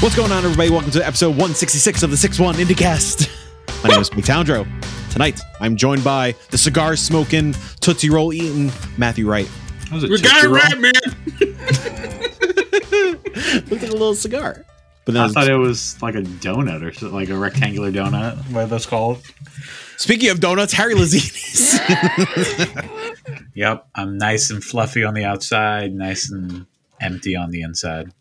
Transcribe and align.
What's 0.00 0.14
going 0.14 0.30
on, 0.30 0.44
everybody? 0.44 0.70
Welcome 0.70 0.92
to 0.92 1.04
episode 1.04 1.30
166 1.30 2.04
of 2.04 2.10
the 2.12 2.16
6-1 2.16 2.54
IndieCast. 2.54 3.28
My 3.82 3.88
name 3.90 4.00
is 4.00 4.12
Mike 4.12 4.24
Towndrow. 4.24 4.64
Tonight, 5.10 5.40
I'm 5.60 5.74
joined 5.74 6.04
by 6.04 6.36
the 6.50 6.58
cigar 6.58 6.94
smoking, 6.94 7.52
Tootsie 7.80 8.08
Roll 8.08 8.32
eating 8.32 8.70
Matthew 8.96 9.28
Wright. 9.28 9.50
Was 9.90 10.04
it 10.04 10.10
We 10.10 10.20
got 10.20 10.44
it 10.44 10.48
right, 10.50 10.78
man. 10.78 10.92
Looked 13.68 13.82
like 13.82 13.84
a 13.90 13.92
little 13.92 14.14
cigar. 14.14 14.64
But 15.04 15.16
I 15.16 15.26
thought 15.30 15.48
it 15.48 15.56
was 15.56 16.00
like 16.00 16.14
a 16.14 16.22
donut 16.22 16.84
or 16.84 16.92
something, 16.92 17.18
like 17.18 17.30
a 17.30 17.36
rectangular 17.36 17.90
donut. 17.90 18.36
What 18.52 18.70
that's 18.70 18.86
called? 18.86 19.20
speaking 19.96 20.30
of 20.30 20.38
donuts, 20.38 20.72
Harry 20.74 20.94
Lazini's. 20.94 21.80
Yep, 23.54 23.88
I'm 23.96 24.16
nice 24.18 24.50
and 24.50 24.62
fluffy 24.62 25.02
on 25.02 25.14
the 25.14 25.24
outside, 25.24 25.92
nice 25.92 26.30
and 26.30 26.66
empty 27.00 27.34
on 27.34 27.50
the 27.50 27.62
inside. 27.62 28.12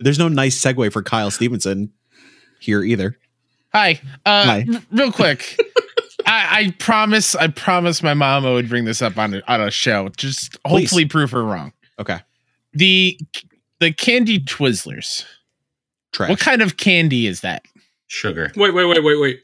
There's 0.00 0.18
no 0.18 0.28
nice 0.28 0.60
segue 0.60 0.92
for 0.92 1.02
Kyle 1.02 1.30
Stevenson 1.30 1.92
here 2.60 2.82
either. 2.82 3.16
Hi. 3.72 4.00
Uh, 4.24 4.44
Hi. 4.44 4.66
r- 4.72 4.82
real 4.92 5.12
quick. 5.12 5.58
I, 6.26 6.60
I 6.60 6.74
promise. 6.78 7.34
I 7.34 7.48
promise 7.48 8.02
my 8.02 8.14
mom 8.14 8.44
I 8.44 8.52
would 8.52 8.68
bring 8.68 8.84
this 8.84 9.00
up 9.02 9.16
on 9.18 9.34
a, 9.34 9.42
on 9.48 9.60
a 9.60 9.70
show. 9.70 10.08
Just 10.16 10.58
hopefully 10.64 11.04
prove 11.06 11.30
her 11.30 11.42
wrong. 11.44 11.72
Okay. 11.98 12.18
The 12.74 13.18
the 13.80 13.92
candy 13.92 14.38
Twizzlers. 14.38 15.24
Trash. 16.12 16.30
What 16.30 16.38
kind 16.40 16.62
of 16.62 16.76
candy 16.76 17.26
is 17.26 17.40
that? 17.40 17.62
Sugar. 18.06 18.50
Wait, 18.56 18.72
wait, 18.74 18.84
wait, 18.86 19.02
wait, 19.04 19.20
wait. 19.20 19.40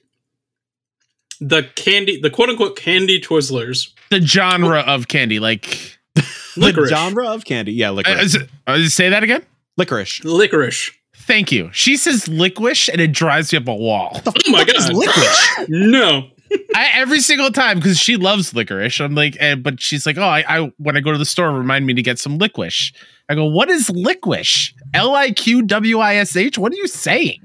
The 1.40 1.64
candy, 1.74 2.20
the 2.20 2.30
quote 2.30 2.48
unquote 2.48 2.76
candy 2.76 3.20
Twizzlers. 3.20 3.90
The 4.10 4.20
genre 4.20 4.80
of 4.80 5.08
candy, 5.08 5.40
like 5.40 5.98
the 6.14 6.86
genre 6.88 7.26
of 7.28 7.44
candy. 7.44 7.72
Yeah, 7.72 7.90
uh, 7.90 7.94
licorice. 7.94 8.22
is 8.24 8.34
it, 8.36 8.50
uh, 8.66 8.78
say 8.88 9.08
that 9.10 9.22
again. 9.22 9.44
Licorice. 9.76 10.22
Licorice. 10.24 10.90
Thank 11.16 11.52
you. 11.52 11.70
She 11.72 11.96
says 11.96 12.28
licorice, 12.28 12.88
and 12.88 13.00
it 13.00 13.12
drives 13.12 13.52
me 13.52 13.58
up 13.58 13.68
a 13.68 13.74
wall. 13.74 14.20
Oh 14.26 14.32
my 14.48 14.64
It's 14.68 14.88
god. 14.88 14.94
licorice. 14.94 15.68
No. 15.68 16.28
I, 16.76 16.90
every 16.94 17.18
single 17.20 17.50
time 17.50 17.78
because 17.78 17.98
she 17.98 18.16
loves 18.16 18.54
licorice. 18.54 19.00
I'm 19.00 19.14
like, 19.14 19.36
eh, 19.40 19.54
but 19.56 19.80
she's 19.80 20.06
like, 20.06 20.16
oh, 20.18 20.22
I, 20.22 20.44
I 20.46 20.72
when 20.76 20.96
I 20.96 21.00
go 21.00 21.10
to 21.10 21.18
the 21.18 21.24
store, 21.24 21.50
remind 21.50 21.84
me 21.86 21.94
to 21.94 22.02
get 22.02 22.18
some 22.18 22.38
licorice. 22.38 22.92
I 23.28 23.34
go, 23.34 23.46
what 23.46 23.70
is 23.70 23.90
licorice? 23.90 24.72
L 24.92 25.14
I 25.16 25.32
Q 25.32 25.62
W 25.62 25.98
I 25.98 26.16
S 26.16 26.36
H. 26.36 26.58
What 26.58 26.72
are 26.72 26.76
you 26.76 26.86
saying? 26.86 27.40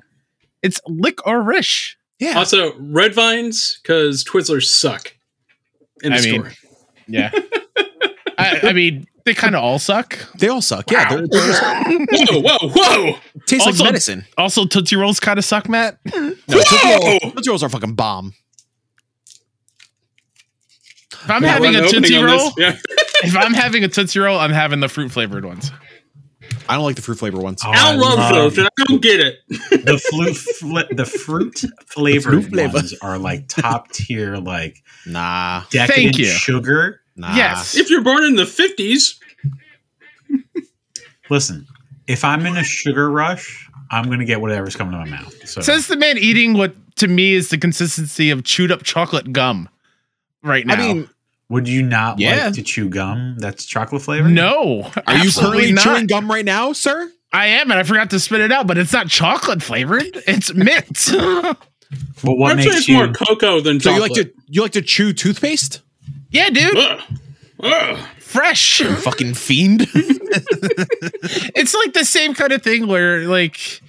It's 0.61 0.79
licorice. 0.87 1.95
Yeah. 2.19 2.37
Also, 2.37 2.73
red 2.79 3.15
vines 3.15 3.79
because 3.81 4.23
Twizzlers 4.23 4.65
suck. 4.65 5.13
In 6.03 6.11
the 6.11 6.17
I 6.19 6.21
mean- 6.21 6.41
store. 6.41 6.51
Yeah. 7.07 7.31
I, 8.37 8.59
I 8.63 8.73
mean, 8.73 9.07
they 9.29 9.35
kind 9.35 9.55
of 9.55 9.63
all 9.63 9.77
suck. 9.79 10.17
They 10.39 10.47
all 10.47 10.61
suck. 10.61 10.89
Yeah, 10.89 11.07
they're, 11.09 11.27
they're 11.27 11.47
just, 11.47 11.61
Whoa, 11.63 12.41
whoa, 12.41 12.69
whoa! 12.69 13.15
taste 13.45 13.67
Also- 13.67 13.83
like 13.83 13.91
medicine. 13.91 14.25
Also, 14.37 14.65
Tootsie 14.65 14.95
Rolls 14.95 15.19
kind 15.19 15.37
of 15.37 15.45
suck, 15.45 15.69
Matt. 15.69 15.99
No, 16.05 16.33
Tootsie 16.49 16.75
Whoa! 16.77 17.17
Rolls, 17.21 17.33
Tootsie 17.35 17.49
Rolls 17.49 17.63
are 17.63 17.69
fucking 17.69 17.93
bomb. 17.93 18.33
If 21.11 21.29
I'm 21.29 21.43
Yeah, 21.43 21.49
having 21.49 21.75
a 21.75 21.79
opening 21.79 22.01
Tootsie 22.03 22.23
Roll. 22.23 22.51
Yeah. 22.57 22.77
if 23.23 23.35
I'm 23.35 23.53
having 23.53 23.83
a 23.83 23.87
Tootsie 23.87 24.19
Roll, 24.19 24.39
I'm 24.39 24.51
having 24.51 24.79
the 24.79 24.87
fruit 24.89 25.11
flavored 25.11 25.45
ones. 25.45 25.71
I 26.67 26.75
don't 26.75 26.83
like 26.85 26.95
the 26.95 27.01
fruit 27.01 27.17
flavor 27.19 27.39
ones. 27.39 27.61
Oh, 27.65 27.71
I 27.73 27.95
love 27.95 28.31
those, 28.33 28.57
and 28.57 28.67
I 28.67 28.83
don't 28.87 29.01
get 29.01 29.19
it. 29.19 29.35
the 29.49 29.97
fruit, 30.11 30.35
fl- 30.35 30.95
the 30.95 31.05
fruit 31.05 31.61
flavored 31.87 32.43
fruit 32.43 32.51
flavor. 32.51 32.73
ones 32.73 32.93
are 33.01 33.17
like 33.17 33.47
top 33.47 33.91
tier, 33.91 34.37
like 34.37 34.77
Nah, 35.05 35.63
decadent 35.71 36.17
you. 36.17 36.25
sugar. 36.25 37.01
Nah. 37.19 37.35
Yes. 37.35 37.75
If 37.77 37.89
you're 37.89 38.01
born 38.03 38.23
in 38.23 38.35
the 38.35 38.43
50s, 38.43 39.15
Listen, 41.29 41.67
if 42.07 42.23
I'm 42.23 42.45
in 42.47 42.57
a 42.57 42.63
sugar 42.63 43.09
rush, 43.09 43.69
I'm 43.91 44.09
gonna 44.09 44.25
get 44.25 44.41
whatever's 44.41 44.75
coming 44.75 44.93
to 44.93 44.97
my 44.97 45.05
mouth. 45.09 45.47
So 45.47 45.61
Says 45.61 45.85
the 45.87 45.95
man 45.95 46.17
eating 46.17 46.53
what 46.53 46.73
to 46.97 47.07
me 47.07 47.33
is 47.33 47.49
the 47.49 47.57
consistency 47.57 48.31
of 48.31 48.43
chewed 48.43 48.71
up 48.71 48.81
chocolate 48.83 49.31
gum 49.31 49.69
right 50.43 50.65
now. 50.65 50.73
I 50.73 50.77
mean, 50.77 51.09
would 51.49 51.67
you 51.67 51.83
not 51.83 52.19
Yeah. 52.19 52.45
like 52.45 52.53
to 52.55 52.63
chew 52.63 52.89
gum 52.89 53.35
that's 53.37 53.63
chocolate 53.65 54.01
flavored? 54.01 54.31
no. 54.31 54.91
are 55.05 55.17
you 55.17 55.31
currently 55.31 55.71
not. 55.71 55.83
chewing 55.83 56.07
gum 56.07 56.29
right 56.31 56.45
now, 56.45 56.73
sir? 56.73 57.11
I 57.31 57.45
am, 57.47 57.69
and 57.69 57.79
I 57.79 57.83
forgot 57.83 58.09
to 58.09 58.19
spit 58.19 58.41
it 58.41 58.51
out, 58.51 58.65
but 58.65 58.79
it's 58.79 58.91
not 58.91 59.07
chocolate 59.07 59.61
flavored. 59.61 60.23
It's 60.25 60.51
mint. 60.51 61.09
But 61.11 61.57
what 62.23 62.57
I'd 62.57 62.63
say 62.63 62.69
makes 62.69 62.77
it's 62.79 62.87
you? 62.87 62.95
more 62.95 63.09
cocoa 63.13 63.61
than 63.61 63.79
So 63.79 63.93
you 63.93 63.99
like 64.01 64.13
to 64.13 64.31
you 64.47 64.63
like 64.63 64.71
to 64.71 64.81
chew 64.81 65.13
toothpaste? 65.13 65.81
Yeah, 66.29 66.49
dude. 66.49 66.77
Ugh. 66.77 67.01
Ugh. 67.61 67.99
Fresh. 68.19 68.81
Fucking 68.81 69.33
fiend. 69.33 69.81
it's 71.55 71.73
like 71.73 71.93
the 71.93 72.05
same 72.05 72.33
kind 72.33 72.51
of 72.51 72.61
thing 72.61 72.87
where 72.87 73.27
like 73.27 73.81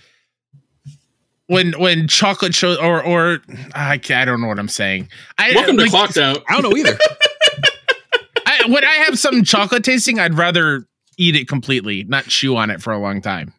when 1.47 1.73
when 1.73 2.09
chocolate 2.09 2.55
shows 2.55 2.79
or 2.79 3.05
or 3.05 3.41
I, 3.75 3.99
ca- 3.99 4.21
I 4.21 4.25
don't 4.25 4.41
know 4.41 4.47
what 4.47 4.59
I'm 4.59 4.69
saying. 4.69 5.09
I 5.37 5.53
Welcome 5.55 5.77
like, 5.77 5.87
to 5.87 5.91
Clocked 5.91 6.17
Out. 6.17 6.43
I 6.49 6.61
don't 6.61 6.71
know 6.71 6.77
either. 6.77 6.99
I, 8.47 8.65
when 8.69 8.85
I 8.85 8.95
have 9.05 9.19
some 9.19 9.45
chocolate 9.45 9.85
tasting, 9.85 10.19
I'd 10.19 10.35
rather 10.35 10.87
eat 11.19 11.37
it 11.37 11.49
completely, 11.49 12.05
not 12.05 12.25
chew 12.25 12.57
on 12.57 12.71
it 12.71 12.81
for 12.81 12.93
a 12.93 12.99
long 12.99 13.21
time. 13.21 13.53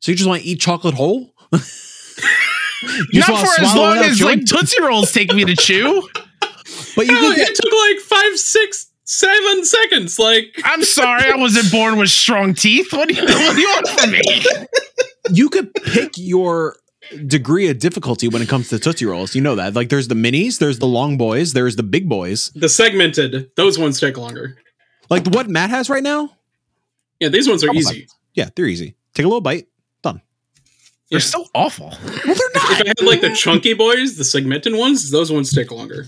So 0.00 0.10
you 0.10 0.16
just 0.16 0.28
want 0.28 0.42
to 0.42 0.48
eat 0.48 0.60
chocolate 0.60 0.94
whole? 0.94 1.30
not 1.52 1.62
for 1.62 3.62
as 3.62 3.74
long 3.74 3.98
as 3.98 4.18
chewing? 4.18 4.38
like 4.38 4.46
Tootsie 4.46 4.82
Rolls 4.82 5.12
take 5.12 5.32
me 5.34 5.44
to 5.44 5.54
chew. 5.54 6.08
But 6.96 7.06
you 7.06 7.12
No, 7.14 7.20
could 7.20 7.36
get 7.36 7.50
it 7.50 7.56
took 7.56 7.72
like 7.72 7.98
five, 8.00 8.38
six, 8.38 8.90
seven 9.04 9.64
seconds. 9.64 10.18
Like, 10.18 10.46
I'm 10.64 10.82
sorry, 10.82 11.30
I 11.30 11.36
wasn't 11.36 11.70
born 11.72 11.96
with 11.98 12.10
strong 12.10 12.54
teeth. 12.54 12.92
What 12.92 13.08
do 13.08 13.14
you, 13.14 13.22
what 13.24 13.54
do 13.54 13.60
you 13.60 13.68
want 13.68 13.88
from 13.88 14.10
me? 14.10 14.66
you 15.32 15.48
could 15.48 15.72
pick 15.74 16.12
your 16.16 16.76
degree 17.26 17.68
of 17.68 17.78
difficulty 17.78 18.28
when 18.28 18.40
it 18.42 18.48
comes 18.48 18.68
to 18.68 18.78
Tootsie 18.78 19.06
Rolls. 19.06 19.34
You 19.34 19.40
know 19.40 19.56
that. 19.56 19.74
Like 19.74 19.88
there's 19.88 20.08
the 20.08 20.14
minis, 20.14 20.58
there's 20.58 20.78
the 20.78 20.86
long 20.86 21.16
boys, 21.18 21.52
there's 21.52 21.76
the 21.76 21.82
big 21.82 22.08
boys. 22.08 22.50
the 22.54 22.68
segmented, 22.68 23.50
those 23.56 23.78
ones 23.78 23.98
take 24.00 24.16
longer. 24.16 24.56
Like 25.08 25.26
what 25.26 25.48
Matt 25.48 25.70
has 25.70 25.90
right 25.90 26.02
now? 26.02 26.36
Yeah, 27.18 27.28
these 27.28 27.48
ones 27.48 27.62
are 27.64 27.66
Couple 27.66 27.80
easy. 27.80 28.06
Yeah, 28.34 28.48
they're 28.54 28.66
easy. 28.66 28.94
Take 29.14 29.24
a 29.24 29.28
little 29.28 29.40
bite. 29.40 29.66
Done. 30.02 30.22
They're 31.10 31.18
Yeah. 31.18 31.24
so 31.24 31.46
awful. 31.54 31.88
Well, 31.88 31.98
they're 32.00 32.24
not. 32.24 32.36
If 32.54 32.70
I 32.70 32.84
had 32.86 33.02
like 33.02 33.20
the 33.20 33.34
chunky 33.34 33.74
boys, 33.74 34.16
the 34.16 34.24
segmented 34.24 34.74
ones, 34.74 35.10
those 35.10 35.32
ones 35.32 35.52
take 35.52 35.72
longer. 35.72 36.04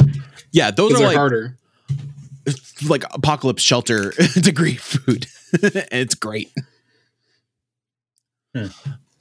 Yeah, 0.53 0.71
those 0.71 1.01
are 1.01 1.05
like 1.05 1.17
harder. 1.17 1.57
like 2.89 3.05
apocalypse 3.15 3.63
shelter 3.63 4.13
degree 4.41 4.75
food. 4.77 5.27
and 5.63 5.73
it's 5.93 6.15
great. 6.15 6.53
Hmm. 8.55 8.67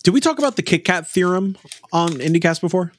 Did 0.03 0.13
we 0.13 0.19
talk 0.19 0.39
about 0.39 0.55
the 0.55 0.63
Kit 0.63 0.83
Kat 0.83 1.07
theorem 1.07 1.57
on 1.93 2.09
IndieCast 2.13 2.59
before? 2.61 2.91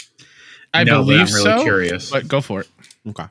I 0.73 0.85
No, 0.85 1.03
believe 1.03 1.21
I'm 1.29 1.35
really 1.35 1.43
so. 1.43 1.63
curious. 1.63 2.11
But 2.11 2.29
go 2.29 2.41
for 2.41 2.61
it. 2.61 2.69
Okay. 3.09 3.25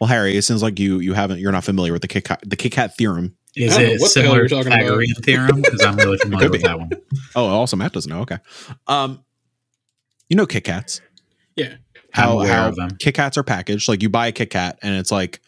Well, 0.00 0.08
Harry, 0.08 0.36
it 0.36 0.42
seems 0.42 0.62
like 0.62 0.78
you 0.78 1.00
you 1.00 1.12
haven't 1.12 1.40
you're 1.40 1.52
not 1.52 1.64
familiar 1.64 1.92
with 1.92 2.02
the 2.02 2.08
Kit 2.08 2.24
Kat 2.24 2.40
the 2.46 2.56
Kit 2.56 2.72
Kat 2.72 2.96
theorem. 2.96 3.36
Is 3.56 3.76
I 3.76 3.82
know 3.82 3.88
it 3.88 3.92
what 3.92 4.06
the 4.06 4.08
similar 4.10 4.42
to 4.44 4.48
talking 4.48 4.68
about. 4.68 4.78
Pythagorean 4.78 5.14
theorem? 5.16 5.62
Because 5.62 5.82
I'm 5.82 5.96
really 5.96 6.18
familiar 6.22 6.50
with 6.50 6.62
that 6.62 6.78
one. 6.78 6.90
Oh, 7.34 7.46
also 7.46 7.76
Matt 7.76 7.92
doesn't 7.92 8.10
know. 8.10 8.20
Okay. 8.20 8.38
Um, 8.86 9.24
you 10.28 10.36
know 10.36 10.46
Kit 10.46 10.64
Kats. 10.64 11.00
Yeah. 11.56 11.74
How 12.12 12.38
how 12.40 12.68
of 12.68 12.76
them. 12.76 12.90
Kit 12.98 13.14
Kats 13.14 13.36
are 13.38 13.42
packaged. 13.42 13.88
Like 13.88 14.02
you 14.02 14.08
buy 14.08 14.28
a 14.28 14.32
Kit 14.32 14.50
Kat 14.50 14.78
and 14.82 14.94
it's 14.96 15.12
like 15.12 15.40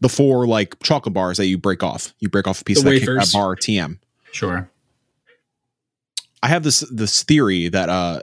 the 0.00 0.08
four 0.08 0.46
like 0.46 0.80
chocolate 0.82 1.12
bars 1.14 1.36
that 1.36 1.46
you 1.46 1.58
break 1.58 1.82
off. 1.82 2.14
You 2.20 2.28
break 2.28 2.46
off 2.46 2.60
a 2.60 2.64
piece 2.64 2.82
The 2.82 2.88
of 2.88 2.94
that 2.94 3.00
Kit 3.06 3.18
Kat 3.18 3.28
bar 3.32 3.54
TM. 3.56 3.98
Sure. 4.32 4.70
I 6.42 6.48
have 6.48 6.62
this 6.62 6.80
this 6.90 7.22
theory 7.22 7.68
that 7.68 7.88
uh 7.88 8.22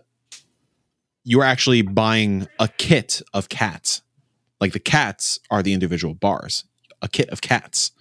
you're 1.23 1.43
actually 1.43 1.81
buying 1.81 2.47
a 2.57 2.67
kit 2.67 3.21
of 3.33 3.49
cats. 3.49 4.01
Like 4.59 4.73
the 4.73 4.79
cats 4.79 5.39
are 5.51 5.61
the 5.61 5.73
individual 5.73 6.13
bars. 6.13 6.63
A 7.01 7.07
kit 7.07 7.29
of 7.29 7.41
cats. 7.41 7.91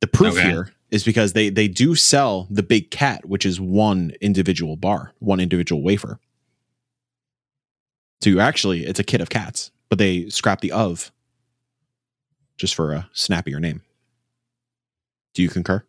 The 0.00 0.06
proof 0.06 0.34
Okay. 0.34 0.48
here 0.48 0.72
is 0.90 1.04
because 1.04 1.34
they 1.34 1.50
they 1.50 1.68
do 1.68 1.94
sell 1.94 2.48
the 2.50 2.62
big 2.64 2.90
cat, 2.90 3.26
which 3.26 3.46
is 3.46 3.60
one 3.60 4.12
individual 4.20 4.76
bar, 4.76 5.12
one 5.20 5.38
individual 5.38 5.82
wafer. 5.82 6.18
So 8.22 8.30
you 8.30 8.40
actually 8.40 8.84
it's 8.84 9.00
a 9.00 9.04
kit 9.04 9.20
of 9.20 9.30
cats, 9.30 9.70
but 9.88 9.98
they 9.98 10.28
scrap 10.28 10.60
the 10.60 10.72
of 10.72 11.10
just 12.56 12.74
for 12.74 12.92
a 12.92 13.08
snappier 13.12 13.58
name. 13.60 13.82
Do 15.34 15.42
you 15.42 15.48
concur? 15.48 15.82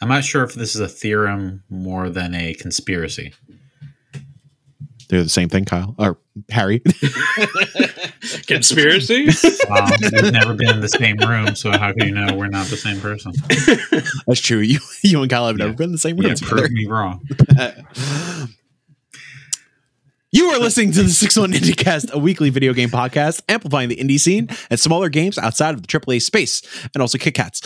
I'm 0.00 0.08
not 0.08 0.24
sure 0.24 0.44
if 0.44 0.54
this 0.54 0.74
is 0.74 0.80
a 0.80 0.88
theorem 0.88 1.64
more 1.70 2.10
than 2.10 2.34
a 2.34 2.54
conspiracy. 2.54 3.32
They're 5.08 5.22
the 5.22 5.28
same 5.28 5.48
thing, 5.48 5.64
Kyle 5.64 5.94
or 5.98 6.18
Harry. 6.50 6.80
Conspiracy? 8.46 9.28
Um, 9.70 9.92
we've 10.12 10.32
never 10.32 10.54
been 10.54 10.70
in 10.70 10.80
the 10.80 10.88
same 10.88 11.16
room, 11.18 11.54
so 11.54 11.70
how 11.70 11.92
can 11.92 12.06
you 12.06 12.12
know 12.12 12.34
we're 12.34 12.48
not 12.48 12.66
the 12.68 12.76
same 12.76 13.00
person? 13.00 13.32
That's 14.26 14.40
true. 14.40 14.58
You 14.58 14.80
you 15.02 15.22
and 15.22 15.30
Kyle 15.30 15.46
have 15.46 15.56
never 15.56 15.70
Yeah. 15.70 15.76
been 15.76 15.84
in 15.86 15.92
the 15.92 15.98
same 15.98 16.16
room 16.16 16.26
Yeah, 16.26 16.34
prove 16.42 16.70
me 16.72 16.86
wrong. 16.86 17.20
you 20.36 20.50
are 20.50 20.58
listening 20.58 20.92
to 20.92 21.02
the 21.02 21.08
61 21.08 21.52
IndieCast, 21.52 22.12
a 22.12 22.18
weekly 22.18 22.50
video 22.50 22.74
game 22.74 22.90
podcast 22.90 23.40
amplifying 23.48 23.88
the 23.88 23.96
indie 23.96 24.20
scene 24.20 24.50
and 24.68 24.78
smaller 24.78 25.08
games 25.08 25.38
outside 25.38 25.74
of 25.74 25.80
the 25.80 25.88
AAA 25.88 26.20
space, 26.20 26.60
and 26.92 27.00
also 27.00 27.16
Kit 27.16 27.32
Kats. 27.32 27.62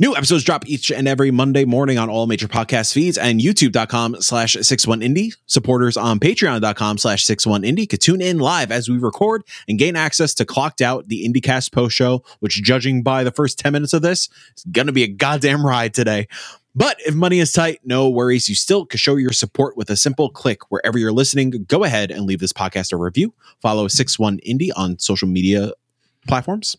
New 0.00 0.16
episodes 0.16 0.42
drop 0.42 0.66
each 0.66 0.90
and 0.90 1.06
every 1.06 1.30
Monday 1.30 1.64
morning 1.64 1.96
on 1.96 2.10
all 2.10 2.26
major 2.26 2.48
podcast 2.48 2.92
feeds 2.92 3.16
and 3.16 3.40
youtube.com 3.40 4.20
slash 4.20 4.56
61indie. 4.56 5.32
Supporters 5.46 5.96
on 5.96 6.18
patreon.com 6.18 6.98
slash 6.98 7.24
61indie 7.24 7.88
could 7.88 8.00
tune 8.00 8.20
in 8.20 8.38
live 8.38 8.72
as 8.72 8.88
we 8.88 8.98
record 8.98 9.44
and 9.68 9.78
gain 9.78 9.94
access 9.94 10.34
to 10.34 10.44
Clocked 10.44 10.80
Out, 10.80 11.06
the 11.06 11.24
IndieCast 11.24 11.72
post 11.72 11.94
show, 11.94 12.24
which, 12.40 12.60
judging 12.64 13.04
by 13.04 13.22
the 13.22 13.30
first 13.30 13.60
10 13.60 13.72
minutes 13.72 13.92
of 13.92 14.02
this, 14.02 14.28
is 14.56 14.64
going 14.64 14.88
to 14.88 14.92
be 14.92 15.04
a 15.04 15.08
goddamn 15.08 15.64
ride 15.64 15.94
today. 15.94 16.26
But 16.78 16.96
if 17.04 17.12
money 17.16 17.40
is 17.40 17.50
tight, 17.50 17.80
no 17.84 18.08
worries. 18.08 18.48
You 18.48 18.54
still 18.54 18.86
can 18.86 18.98
show 18.98 19.16
your 19.16 19.32
support 19.32 19.76
with 19.76 19.90
a 19.90 19.96
simple 19.96 20.30
click 20.30 20.70
wherever 20.70 20.96
you're 20.96 21.10
listening. 21.10 21.50
Go 21.66 21.82
ahead 21.82 22.12
and 22.12 22.24
leave 22.24 22.38
this 22.38 22.52
podcast 22.52 22.92
a 22.92 22.96
review. 22.96 23.34
Follow 23.60 23.88
61 23.88 24.38
Indie 24.46 24.70
on 24.76 24.96
social 25.00 25.26
media 25.26 25.72
platforms. 26.28 26.76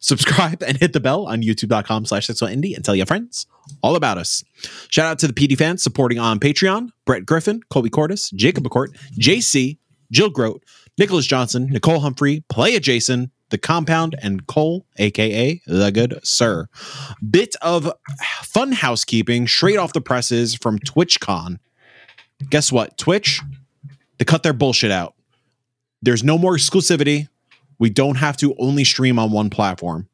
Subscribe 0.00 0.60
and 0.64 0.76
hit 0.76 0.92
the 0.92 0.98
bell 0.98 1.28
on 1.28 1.42
youtube.com 1.42 2.04
slash 2.04 2.26
61 2.26 2.60
Indie 2.60 2.74
and 2.74 2.84
tell 2.84 2.96
your 2.96 3.06
friends 3.06 3.46
all 3.80 3.94
about 3.94 4.18
us. 4.18 4.42
Shout 4.90 5.06
out 5.06 5.20
to 5.20 5.28
the 5.28 5.32
PD 5.32 5.56
fans 5.56 5.84
supporting 5.84 6.18
on 6.18 6.40
Patreon 6.40 6.88
Brett 7.06 7.24
Griffin, 7.24 7.60
Colby 7.70 7.90
Cordis, 7.90 8.30
Jacob 8.30 8.64
McCourt, 8.64 8.88
JC, 9.20 9.78
Jill 10.10 10.30
Grote, 10.30 10.64
Nicholas 10.98 11.26
Johnson, 11.26 11.68
Nicole 11.70 12.00
Humphrey, 12.00 12.42
Playa 12.48 12.80
Jason, 12.80 13.30
The 13.50 13.58
Compound, 13.58 14.14
and 14.22 14.46
Cole, 14.46 14.86
aka 14.98 15.60
The 15.66 15.90
Good 15.90 16.20
Sir. 16.22 16.68
Bit 17.30 17.56
of 17.62 17.90
fun 18.42 18.72
housekeeping 18.72 19.46
straight 19.46 19.78
off 19.78 19.92
the 19.92 20.00
presses 20.00 20.54
from 20.54 20.78
TwitchCon. 20.78 21.58
Guess 22.50 22.70
what? 22.70 22.96
Twitch, 22.98 23.40
they 24.18 24.24
cut 24.24 24.42
their 24.42 24.52
bullshit 24.52 24.90
out. 24.90 25.14
There's 26.02 26.22
no 26.22 26.38
more 26.38 26.56
exclusivity. 26.56 27.28
We 27.78 27.90
don't 27.90 28.16
have 28.16 28.36
to 28.38 28.54
only 28.58 28.84
stream 28.84 29.18
on 29.18 29.30
one 29.32 29.50
platform. 29.50 30.08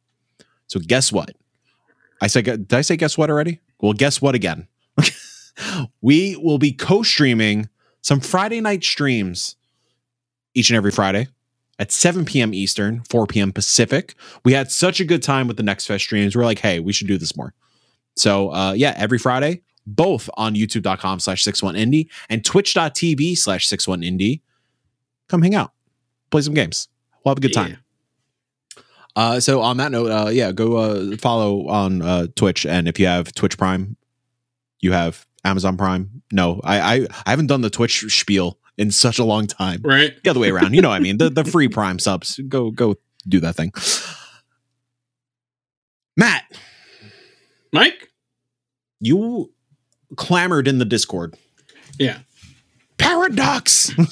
So 0.67 0.81
guess 0.81 1.13
what? 1.13 1.35
I 2.21 2.27
said, 2.27 2.45
did 2.45 2.73
I 2.73 2.81
say 2.81 2.97
guess 2.97 3.19
what 3.19 3.31
already? 3.31 3.61
Well, 3.81 3.93
guess 3.93 4.23
what 4.23 4.35
again? 4.35 4.67
we 6.01 6.37
will 6.37 6.59
be 6.59 6.73
co-streaming 6.73 7.69
some 8.01 8.21
Friday 8.21 8.61
night 8.61 8.85
streams 8.85 9.57
each 10.55 10.71
and 10.71 10.77
every 10.77 10.91
Friday 10.91 11.27
at 11.79 11.91
7 11.91 12.25
p.m. 12.25 12.55
Eastern, 12.55 13.03
4 13.11 13.27
p.m. 13.27 13.53
Pacific. 13.53 14.15
We 14.45 14.53
had 14.53 14.71
such 14.71 15.01
a 15.01 15.05
good 15.05 15.23
time 15.23 15.49
with 15.49 15.57
the 15.57 15.63
Next 15.63 15.87
Fest 15.87 16.05
streams. 16.05 16.37
We're 16.37 16.45
like, 16.45 16.61
hey, 16.61 16.81
we 16.81 16.93
should 16.93 17.09
do 17.09 17.19
this 17.19 17.37
more. 17.37 17.55
So 18.17 18.53
uh, 18.53 18.73
yeah, 18.73 18.95
every 18.97 19.19
Friday, 19.19 19.63
both 19.87 20.31
on 20.35 20.55
youtube.com 20.55 21.21
slash 21.21 21.45
61indie 21.45 22.09
and 22.29 22.45
twitch.tv 22.45 23.37
slash 23.37 23.69
61indie. 23.69 24.41
Come 25.29 25.43
hang 25.43 25.55
out, 25.55 25.73
play 26.31 26.43
some 26.43 26.55
games. 26.55 26.89
We'll 27.25 27.33
have 27.33 27.39
a 27.39 27.41
good 27.41 27.55
time. 27.55 27.79
Uh, 29.17 29.41
so 29.41 29.61
on 29.61 29.77
that 29.77 29.93
note, 29.93 30.11
uh, 30.11 30.29
yeah, 30.29 30.53
go 30.53 30.77
uh, 30.77 31.17
follow 31.17 31.69
on 31.69 32.03
uh, 32.03 32.27
Twitch, 32.35 32.67
and 32.67 32.89
if 32.89 32.99
you 32.99 33.07
have 33.07 33.33
Twitch 33.33 33.57
Prime, 33.57 33.97
you 34.81 34.93
have 34.93 35.25
Amazon 35.45 35.77
Prime. 35.77 36.23
No, 36.33 36.61
I 36.65 36.81
I, 36.81 37.07
I 37.25 37.31
haven't 37.31 37.47
done 37.47 37.61
the 37.61 37.71
Twitch 37.71 38.05
spiel 38.13 38.59
in 38.77 38.91
such 38.91 39.19
a 39.19 39.25
long 39.25 39.47
time. 39.47 39.81
Right. 39.83 40.15
The 40.23 40.31
other 40.31 40.41
way 40.41 40.51
around, 40.51 40.75
you 40.75 40.83
know 40.83 40.89
what 40.91 40.97
I 40.97 41.01
mean? 41.01 41.19
The 41.19 41.31
the 41.31 41.45
free 41.51 41.69
Prime 41.69 41.99
subs. 41.99 42.41
Go 42.49 42.71
go 42.71 42.97
do 43.29 43.41
that 43.41 43.57
thing. 43.57 43.73
Matt, 46.17 46.45
Mike? 47.73 48.11
you 49.01 49.53
clamored 50.17 50.69
in 50.69 50.79
the 50.79 50.85
Discord. 50.85 51.37
Yeah. 51.99 52.19
Paradox. 52.99 53.93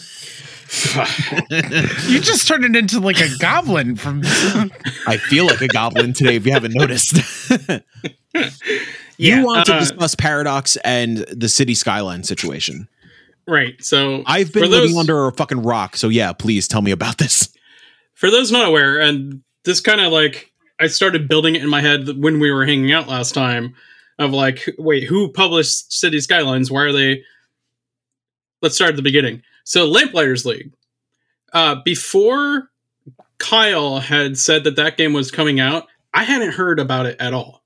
You 2.08 2.18
just 2.18 2.48
turned 2.48 2.64
it 2.64 2.74
into 2.74 2.98
like 2.98 3.20
a 3.20 3.28
goblin 3.38 3.94
from. 3.94 4.22
I 5.06 5.18
feel 5.18 5.44
like 5.44 5.60
a 5.60 5.68
goblin 5.68 6.14
today. 6.14 6.36
If 6.36 6.46
you 6.46 6.52
haven't 6.52 6.72
noticed, 6.72 7.18
you 9.18 9.44
want 9.44 9.66
to 9.66 9.74
uh, 9.74 9.78
discuss 9.80 10.14
Paradox 10.14 10.76
and 10.76 11.18
the 11.18 11.50
city 11.50 11.74
skyline 11.74 12.24
situation. 12.24 12.88
Right. 13.46 13.82
So 13.82 14.22
I've 14.26 14.52
been 14.52 14.70
living 14.70 14.90
those- 14.90 14.98
under 14.98 15.26
a 15.26 15.32
fucking 15.32 15.62
rock, 15.62 15.96
so 15.96 16.08
yeah, 16.08 16.32
please 16.32 16.68
tell 16.68 16.82
me 16.82 16.90
about 16.90 17.18
this. 17.18 17.48
for 18.14 18.30
those 18.30 18.52
not 18.52 18.68
aware, 18.68 19.00
and 19.00 19.42
this 19.64 19.80
kind 19.80 20.00
of 20.00 20.12
like 20.12 20.52
I 20.78 20.86
started 20.86 21.28
building 21.28 21.54
it 21.56 21.62
in 21.62 21.68
my 21.68 21.80
head 21.80 22.08
when 22.16 22.38
we 22.40 22.50
were 22.50 22.64
hanging 22.64 22.92
out 22.92 23.08
last 23.08 23.34
time 23.34 23.74
of 24.18 24.32
like, 24.32 24.68
wait, 24.78 25.04
who 25.04 25.28
published 25.32 25.92
City 25.92 26.20
Skylines? 26.20 26.70
Why 26.70 26.82
are 26.82 26.92
they? 26.92 27.22
Let's 28.60 28.74
start 28.76 28.90
at 28.90 28.96
the 28.96 29.02
beginning. 29.02 29.42
So, 29.64 29.86
Lamplighters 29.86 30.44
League. 30.44 30.72
Uh, 31.52 31.76
before 31.84 32.70
Kyle 33.38 33.98
had 33.98 34.38
said 34.38 34.64
that 34.64 34.76
that 34.76 34.96
game 34.96 35.12
was 35.12 35.30
coming 35.30 35.60
out, 35.60 35.88
I 36.14 36.24
hadn't 36.24 36.52
heard 36.52 36.78
about 36.78 37.06
it 37.06 37.16
at 37.20 37.34
all. 37.34 37.62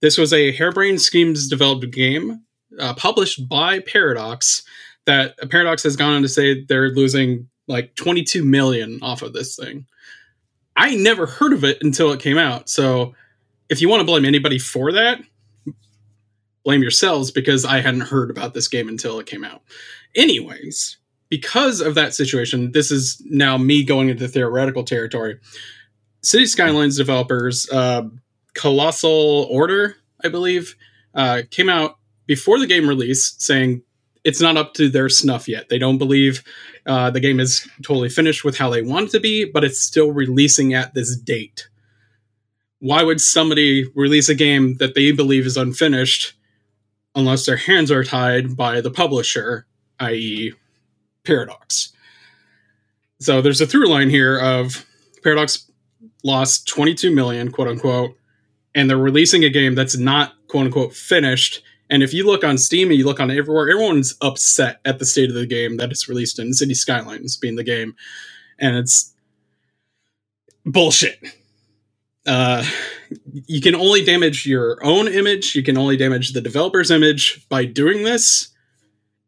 This 0.00 0.18
was 0.18 0.32
a 0.32 0.52
harebrained 0.52 1.00
Schemes 1.00 1.48
developed 1.48 1.90
game 1.90 2.42
uh, 2.78 2.94
published 2.94 3.48
by 3.48 3.80
Paradox. 3.80 4.62
That 5.08 5.50
Paradox 5.50 5.82
has 5.84 5.96
gone 5.96 6.12
on 6.12 6.22
to 6.22 6.28
say 6.28 6.64
they're 6.64 6.90
losing 6.90 7.48
like 7.66 7.94
22 7.94 8.44
million 8.44 8.98
off 9.00 9.22
of 9.22 9.32
this 9.32 9.56
thing. 9.56 9.86
I 10.76 10.96
never 10.96 11.24
heard 11.24 11.54
of 11.54 11.64
it 11.64 11.78
until 11.80 12.12
it 12.12 12.20
came 12.20 12.36
out. 12.36 12.68
So 12.68 13.14
if 13.70 13.80
you 13.80 13.88
want 13.88 14.00
to 14.00 14.04
blame 14.04 14.26
anybody 14.26 14.58
for 14.58 14.92
that, 14.92 15.22
blame 16.62 16.82
yourselves 16.82 17.30
because 17.30 17.64
I 17.64 17.80
hadn't 17.80 18.02
heard 18.02 18.30
about 18.30 18.52
this 18.52 18.68
game 18.68 18.86
until 18.86 19.18
it 19.18 19.24
came 19.24 19.44
out. 19.44 19.62
Anyways, 20.14 20.98
because 21.30 21.80
of 21.80 21.94
that 21.94 22.14
situation, 22.14 22.72
this 22.72 22.90
is 22.90 23.22
now 23.24 23.56
me 23.56 23.84
going 23.84 24.10
into 24.10 24.28
theoretical 24.28 24.84
territory. 24.84 25.38
City 26.20 26.44
Skylines 26.44 26.98
developers, 26.98 27.66
uh, 27.70 28.02
Colossal 28.52 29.48
Order, 29.50 29.96
I 30.22 30.28
believe, 30.28 30.76
uh, 31.14 31.42
came 31.50 31.70
out 31.70 31.96
before 32.26 32.58
the 32.58 32.66
game 32.66 32.86
release 32.86 33.34
saying 33.38 33.82
it's 34.24 34.40
not 34.40 34.56
up 34.56 34.74
to 34.74 34.88
their 34.88 35.08
snuff 35.08 35.48
yet. 35.48 35.68
They 35.68 35.78
don't 35.78 35.98
believe 35.98 36.42
uh, 36.86 37.10
the 37.10 37.20
game 37.20 37.40
is 37.40 37.68
totally 37.82 38.08
finished 38.08 38.44
with 38.44 38.58
how 38.58 38.70
they 38.70 38.82
want 38.82 39.08
it 39.08 39.12
to 39.12 39.20
be, 39.20 39.44
but 39.44 39.64
it's 39.64 39.80
still 39.80 40.12
releasing 40.12 40.74
at 40.74 40.94
this 40.94 41.16
date. 41.16 41.68
Why 42.80 43.02
would 43.02 43.20
somebody 43.20 43.86
release 43.94 44.28
a 44.28 44.34
game 44.34 44.76
that 44.76 44.94
they 44.94 45.12
believe 45.12 45.46
is 45.46 45.56
unfinished 45.56 46.34
unless 47.14 47.46
their 47.46 47.56
hands 47.56 47.90
are 47.90 48.04
tied 48.04 48.56
by 48.56 48.80
the 48.80 48.90
publisher, 48.90 49.66
i.e., 49.98 50.52
Paradox? 51.24 51.92
So 53.20 53.42
there's 53.42 53.60
a 53.60 53.66
through 53.66 53.88
line 53.88 54.10
here 54.10 54.38
of 54.38 54.86
Paradox 55.22 55.68
lost 56.22 56.68
22 56.68 57.14
million, 57.14 57.50
quote 57.50 57.68
unquote, 57.68 58.16
and 58.74 58.88
they're 58.88 58.96
releasing 58.96 59.44
a 59.44 59.50
game 59.50 59.74
that's 59.74 59.96
not 59.96 60.34
quote 60.48 60.66
unquote 60.66 60.94
finished. 60.94 61.62
And 61.90 62.02
if 62.02 62.12
you 62.12 62.26
look 62.26 62.44
on 62.44 62.58
Steam 62.58 62.90
and 62.90 62.98
you 62.98 63.06
look 63.06 63.20
on 63.20 63.30
everywhere, 63.30 63.70
everyone's 63.70 64.14
upset 64.20 64.80
at 64.84 64.98
the 64.98 65.06
state 65.06 65.30
of 65.30 65.34
the 65.34 65.46
game 65.46 65.78
that 65.78 65.90
it's 65.90 66.08
released 66.08 66.38
in 66.38 66.52
City 66.52 66.74
Skylines 66.74 67.36
being 67.36 67.56
the 67.56 67.64
game. 67.64 67.94
And 68.58 68.76
it's 68.76 69.14
bullshit. 70.66 71.18
Uh, 72.26 72.62
you 73.46 73.60
can 73.62 73.74
only 73.74 74.04
damage 74.04 74.44
your 74.44 74.84
own 74.84 75.08
image, 75.08 75.54
you 75.54 75.62
can 75.62 75.78
only 75.78 75.96
damage 75.96 76.34
the 76.34 76.42
developer's 76.42 76.90
image 76.90 77.48
by 77.48 77.64
doing 77.64 78.04
this. 78.04 78.48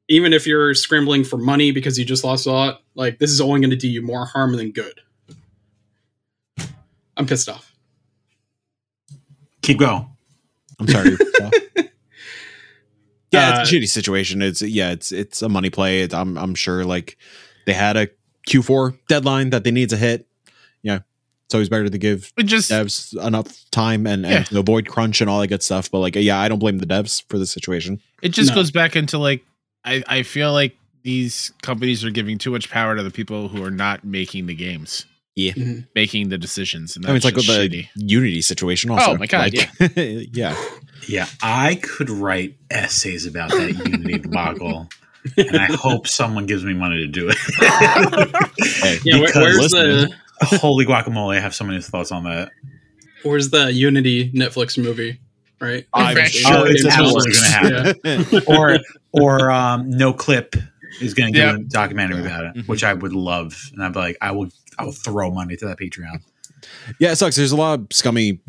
Even 0.08 0.32
if 0.32 0.46
you're 0.46 0.74
scrambling 0.74 1.22
for 1.22 1.38
money 1.38 1.70
because 1.70 1.98
you 1.98 2.04
just 2.04 2.24
lost 2.24 2.44
a 2.44 2.50
lot, 2.50 2.82
like 2.94 3.18
this 3.18 3.30
is 3.30 3.40
only 3.40 3.60
going 3.60 3.70
to 3.70 3.76
do 3.76 3.88
you 3.88 4.02
more 4.02 4.26
harm 4.26 4.56
than 4.56 4.72
good. 4.72 5.00
I'm 7.16 7.26
pissed 7.26 7.48
off. 7.48 7.72
Keep 9.62 9.78
going. 9.78 10.08
I'm 10.80 10.88
sorry. 10.88 11.16
yeah, 13.32 13.50
Uh, 13.58 13.60
it's 13.62 13.70
a 13.72 13.74
shitty 13.74 13.88
situation. 13.88 14.42
It's 14.42 14.62
yeah, 14.62 14.90
it's 14.90 15.12
it's 15.12 15.42
a 15.42 15.48
money 15.48 15.70
play. 15.70 16.02
It, 16.02 16.12
I'm 16.14 16.36
I'm 16.38 16.54
sure 16.54 16.84
like 16.84 17.16
they 17.66 17.72
had 17.72 17.96
a 17.96 18.08
Q4 18.48 18.98
deadline 19.08 19.50
that 19.50 19.64
they 19.64 19.70
need 19.70 19.90
to 19.90 19.96
hit. 19.96 20.26
Yeah, 20.82 21.00
it's 21.44 21.54
always 21.54 21.68
better 21.68 21.88
to 21.88 21.98
give 21.98 22.32
It 22.36 22.44
just 22.44 22.70
devs 22.70 23.14
enough 23.26 23.64
time 23.70 24.06
and, 24.06 24.24
and 24.24 24.34
Yeah. 24.34 24.42
to 24.44 24.58
avoid 24.58 24.88
crunch 24.88 25.20
and 25.20 25.28
all 25.28 25.40
that 25.40 25.48
good 25.48 25.62
stuff. 25.62 25.90
But 25.90 25.98
like, 26.00 26.16
yeah, 26.16 26.38
I 26.40 26.48
don't 26.48 26.58
blame 26.58 26.78
the 26.78 26.86
devs 26.86 27.22
for 27.28 27.38
the 27.38 27.46
situation. 27.46 28.00
it 28.22 28.30
just 28.30 28.50
No. 28.50 28.56
goes 28.56 28.70
back 28.70 28.96
into 28.96 29.18
like 29.18 29.44
I 29.84 30.02
I 30.08 30.22
feel 30.22 30.52
like 30.52 30.76
these 31.02 31.52
companies 31.62 32.04
are 32.04 32.10
giving 32.10 32.36
too 32.38 32.50
much 32.50 32.68
power 32.70 32.94
to 32.96 33.02
the 33.02 33.10
people 33.10 33.48
who 33.48 33.62
are 33.64 33.70
not 33.70 34.04
making 34.04 34.46
the 34.46 34.54
games. 34.54 35.06
Yeah. 35.46 35.52
Mhm. 35.52 35.86
Making 35.94 36.28
the 36.28 36.38
decisions, 36.38 36.96
and 36.96 37.04
I 37.06 37.08
mean, 37.08 37.16
it's 37.16 37.24
that's 37.24 37.34
like 37.34 37.36
with 37.36 37.70
just 37.70 37.70
the. 37.70 37.86
Unity 37.96 38.42
situation. 38.42 38.90
Also, 38.90 39.12
Oh 39.12 39.16
my 39.16 39.26
God, 39.26 39.52
Like, 39.54 39.92
yeah. 40.32 40.54
Yeah, 41.08 41.26
I 41.42 41.76
could 41.76 42.10
write 42.10 42.56
essays 42.70 43.26
about 43.26 43.50
that 43.50 43.72
Unity 43.72 44.18
debacle, 44.18 44.88
and 45.36 45.56
I 45.56 45.66
hope 45.66 46.06
someone 46.06 46.46
gives 46.46 46.64
me 46.64 46.74
money 46.74 46.98
to 46.98 47.06
do 47.06 47.30
it. 47.30 47.36
Hey, 48.82 48.98
Yeah, 49.04 49.16
where, 49.18 49.26
Because 49.26 49.34
where's 49.42 49.58
listen, 49.72 50.14
the 50.40 50.58
Holy 50.58 50.84
guacamole! 50.86 51.36
I 51.36 51.40
have 51.40 51.54
so 51.54 51.64
many 51.64 51.80
thoughts 51.80 52.12
on 52.12 52.24
that. 52.24 52.50
where's 53.22 53.50
the 53.50 53.72
Unity 53.72 54.30
Netflix 54.32 54.76
movie? 54.82 55.20
Right? 55.60 55.86
I'm 55.92 56.16
sure 56.28 56.56
Oh, 56.58 56.64
it's 56.64 56.84
it's 56.84 56.94
absolutely 56.96 57.32
gonna 57.32 57.94
happen. 58.30 58.42
or 58.46 58.78
or 59.12 59.50
um, 59.50 59.90
Noclip 59.92 60.62
is 61.02 61.12
going 61.14 61.32
to 61.32 61.38
do 61.38 61.44
Yeah. 61.44 61.54
a 61.56 61.58
documentary 61.58 62.20
about 62.20 62.44
it, 62.46 62.54
Mhm. 62.56 62.68
which 62.68 62.82
I 62.82 62.94
would 62.94 63.12
love, 63.12 63.70
and 63.74 63.82
I'd 63.82 63.92
be 63.92 63.98
like, 63.98 64.16
I 64.22 64.32
will, 64.32 64.48
I 64.80 64.84
will 64.84 64.92
throw 64.92 65.30
money 65.30 65.56
to 65.56 65.66
that 65.66 65.78
Patreon. 65.78 66.22
Yeah, 66.98 67.12
it 67.12 67.16
sucks. 67.16 67.36
There's 67.36 67.52
a 67.52 67.56
lot 67.56 67.78
of 67.78 67.86
scummy 67.90 68.40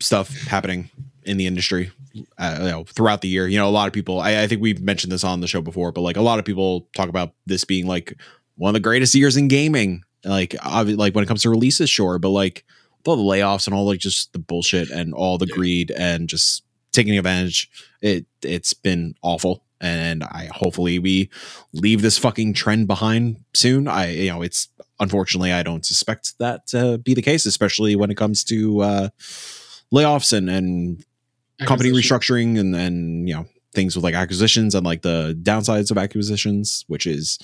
stuff 0.00 0.30
happening 0.42 0.90
in 1.24 1.36
the 1.36 1.46
industry 1.46 1.90
uh, 2.38 2.58
you 2.60 2.70
know, 2.70 2.84
throughout 2.84 3.20
the 3.20 3.28
year. 3.28 3.46
You 3.48 3.58
know, 3.58 3.68
a 3.68 3.70
lot 3.70 3.86
of 3.86 3.92
people. 3.92 4.20
I, 4.20 4.42
I 4.42 4.46
think 4.46 4.62
we've 4.62 4.80
mentioned 4.80 5.12
this 5.12 5.24
on 5.24 5.40
the 5.40 5.48
show 5.48 5.60
before, 5.60 5.92
but 5.92 6.02
like 6.02 6.16
a 6.16 6.22
lot 6.22 6.38
of 6.38 6.44
people 6.44 6.88
talk 6.94 7.08
about 7.08 7.32
this 7.46 7.64
being 7.64 7.86
like 7.86 8.16
one 8.56 8.70
of 8.70 8.74
the 8.74 8.80
greatest 8.80 9.14
years 9.14 9.36
in 9.36 9.48
gaming. 9.48 10.04
Like, 10.24 10.50
obvi- 10.50 10.96
like 10.96 11.14
when 11.14 11.24
it 11.24 11.26
comes 11.26 11.42
to 11.42 11.50
releases, 11.50 11.90
sure, 11.90 12.18
but 12.18 12.30
like 12.30 12.64
with 12.98 13.08
all 13.08 13.16
the 13.16 13.22
layoffs 13.22 13.66
and 13.66 13.74
all 13.74 13.84
like 13.84 13.98
just 13.98 14.32
the 14.32 14.38
bullshit 14.38 14.90
and 14.90 15.12
all 15.12 15.36
the 15.38 15.46
greed 15.46 15.90
and 15.90 16.28
just 16.28 16.64
taking 16.92 17.18
advantage, 17.18 17.70
it 18.00 18.26
it's 18.42 18.72
been 18.72 19.14
awful. 19.22 19.62
And 19.80 20.24
I 20.24 20.48
hopefully 20.50 20.98
we 20.98 21.28
leave 21.74 22.00
this 22.00 22.16
fucking 22.16 22.54
trend 22.54 22.86
behind 22.86 23.44
soon. 23.52 23.86
I 23.86 24.12
you 24.12 24.30
know 24.30 24.40
it's 24.40 24.68
unfortunately 25.00 25.52
I 25.52 25.62
don't 25.62 25.84
suspect 25.84 26.38
that 26.38 26.66
to 26.68 26.98
be 26.98 27.14
the 27.14 27.22
case, 27.22 27.46
especially 27.46 27.96
when 27.96 28.10
it 28.10 28.16
comes 28.16 28.44
to 28.44 28.80
uh, 28.80 29.08
layoffs 29.92 30.32
and 30.36 30.48
and 30.48 31.04
company 31.60 31.90
restructuring 31.90 32.58
and 32.58 32.74
and 32.74 33.28
you 33.28 33.34
know 33.34 33.46
things 33.72 33.96
with 33.96 34.04
like 34.04 34.14
acquisitions 34.14 34.74
and 34.74 34.86
like 34.86 35.02
the 35.02 35.38
downsides 35.42 35.90
of 35.90 35.98
acquisitions, 35.98 36.84
which 36.88 37.06
is 37.06 37.38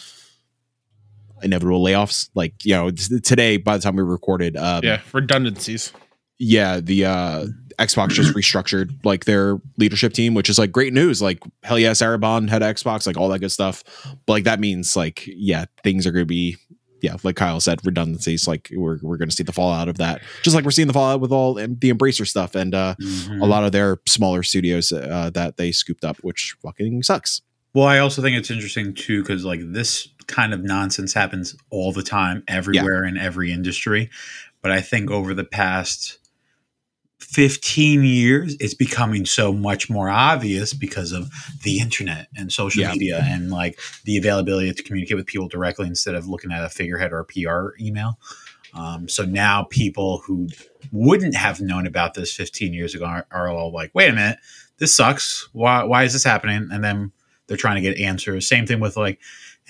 inevitable 1.42 1.82
layoffs. 1.82 2.30
Like 2.34 2.64
you 2.64 2.74
know 2.74 2.90
t- 2.90 3.20
today, 3.20 3.56
by 3.56 3.76
the 3.76 3.82
time 3.82 3.96
we 3.96 4.02
recorded, 4.02 4.56
um, 4.56 4.82
yeah, 4.84 5.00
redundancies. 5.12 5.92
yeah, 6.38 6.80
the 6.80 7.04
uh, 7.04 7.46
Xbox 7.78 8.10
just 8.10 8.34
restructured 8.36 9.04
like 9.04 9.24
their 9.24 9.60
leadership 9.76 10.12
team, 10.12 10.34
which 10.34 10.48
is 10.48 10.58
like 10.58 10.72
great 10.72 10.92
news. 10.92 11.20
Like 11.20 11.42
hell 11.62 11.78
yeah, 11.78 11.92
Sarah 11.92 12.18
Bond 12.18 12.50
head 12.50 12.62
of 12.62 12.74
Xbox, 12.74 13.06
like 13.06 13.16
all 13.16 13.28
that 13.28 13.40
good 13.40 13.52
stuff. 13.52 13.82
But 14.26 14.32
like 14.32 14.44
that 14.44 14.60
means 14.60 14.96
like 14.96 15.24
yeah, 15.26 15.64
things 15.82 16.06
are 16.06 16.12
going 16.12 16.22
to 16.22 16.26
be 16.26 16.56
yeah, 17.02 17.16
like 17.22 17.36
Kyle 17.36 17.60
said, 17.60 17.80
redundancies. 17.84 18.46
Like 18.46 18.70
we're 18.72 18.98
we're 19.02 19.16
going 19.16 19.28
to 19.28 19.34
see 19.34 19.42
the 19.42 19.52
fallout 19.52 19.88
of 19.88 19.98
that, 19.98 20.22
just 20.42 20.54
like 20.54 20.64
we're 20.64 20.70
seeing 20.70 20.86
the 20.88 20.94
fallout 20.94 21.20
with 21.20 21.32
all 21.32 21.54
the 21.54 21.66
Embracer 21.66 22.26
stuff 22.26 22.54
and 22.54 22.74
uh, 22.74 22.94
Mhm. 23.00 23.42
a 23.42 23.46
lot 23.46 23.64
of 23.64 23.72
their 23.72 23.98
smaller 24.06 24.42
studios 24.42 24.92
uh, 24.92 25.30
that 25.34 25.56
they 25.56 25.72
scooped 25.72 26.04
up, 26.04 26.18
which 26.18 26.56
fucking 26.62 27.02
sucks. 27.02 27.42
Well, 27.74 27.86
I 27.86 27.98
also 27.98 28.22
think 28.22 28.36
it's 28.36 28.50
interesting 28.50 28.94
too 28.94 29.22
because 29.22 29.44
like 29.44 29.60
this 29.72 30.08
kind 30.26 30.52
of 30.54 30.62
nonsense 30.62 31.12
happens 31.12 31.56
all 31.70 31.92
the 31.92 32.02
time, 32.02 32.44
everywhere 32.48 33.04
in 33.04 33.16
every 33.18 33.52
industry. 33.52 34.10
But 34.62 34.70
I 34.72 34.80
think 34.80 35.10
over 35.10 35.34
the 35.34 35.44
past 35.44 36.18
15 37.20 38.02
years, 38.04 38.56
it's 38.60 38.74
becoming 38.74 39.24
so 39.26 39.52
much 39.52 39.88
more 39.90 40.08
obvious 40.10 40.72
because 40.74 41.12
of 41.12 41.30
the 41.62 41.78
internet 41.78 42.28
and 42.36 42.52
social 42.52 42.82
Yeah. 42.82 42.92
media 42.92 43.22
and 43.24 43.50
like 43.50 43.78
the 44.04 44.16
availability 44.16 44.72
to 44.72 44.82
communicate 44.82 45.16
with 45.16 45.26
people 45.26 45.46
directly 45.48 45.86
instead 45.86 46.14
of 46.14 46.26
looking 46.26 46.50
at 46.50 46.64
a 46.64 46.68
figurehead 46.68 47.12
or 47.12 47.20
a 47.20 47.24
PR 47.24 47.74
email. 47.80 48.18
Um, 48.74 49.08
so 49.08 49.24
now 49.24 49.64
people 49.70 50.18
who 50.26 50.48
wouldn't 50.92 51.34
have 51.34 51.60
known 51.60 51.86
about 51.86 52.14
this 52.14 52.32
15 52.34 52.72
years 52.72 52.94
ago 52.94 53.04
are, 53.04 53.26
are 53.30 53.48
all 53.48 53.72
like, 53.72 53.90
wait 53.94 54.10
a 54.10 54.14
minute, 54.14 54.38
this 54.78 54.94
sucks. 54.94 55.48
Why, 55.52 55.84
why 55.84 56.04
is 56.04 56.12
this 56.12 56.24
happening? 56.24 56.68
And 56.72 56.82
then 56.82 57.12
they're 57.46 57.56
trying 57.56 57.76
to 57.76 57.80
get 57.82 57.98
answers. 58.00 58.46
Same 58.48 58.66
thing 58.66 58.80
with 58.80 58.96
like 58.96 59.18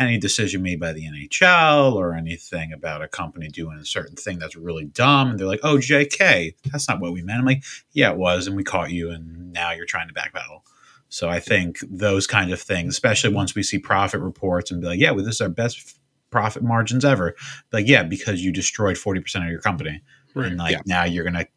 any 0.00 0.19
decision 0.19 0.62
made 0.62 0.80
by 0.80 0.92
the 0.92 1.04
NHL 1.04 1.95
or 1.95 2.14
anything 2.14 2.73
about 2.73 3.02
a 3.02 3.09
company 3.09 3.49
doing 3.49 3.78
a 3.78 3.85
certain 3.85 4.16
thing 4.16 4.38
that's 4.38 4.57
really 4.57 4.85
dumb. 4.87 5.30
And 5.30 5.38
they're 5.38 5.47
like, 5.47 5.61
oh, 5.62 5.76
JK, 5.76 6.54
that's 6.73 6.88
not 6.88 7.00
what 7.00 7.12
we 7.12 7.23
meant. 7.23 7.40
I'm 7.40 7.45
like, 7.47 7.62
yeah, 7.92 8.11
it 8.11 8.16
was. 8.16 8.47
And 8.47 8.57
we 8.57 8.64
caught 8.64 8.90
you. 8.90 9.11
And 9.11 9.52
now 9.52 9.73
you're 9.73 9.87
trying 9.87 10.09
to 10.09 10.14
backpedal. 10.14 10.62
So 11.09 11.28
I 11.28 11.40
think 11.40 11.78
those 11.88 12.26
kind 12.26 12.52
of 12.52 12.61
things, 12.61 12.95
especially 12.95 13.35
once 13.35 13.54
we 13.54 13.62
see 13.62 13.78
profit 13.78 14.21
reports 14.21 14.71
and 14.71 14.80
be 14.80 14.87
like, 14.87 15.00
yeah, 15.00 15.11
well, 15.11 15.25
this 15.25 15.37
is 15.37 15.40
our 15.40 15.49
best 15.49 15.99
profit 16.30 16.62
margins 16.62 17.04
ever. 17.04 17.35
Like, 17.73 17.88
yeah, 17.88 18.04
because 18.04 18.42
you 18.42 18.52
destroyed 18.52 18.97
40% 18.97 19.42
of 19.45 19.50
your 19.50 19.61
company. 19.61 20.02
Right. 20.35 20.47
And 20.47 20.57
like 20.59 20.73
Yeah. 20.73 20.80
now 20.87 21.04
you're 21.04 21.25
going 21.25 21.35
to 21.35 21.49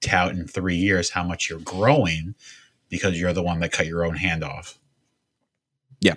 tout 0.00 0.32
in 0.32 0.46
three 0.48 0.76
years 0.76 1.10
how 1.10 1.22
much 1.22 1.48
you're 1.50 1.60
growing 1.60 2.34
because 2.88 3.20
you're 3.20 3.32
the 3.32 3.42
one 3.42 3.60
that 3.60 3.72
cut 3.72 3.86
your 3.86 4.04
own 4.04 4.16
hand 4.16 4.42
off. 4.42 4.78
Yeah. 6.00 6.14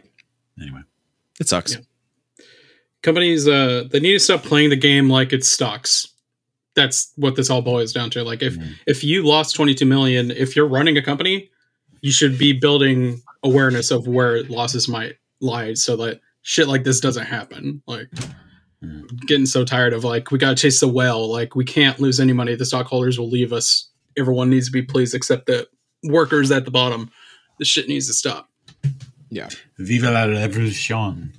Anyway. 0.59 0.81
It 1.39 1.49
sucks. 1.49 1.73
Yeah. 1.75 1.81
companies 3.03 3.47
uh 3.47 3.83
they 3.91 3.99
need 3.99 4.13
to 4.13 4.19
stop 4.19 4.43
playing 4.43 4.69
the 4.71 4.75
game 4.75 5.09
like 5.09 5.31
it's 5.33 5.47
stocks 5.47 6.07
that's 6.75 7.11
what 7.17 7.35
this 7.35 7.49
all 7.49 7.61
boils 7.61 7.93
down 7.93 8.09
to 8.09 8.23
like 8.23 8.41
if 8.41 8.55
Mhm. 8.57 8.73
if 8.87 9.03
you 9.03 9.23
lost 9.23 9.55
22 9.55 9.85
million 9.85 10.31
if 10.31 10.55
you're 10.55 10.67
running 10.67 10.97
a 10.97 11.01
company 11.03 11.49
you 12.01 12.11
should 12.11 12.37
be 12.37 12.51
building 12.53 13.21
awareness 13.43 13.91
of 13.91 14.07
where 14.07 14.43
losses 14.43 14.87
might 14.87 15.15
lie 15.39 15.73
so 15.75 15.95
that 15.97 16.19
shit 16.41 16.67
like 16.67 16.83
this 16.83 16.99
doesn't 16.99 17.25
happen 17.25 17.81
like 17.87 18.07
Mhm. 18.83 19.07
getting 19.27 19.45
so 19.45 19.63
tired 19.63 19.93
of 19.93 20.03
like 20.03 20.31
we 20.31 20.39
gotta 20.39 20.55
chase 20.55 20.79
the 20.79 20.87
whale 20.87 21.31
like 21.31 21.55
we 21.55 21.63
can't 21.63 21.99
lose 21.99 22.19
any 22.19 22.33
money 22.33 22.55
the 22.55 22.65
stockholders 22.65 23.19
will 23.19 23.29
leave 23.29 23.53
us 23.53 23.89
everyone 24.17 24.49
needs 24.49 24.65
to 24.65 24.71
be 24.71 24.81
pleased 24.81 25.13
except 25.13 25.45
the 25.45 25.67
workers 26.03 26.49
at 26.51 26.65
the 26.65 26.71
bottom 26.71 27.11
this 27.59 27.67
shit 27.67 27.87
needs 27.87 28.07
to 28.07 28.13
stop 28.13 28.49
Viva 29.77 30.11
la 30.11 30.25
revolution. 30.25 31.31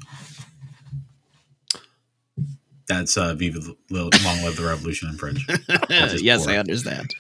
That's 2.89 3.17
uh, 3.17 3.35
Viva 3.35 3.59
Little 3.91 4.11
Long 4.25 4.43
Live 4.45 4.57
the 4.57 4.65
Revolution 4.67 5.09
in 5.09 5.17
French. 5.17 5.41
yes, 6.23 6.45
poor. 6.45 6.55
I 6.55 6.59
understand. 6.59 7.11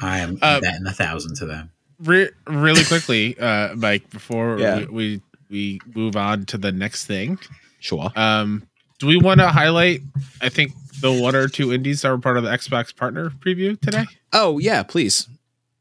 I 0.00 0.18
am 0.18 0.38
Uh, 0.42 0.60
betting 0.60 0.86
a 0.86 0.92
thousand 0.92 1.36
to 1.36 1.46
them. 1.46 1.70
Re- 2.00 2.30
really 2.48 2.84
quickly, 2.84 3.38
uh, 3.38 3.74
Mike, 3.76 4.10
before 4.10 4.58
Yeah. 4.58 4.78
we, 4.86 4.86
we 4.86 5.22
we 5.48 5.80
move 5.94 6.16
on 6.16 6.44
to 6.46 6.58
the 6.58 6.72
next 6.72 7.04
thing, 7.06 7.38
Sure. 7.78 8.10
um, 8.16 8.64
do 8.98 9.06
we 9.06 9.16
want 9.16 9.38
to 9.38 9.46
highlight? 9.48 10.00
I 10.42 10.48
think 10.48 10.72
the 11.00 11.12
one 11.12 11.36
or 11.36 11.46
two 11.46 11.72
indies 11.72 12.02
that 12.02 12.08
were 12.10 12.18
part 12.18 12.36
of 12.36 12.42
the 12.42 12.50
Xbox 12.50 12.94
partner 12.94 13.30
preview 13.30 13.80
today. 13.80 14.06
Oh 14.32 14.58
yeah, 14.58 14.82
please. 14.82 15.28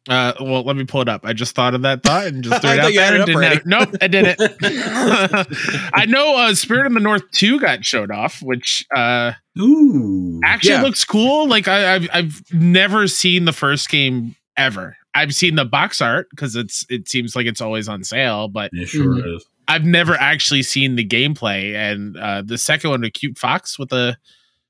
Uh, 0.08 0.34
well, 0.40 0.62
let 0.64 0.76
me 0.76 0.84
pull 0.84 1.02
it 1.02 1.10
up. 1.10 1.22
I 1.26 1.34
just 1.34 1.56
thought 1.56 1.74
of 1.74 1.82
that 1.82 2.04
thought 2.04 2.28
and 2.28 2.44
just 2.44 2.62
threw 2.62 2.70
it 2.74 2.80
out 2.80 2.94
you 2.94 3.00
had 3.00 3.14
there. 3.14 3.16
it 3.16 3.20
and 3.22 3.26
didn't 3.26 3.36
already. 3.38 3.56
have- 3.56 3.66
nope, 3.66 3.96
I 4.02 4.08
didn't. 4.08 4.40
I 5.94 6.06
know 6.08 6.38
uh, 6.38 6.54
Spirit 6.54 6.88
of 6.88 6.94
the 6.94 7.00
North 7.00 7.24
two 7.32 7.60
got 7.60 7.84
showed 7.86 8.12
off, 8.12 8.42
which 8.42 8.86
uh, 8.96 9.32
Ooh. 9.60 10.40
actually 10.44 10.72
Yeah. 10.72 10.82
looks 10.84 11.04
cool. 11.06 11.48
Like 11.48 11.68
I, 11.68 11.96
I've 11.96 12.10
I've 12.14 12.42
never 12.54 13.08
seen 13.08 13.46
the 13.46 13.54
first 13.54 13.90
game 13.90 14.36
ever. 14.58 14.96
I've 15.14 15.34
seen 15.34 15.56
the 15.56 15.66
box 15.66 16.02
art 16.02 16.28
because 16.30 16.56
it's 16.56 16.86
it 16.90 17.08
seems 17.10 17.36
like 17.36 17.46
it's 17.48 17.62
always 17.62 17.88
on 17.88 18.04
sale, 18.04 18.48
but 18.48 18.70
It 18.74 18.88
sure 18.88 19.06
Mhm. 19.08 19.36
is. 19.38 19.46
I've 19.68 19.86
never 19.86 20.14
actually 20.14 20.62
seen 20.62 20.96
the 20.96 21.06
gameplay. 21.08 21.74
And 21.74 22.16
uh, 22.18 22.44
the 22.46 22.58
second 22.60 22.92
one, 22.92 23.04
a 23.04 23.10
cute 23.10 23.38
fox 23.40 23.80
with 23.80 23.92
a 23.92 24.16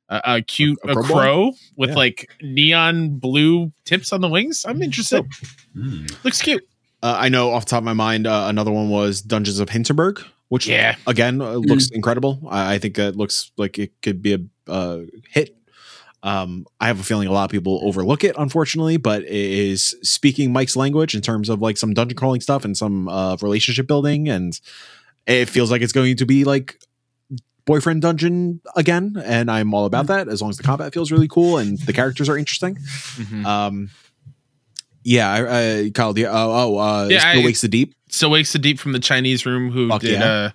a, 0.09 0.21
a 0.25 0.41
cute 0.41 0.77
A- 0.83 0.89
a 0.89 0.91
a, 0.91 0.95
crow 0.95 1.03
crow, 1.15 1.51
with 1.75 1.89
Yeah. 1.91 1.95
like 1.95 2.29
neon 2.41 3.17
blue 3.17 3.71
tips 3.85 4.12
on 4.13 4.21
the 4.21 4.29
wings. 4.29 4.65
I'm 4.67 4.81
interested. 4.81 5.25
Mm. 5.75 6.24
Looks 6.24 6.41
cute. 6.41 6.63
Uh, 7.03 7.15
I 7.19 7.29
know 7.29 7.51
off 7.51 7.65
the 7.65 7.69
top 7.71 7.79
of 7.79 7.83
my 7.85 7.93
mind, 7.93 8.25
uh, 8.27 8.45
another 8.47 8.71
one 8.71 8.89
was 8.89 9.21
Dungeons 9.21 9.59
of 9.59 9.69
Hinterberg, 9.69 10.24
which 10.50 10.67
Yeah. 10.67 10.95
again 11.07 11.41
uh, 11.41 11.53
looks 11.53 11.89
incredible. 11.91 12.39
I, 12.50 12.75
I 12.75 12.79
think 12.79 12.95
that 12.95 13.15
looks 13.15 13.51
like 13.57 13.77
it 13.77 13.91
could 14.01 14.21
be 14.21 14.33
a 14.33 14.39
uh, 14.71 15.00
hit. 15.29 15.55
Um, 16.24 16.65
I 16.79 16.88
have 16.88 17.00
a 17.00 17.03
feeling 17.03 17.27
a 17.27 17.31
lot 17.31 17.43
of 17.43 17.51
people 17.51 17.79
overlook 17.83 18.24
it, 18.24 18.35
unfortunately, 18.39 18.97
but 18.97 19.21
it 19.21 19.29
is 19.31 19.95
speaking 20.01 20.51
Mike's 20.51 20.75
language 20.75 21.13
in 21.13 21.21
terms 21.21 21.50
of 21.50 21.62
like 21.62 21.77
some 21.77 21.93
dungeon 21.93 22.17
crawling 22.17 22.41
stuff 22.41 22.65
and 22.65 22.75
some 22.75 23.07
uh, 23.07 23.38
relationship 23.43 23.85
building, 23.85 24.27
and 24.27 24.59
it 25.27 25.50
feels 25.50 25.69
like 25.69 25.83
it's 25.83 25.93
going 25.93 26.15
to 26.17 26.25
be 26.25 26.43
like 26.43 26.79
boyfriend 27.65 28.01
dungeon 28.01 28.62
again, 28.75 29.22
and 29.25 29.50
I'm 29.51 29.74
all 29.74 29.86
about 29.86 30.07
that 30.07 30.27
as 30.27 30.41
long 30.41 30.50
as 30.51 30.57
the 30.57 30.63
combat 30.63 30.93
feels 30.93 31.12
really 31.12 31.27
cool 31.27 31.57
and 31.57 31.77
the 31.79 31.93
characters 31.93 32.29
are 32.29 32.38
interesting. 32.38 32.75
Mhm. 32.75 33.45
Um, 33.45 33.89
yeah, 35.03 35.31
I, 35.31 35.39
I 35.86 35.89
Kyle, 35.91 36.13
the, 36.13 36.25
oh, 36.27 36.31
oh, 36.34 36.77
uh, 36.77 37.07
Yeah, 37.10 37.19
Still 37.19 37.41
I- 37.41 37.45
Wakes 37.45 37.62
the 37.62 37.67
Deep. 37.67 37.93
So 38.07 38.29
wakes 38.29 38.53
the 38.53 38.60
deep 38.60 38.79
from 38.79 38.93
the 38.93 39.00
Chinese 39.00 39.45
room 39.45 39.72
who 39.72 39.89
Fuck 39.89 40.01
did 40.01 40.19
yeah. 40.19 40.25
uh 40.25 40.50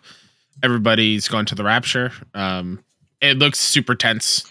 everybody's 0.63 1.29
gone 1.29 1.45
to 1.47 1.55
the 1.55 1.65
rapture. 1.65 2.11
Um 2.35 2.83
it 3.21 3.39
looks 3.39 3.59
super 3.61 3.95
tense. 3.95 4.45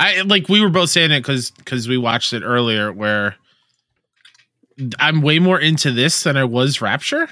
I 0.00 0.22
like 0.22 0.48
we 0.48 0.60
were 0.60 0.68
both 0.68 0.90
saying 0.90 1.12
it 1.12 1.20
because 1.20 1.52
because 1.52 1.86
we 1.86 1.96
watched 1.96 2.32
it 2.32 2.42
earlier 2.42 2.92
where 2.92 3.36
I'm 4.98 5.22
way 5.22 5.38
more 5.38 5.60
into 5.60 5.92
this 5.92 6.24
than 6.24 6.36
I 6.36 6.42
was 6.44 6.80
Rapture. 6.80 7.28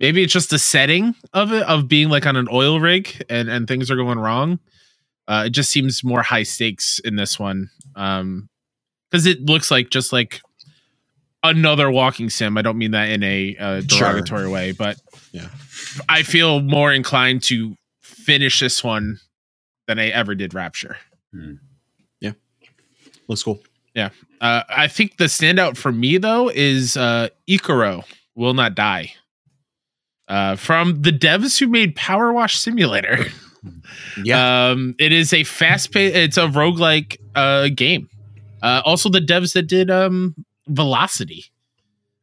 Maybe 0.00 0.22
it's 0.22 0.32
just 0.32 0.50
the 0.50 0.58
setting 0.58 1.14
of 1.34 1.52
it 1.52 1.62
of 1.64 1.86
being 1.88 2.08
like 2.08 2.26
on 2.26 2.36
an 2.36 2.48
oil 2.50 2.80
rig 2.80 3.22
and 3.28 3.48
and 3.50 3.68
things 3.68 3.90
are 3.90 3.96
going 3.96 4.18
wrong. 4.18 4.58
Uh, 5.28 5.44
it 5.46 5.50
just 5.50 5.70
seems 5.70 6.02
more 6.02 6.22
high 6.22 6.42
stakes 6.42 6.98
in 7.00 7.16
this 7.16 7.38
one. 7.38 7.70
Um, 7.94 8.48
because 9.10 9.26
it 9.26 9.44
looks 9.44 9.70
like 9.70 9.90
just 9.90 10.12
like 10.12 10.40
another 11.42 11.90
walking 11.90 12.30
sim. 12.30 12.56
I 12.56 12.62
don't 12.62 12.78
mean 12.78 12.92
that 12.92 13.10
in 13.10 13.22
a 13.22 13.56
uh, 13.56 13.80
Sure. 13.88 14.12
derogatory 14.12 14.48
way, 14.48 14.72
but 14.72 14.98
Yeah. 15.32 15.48
I 16.08 16.22
feel 16.22 16.60
more 16.60 16.92
inclined 16.92 17.42
to 17.44 17.76
finish 18.02 18.60
this 18.60 18.82
one 18.84 19.18
than 19.86 19.98
I 19.98 20.08
ever 20.08 20.34
did 20.34 20.54
Rapture. 20.54 20.96
Yeah. 22.20 22.32
Looks 23.28 23.42
cool. 23.42 23.60
Yeah. 23.94 24.10
Uh, 24.40 24.62
I 24.68 24.86
think 24.88 25.16
the 25.16 25.24
standout 25.24 25.76
for 25.76 25.90
me 25.92 26.18
though 26.18 26.48
is 26.48 26.96
uh, 26.96 27.28
Ikaro 27.48 28.04
will 28.34 28.54
not 28.54 28.74
die. 28.74 29.12
Uh, 30.30 30.56
from 30.56 31.02
the 31.02 31.12
devs 31.12 31.58
who 31.58 31.68
made 31.68 31.94
Power 31.96 32.32
Wash 32.32 32.56
Simulator. 32.58 33.26
Yeah. 34.24 34.70
Um, 34.70 34.94
it 34.98 35.12
is 35.12 35.34
a 35.34 35.44
fast 35.44 35.92
paced, 35.92 36.16
it's 36.16 36.36
a 36.38 36.46
roguelike 36.46 37.18
uh, 37.34 37.68
game. 37.68 38.08
Uh, 38.62 38.80
also, 38.86 39.10
the 39.10 39.20
devs 39.20 39.52
that 39.52 39.64
did 39.64 39.90
um, 39.90 40.34
Velocity. 40.66 41.44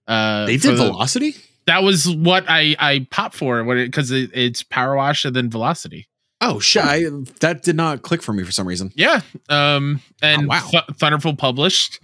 Uh, 0.07 0.47
they 0.47 0.57
did 0.57 0.71
the- 0.77 0.85
Velocity? 0.85 1.35
That 1.67 1.83
was 1.83 2.09
what 2.09 2.45
I 2.47 2.75
I 2.79 3.05
popped 3.11 3.35
for 3.35 3.63
when 3.63 3.77
it 3.77 3.85
because 3.85 4.09
it, 4.09 4.31
it's 4.33 4.63
Power 4.63 4.95
Wash 4.95 5.25
and 5.25 5.35
then 5.35 5.51
Velocity. 5.51 6.07
Oh, 6.41 6.59
shit. 6.59 6.83
I, 6.83 7.03
that 7.41 7.61
did 7.61 7.75
not 7.75 8.01
click 8.01 8.23
for 8.23 8.33
me 8.33 8.43
for 8.43 8.51
some 8.51 8.67
reason. 8.67 8.91
Yeah. 8.95 9.21
Um, 9.49 10.01
and 10.23 10.43
Oh, 10.45 10.47
wow. 10.47 10.67
Th- 10.71 10.83
Thunderful 10.95 11.35
published. 11.35 11.99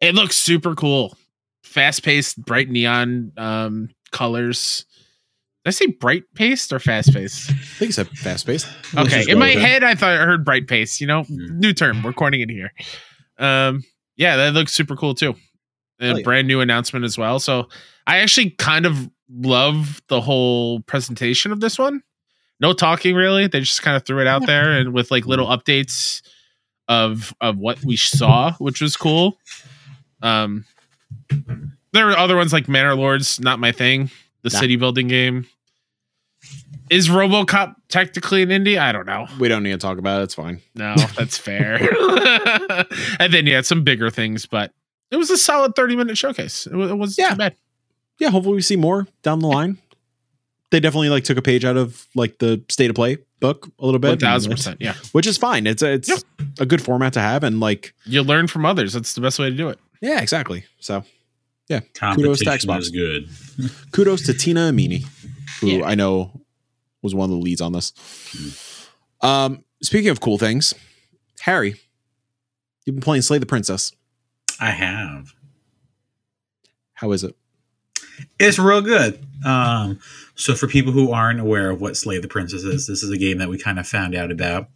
It 0.00 0.14
looks 0.14 0.36
super 0.36 0.74
cool. 0.76 1.16
Fast 1.64 2.04
paced, 2.04 2.40
bright 2.44 2.68
neon 2.68 3.32
um, 3.36 3.88
colors. 4.12 4.84
Did 5.68 5.74
I 5.74 5.86
say 5.86 5.86
bright 5.86 6.22
paced 6.34 6.72
or 6.72 6.78
fast 6.78 7.12
paced? 7.12 7.50
I 7.50 7.54
think 7.54 7.90
it's 7.90 7.98
a 7.98 8.06
fast 8.06 8.46
paced. 8.46 8.68
Okay. 8.96 9.24
In 9.28 9.38
my 9.38 9.50
head, 9.50 9.84
I 9.84 9.94
thought 9.94 10.12
I 10.12 10.24
heard 10.24 10.42
bright 10.42 10.66
pace. 10.66 10.98
You 10.98 11.06
know, 11.06 11.24
Hmm. 11.24 11.58
new 11.60 11.74
term. 11.74 12.02
We're 12.02 12.14
coining 12.14 12.40
it 12.40 12.48
here. 12.50 12.72
Um, 13.38 13.82
yeah, 14.16 14.36
that 14.36 14.54
looks 14.54 14.72
super 14.72 14.96
cool 14.96 15.14
too. 15.14 15.34
A 16.00 16.06
Hell 16.06 16.18
yeah. 16.18 16.24
brand 16.24 16.48
new 16.48 16.60
announcement 16.60 17.04
as 17.04 17.18
well. 17.18 17.38
So 17.38 17.68
I 18.06 18.18
actually 18.18 18.50
kind 18.50 18.86
of 18.86 19.10
love 19.30 20.00
the 20.08 20.22
whole 20.22 20.80
presentation 20.80 21.52
of 21.52 21.60
this 21.60 21.78
one. 21.78 22.02
No 22.60 22.72
talking 22.72 23.14
really. 23.14 23.46
They 23.46 23.60
just 23.60 23.82
kind 23.82 23.94
of 23.96 24.06
threw 24.06 24.20
it 24.22 24.26
out 24.26 24.46
there 24.46 24.72
and 24.72 24.94
with 24.94 25.10
like 25.10 25.26
little 25.26 25.48
updates 25.48 26.22
of 26.88 27.34
of 27.42 27.58
what 27.58 27.84
we 27.84 27.96
saw, 27.98 28.52
which 28.54 28.80
was 28.80 28.96
cool. 28.96 29.36
Um 30.22 30.64
there 31.92 32.06
were 32.06 32.16
other 32.16 32.36
ones 32.36 32.54
like 32.54 32.68
Manor 32.68 32.94
Lords, 32.94 33.38
not 33.38 33.58
my 33.60 33.70
thing. 33.72 34.10
The 34.42 34.50
Nah. 34.50 34.60
city 34.60 34.76
building 34.76 35.08
game. 35.08 35.46
Is 36.90 37.08
RoboCop 37.08 37.74
technically 37.88 38.42
an 38.42 38.48
indie? 38.50 38.78
I 38.78 38.92
don't 38.92 39.06
know. 39.06 39.26
We 39.38 39.48
don't 39.48 39.62
need 39.62 39.72
to 39.72 39.78
talk 39.78 39.98
about 39.98 40.20
it. 40.20 40.24
It's 40.24 40.34
fine. 40.34 40.60
No, 40.74 40.94
that's 41.16 41.36
fair. 41.38 41.76
and 43.20 43.32
then 43.32 43.46
yeah, 43.46 43.60
some 43.62 43.84
bigger 43.84 44.10
things, 44.10 44.46
but 44.46 44.72
it 45.10 45.16
was 45.16 45.30
a 45.30 45.36
solid 45.38 45.74
30 45.74 45.96
minute 45.96 46.18
showcase. 46.18 46.66
It, 46.66 46.74
wa- 46.74 46.86
it 46.86 46.96
was 46.98 47.18
Yeah. 47.18 47.30
too 47.30 47.36
bad. 47.36 47.56
Yeah, 48.18 48.30
hopefully 48.30 48.56
we 48.56 48.62
see 48.62 48.76
more 48.76 49.06
down 49.22 49.38
the 49.40 49.46
line. 49.46 49.78
They 50.70 50.80
definitely 50.80 51.08
like 51.08 51.24
took 51.24 51.38
a 51.38 51.42
page 51.42 51.64
out 51.64 51.76
of 51.76 52.06
like 52.14 52.38
the 52.38 52.62
state 52.68 52.90
of 52.90 52.96
play 52.96 53.18
book 53.40 53.68
a 53.78 53.84
little 53.84 54.00
bit. 54.00 54.08
One 54.08 54.18
thousand 54.18 54.50
percent, 54.50 54.78
Yeah. 54.80 54.94
Which 55.12 55.26
is 55.26 55.38
fine. 55.38 55.66
It's 55.66 55.82
a, 55.82 55.92
it's 55.92 56.08
Yeah. 56.08 56.16
a 56.60 56.66
good 56.66 56.82
format 56.82 57.12
to 57.14 57.20
have 57.20 57.44
and 57.44 57.60
like 57.60 57.94
You 58.04 58.22
learn 58.22 58.48
from 58.48 58.66
others. 58.66 58.92
That's 58.92 59.14
the 59.14 59.20
best 59.20 59.38
way 59.38 59.48
to 59.50 59.56
do 59.56 59.68
it. 59.68 59.78
yeah, 60.02 60.20
exactly. 60.20 60.64
So 60.80 61.04
yeah, 61.68 61.80
Kudos 61.94 62.40
to 62.40 62.44
Xbox. 62.46 62.92
good. 62.92 63.28
kudos 63.92 64.22
to 64.26 64.34
Tina 64.34 64.70
Amini, 64.72 65.04
who 65.60 65.68
Yeah. 65.68 65.84
I 65.86 65.94
know 65.94 66.40
was 67.02 67.14
one 67.14 67.30
of 67.30 67.30
the 67.30 67.42
leads 67.42 67.60
on 67.60 67.72
this. 67.72 67.92
Um, 69.20 69.64
speaking 69.82 70.10
of 70.10 70.20
cool 70.20 70.38
things, 70.38 70.74
Harry, 71.40 71.76
you've 72.84 72.96
been 72.96 73.02
playing 73.02 73.22
Slay 73.22 73.38
the 73.38 73.46
Princess. 73.46 73.92
I 74.60 74.70
have. 74.70 75.34
How 76.94 77.12
is 77.12 77.22
it? 77.24 77.36
It's 78.40 78.58
real 78.58 78.80
good. 78.80 79.24
Um, 79.44 80.00
so 80.34 80.54
for 80.54 80.66
people 80.66 80.92
who 80.92 81.12
aren't 81.12 81.40
aware 81.40 81.70
of 81.70 81.80
what 81.80 81.96
Slay 81.96 82.18
the 82.18 82.28
Princess 82.28 82.64
is, 82.64 82.86
this 82.86 83.02
is 83.02 83.10
a 83.10 83.16
game 83.16 83.38
that 83.38 83.48
we 83.48 83.58
kind 83.58 83.78
of 83.78 83.86
found 83.86 84.14
out 84.14 84.30
about 84.30 84.68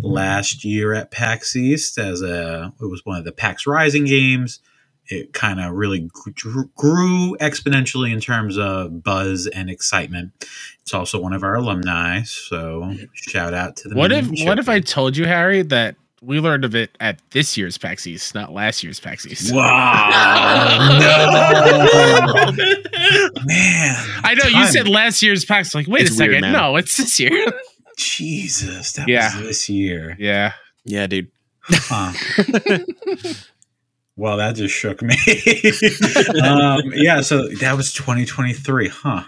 last 0.00 0.64
year 0.64 0.92
at 0.92 1.10
PAX 1.10 1.56
East 1.56 1.98
as 1.98 2.20
a 2.22 2.72
it 2.80 2.86
was 2.86 3.04
one 3.04 3.18
of 3.18 3.24
the 3.24 3.32
PAX 3.32 3.66
Rising 3.66 4.04
games. 4.04 4.60
It 5.08 5.32
kind 5.32 5.60
of 5.60 5.72
really 5.74 6.08
grew, 6.12 6.70
grew 6.76 7.36
exponentially 7.40 8.12
in 8.12 8.20
terms 8.20 8.56
of 8.56 9.02
buzz 9.02 9.46
and 9.48 9.68
excitement. 9.68 10.32
It's 10.82 10.94
also 10.94 11.20
one 11.20 11.32
of 11.32 11.42
our 11.42 11.54
alumni, 11.56 12.22
so 12.22 12.94
shout 13.14 13.52
out 13.52 13.76
to 13.78 13.88
the 13.88 13.96
What 13.96 14.12
if 14.12 14.28
what 14.46 14.58
if 14.58 14.68
I 14.68 14.80
told 14.80 15.16
you, 15.16 15.26
Harry, 15.26 15.62
that 15.62 15.96
we 16.22 16.38
learned 16.38 16.64
of 16.64 16.74
it 16.76 16.96
at 17.00 17.18
this 17.32 17.56
year's 17.56 17.76
PAX 17.76 18.06
East, 18.06 18.32
not 18.34 18.52
last 18.52 18.82
year's 18.84 19.00
PAX 19.00 19.26
East? 19.26 19.52
Wow, 19.52 20.88
no, 21.00 22.52
man! 23.44 23.96
I 24.24 24.34
know 24.34 24.44
you 24.48 24.66
said 24.66 24.86
last 24.88 25.20
year's 25.22 25.44
PAX. 25.44 25.74
Like, 25.74 25.88
wait 25.88 26.02
It's 26.02 26.12
a 26.12 26.14
second. 26.14 26.42
weird, 26.42 26.52
no, 26.52 26.76
it's 26.76 26.96
this 26.96 27.18
year. 27.20 27.52
Jesus, 27.98 28.92
that 28.94 29.08
Yeah. 29.08 29.36
was 29.38 29.46
this 29.46 29.68
year. 29.68 30.16
yeah. 30.18 30.52
Yeah, 30.84 31.06
dude. 31.06 31.30
Huh. 31.64 32.12
well, 34.16 34.36
that 34.36 34.54
just 34.56 34.74
shook 34.74 35.02
me. 35.02 35.14
um, 36.42 36.80
yeah, 36.94 37.20
so 37.20 37.48
that 37.60 37.76
was 37.76 37.92
2023, 37.92 38.88
huh? 38.88 39.24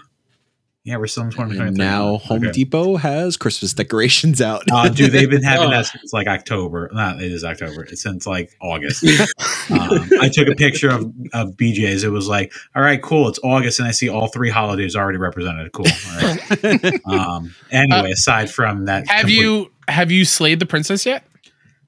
Yeah, 0.83 0.97
we're 0.97 1.07
still 1.07 1.23
in 1.23 1.31
2023. 1.31 1.83
Now 1.83 2.17
Home 2.17 2.43
Okay. 2.43 2.51
Depot 2.51 2.97
has 2.97 3.37
Christmas 3.37 3.73
decorations 3.73 4.39
out. 4.39 4.61
Uh, 4.71 4.87
dude, 4.87 5.11
they've 5.11 5.27
been 5.27 5.41
having 5.41 5.69
Oh. 5.69 5.71
that 5.71 5.87
since 5.87 6.13
like 6.13 6.27
October. 6.27 6.91
Not 6.93 7.19
it 7.23 7.31
is 7.31 7.43
October. 7.43 7.85
It's 7.85 8.03
since 8.03 8.27
like 8.27 8.51
August. 8.61 9.03
um, 9.71 10.07
I 10.21 10.29
took 10.31 10.47
a 10.47 10.53
picture 10.53 10.89
of, 10.89 11.05
of 11.33 11.55
BJ's. 11.57 12.03
It 12.03 12.09
was 12.11 12.27
like, 12.27 12.53
all 12.75 12.83
right, 12.83 13.01
cool. 13.01 13.27
It's 13.29 13.39
August, 13.43 13.79
and 13.79 13.87
I 13.87 13.91
see 13.91 14.09
all 14.09 14.27
three 14.27 14.51
holidays 14.51 14.95
already 14.95 15.17
represented. 15.17 15.71
Cool. 15.71 15.87
All 15.87 16.17
right. 16.21 17.01
Um, 17.07 17.55
anyway, 17.71 18.11
aside 18.11 18.51
from 18.51 18.85
that, 18.85 19.05
Uh, 19.09 19.13
Have 19.13 19.19
complete- 19.21 19.39
you 19.39 19.71
have 19.87 20.11
you 20.11 20.23
slayed 20.23 20.59
the 20.59 20.67
princess 20.67 21.03
yet? 21.03 21.23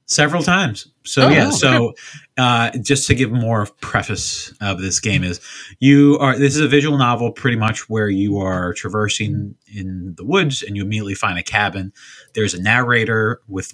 several 0.09 0.41
times. 0.41 0.87
So 1.03 1.23
Oh, 1.27 1.29
yeah, 1.29 1.47
okay. 1.49 1.55
so 1.57 1.93
uh, 2.37 2.71
just 2.77 3.07
to 3.07 3.15
give 3.15 3.31
more 3.31 3.65
preface 3.81 4.53
of 4.61 4.79
this 4.79 4.99
game 4.99 5.23
is 5.23 5.39
you 5.79 6.17
are 6.19 6.37
this 6.37 6.55
is 6.55 6.61
a 6.61 6.67
visual 6.67 6.97
novel 6.97 7.31
pretty 7.31 7.57
much 7.57 7.89
where 7.89 8.09
you 8.09 8.37
are 8.37 8.73
traversing 8.73 9.55
in 9.73 10.13
the 10.17 10.23
woods 10.23 10.61
and 10.61 10.75
you 10.75 10.83
immediately 10.83 11.15
find 11.15 11.39
a 11.39 11.43
cabin. 11.43 11.91
There's 12.35 12.53
a 12.53 12.61
narrator 12.61 13.41
with 13.47 13.73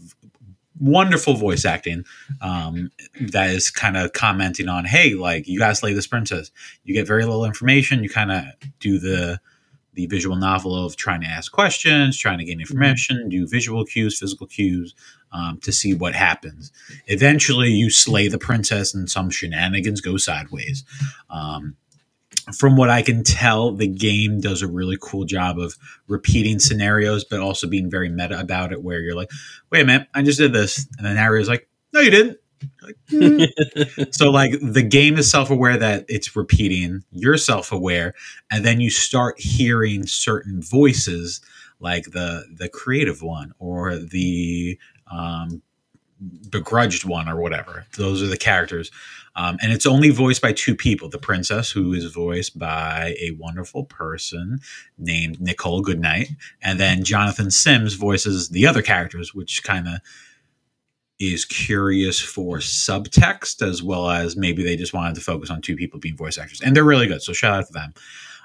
wonderful 0.80 1.36
voice 1.36 1.66
acting 1.66 2.04
um, 2.42 2.90
that 3.20 3.50
is 3.50 3.70
kind 3.70 3.98
of 3.98 4.14
commenting 4.14 4.68
on, 4.68 4.86
hey, 4.86 5.14
like 5.14 5.48
you 5.48 5.60
guys 5.60 5.80
slay 5.80 5.94
this 5.94 6.08
princess. 6.08 6.52
You 6.84 6.94
get 6.94 7.08
very 7.08 7.26
little 7.26 7.46
information. 7.46 8.04
You 8.04 8.10
kind 8.10 8.32
of 8.32 8.44
do 8.80 9.00
the 9.00 9.40
the 9.96 10.08
visual 10.08 10.36
novel 10.36 10.76
of 10.76 10.96
trying 10.96 11.22
to 11.22 11.28
ask 11.28 11.52
questions, 11.52 12.18
trying 12.18 12.40
to 12.40 12.46
gain 12.46 12.60
information, 12.60 13.30
do 13.30 13.48
visual 13.48 13.86
cues, 13.86 14.18
physical 14.18 14.48
cues, 14.48 14.96
um, 15.34 15.60
to 15.64 15.72
see 15.72 15.94
what 15.94 16.16
happens. 16.16 16.72
Eventually, 17.08 17.70
you 17.70 17.90
slay 17.90 18.28
the 18.28 18.38
princess, 18.38 18.94
and 18.94 19.10
some 19.10 19.30
shenanigans 19.30 20.02
go 20.02 20.18
sideways. 20.18 20.84
Um, 21.30 21.76
from 22.58 22.76
what 22.76 22.90
I 22.90 23.02
can 23.02 23.24
tell, 23.24 23.72
the 23.72 23.88
game 23.88 24.42
does 24.42 24.62
a 24.62 24.68
really 24.68 24.98
cool 25.02 25.26
job 25.26 25.60
of 25.60 25.76
repeating 26.08 26.60
scenarios, 26.60 27.24
but 27.24 27.40
also 27.40 27.68
being 27.68 27.90
very 27.90 28.10
meta 28.10 28.40
about 28.40 28.72
it. 28.72 28.84
Where 28.84 29.00
you're 29.00 29.16
like, 29.16 29.32
"Wait 29.72 29.82
a 29.82 29.86
minute, 29.86 30.08
I 30.14 30.22
just 30.22 30.40
did 30.40 30.54
this," 30.54 30.88
and 30.98 31.08
the 31.08 31.14
narrator's 31.14 31.48
like, 31.48 31.68
"No, 31.94 32.02
you 32.02 32.12
didn't." 32.12 32.38
Like, 32.82 32.98
"Hmm." 33.10 33.44
so 34.12 34.30
like 34.30 34.54
the 34.62 34.84
game 34.84 35.18
is 35.18 35.30
self-aware 35.30 35.78
that 35.78 36.06
it's 36.08 36.36
repeating 36.36 37.04
you're 37.12 37.38
self-aware 37.38 38.14
and 38.50 38.64
then 38.64 38.80
you 38.80 38.90
start 38.90 39.38
hearing 39.38 40.06
certain 40.06 40.62
voices 40.62 41.42
like 41.80 42.06
the 42.12 42.46
the 42.52 42.70
creative 42.70 43.22
one 43.22 43.54
or 43.60 43.98
the 43.98 44.80
um, 45.12 45.62
begrudged 46.50 47.06
one 47.06 47.28
or 47.28 47.42
whatever. 47.42 47.86
Those 47.98 48.22
are 48.22 48.28
the 48.28 48.38
characters. 48.38 48.92
Um, 49.36 49.58
and 49.62 49.72
it's 49.72 49.86
only 49.86 50.10
voiced 50.12 50.42
by 50.42 50.54
two 50.54 50.76
people 50.76 51.10
the 51.10 51.18
princess, 51.18 51.72
who 51.72 51.94
is 51.94 52.06
voiced 52.06 52.58
by 52.58 53.16
a 53.20 53.32
wonderful 53.40 53.86
person 53.86 54.60
named 54.98 55.42
Nicole 55.42 55.82
Goodnight. 55.82 56.30
And 56.62 56.80
then 56.80 57.04
Jonathan 57.04 57.50
Sims 57.50 57.96
voices 57.96 58.50
the 58.50 58.68
other 58.68 58.82
characters, 58.82 59.34
which 59.34 59.64
kind 59.64 59.88
of 59.88 59.96
is 61.20 61.46
curious 61.46 62.20
for 62.20 62.58
subtext 62.58 63.66
as 63.66 63.82
well 63.82 64.10
as 64.10 64.36
maybe 64.36 64.64
they 64.64 64.76
just 64.76 64.94
wanted 64.94 65.16
to 65.16 65.22
focus 65.22 65.50
on 65.50 65.62
two 65.62 65.76
people 65.76 66.00
being 66.00 66.18
voice 66.18 66.38
actors. 66.38 66.62
And 66.62 66.76
they're 66.76 66.84
really 66.84 67.08
good. 67.08 67.22
So 67.22 67.34
shout 67.34 67.58
out 67.58 67.68
to 67.68 67.74
them. 67.74 67.94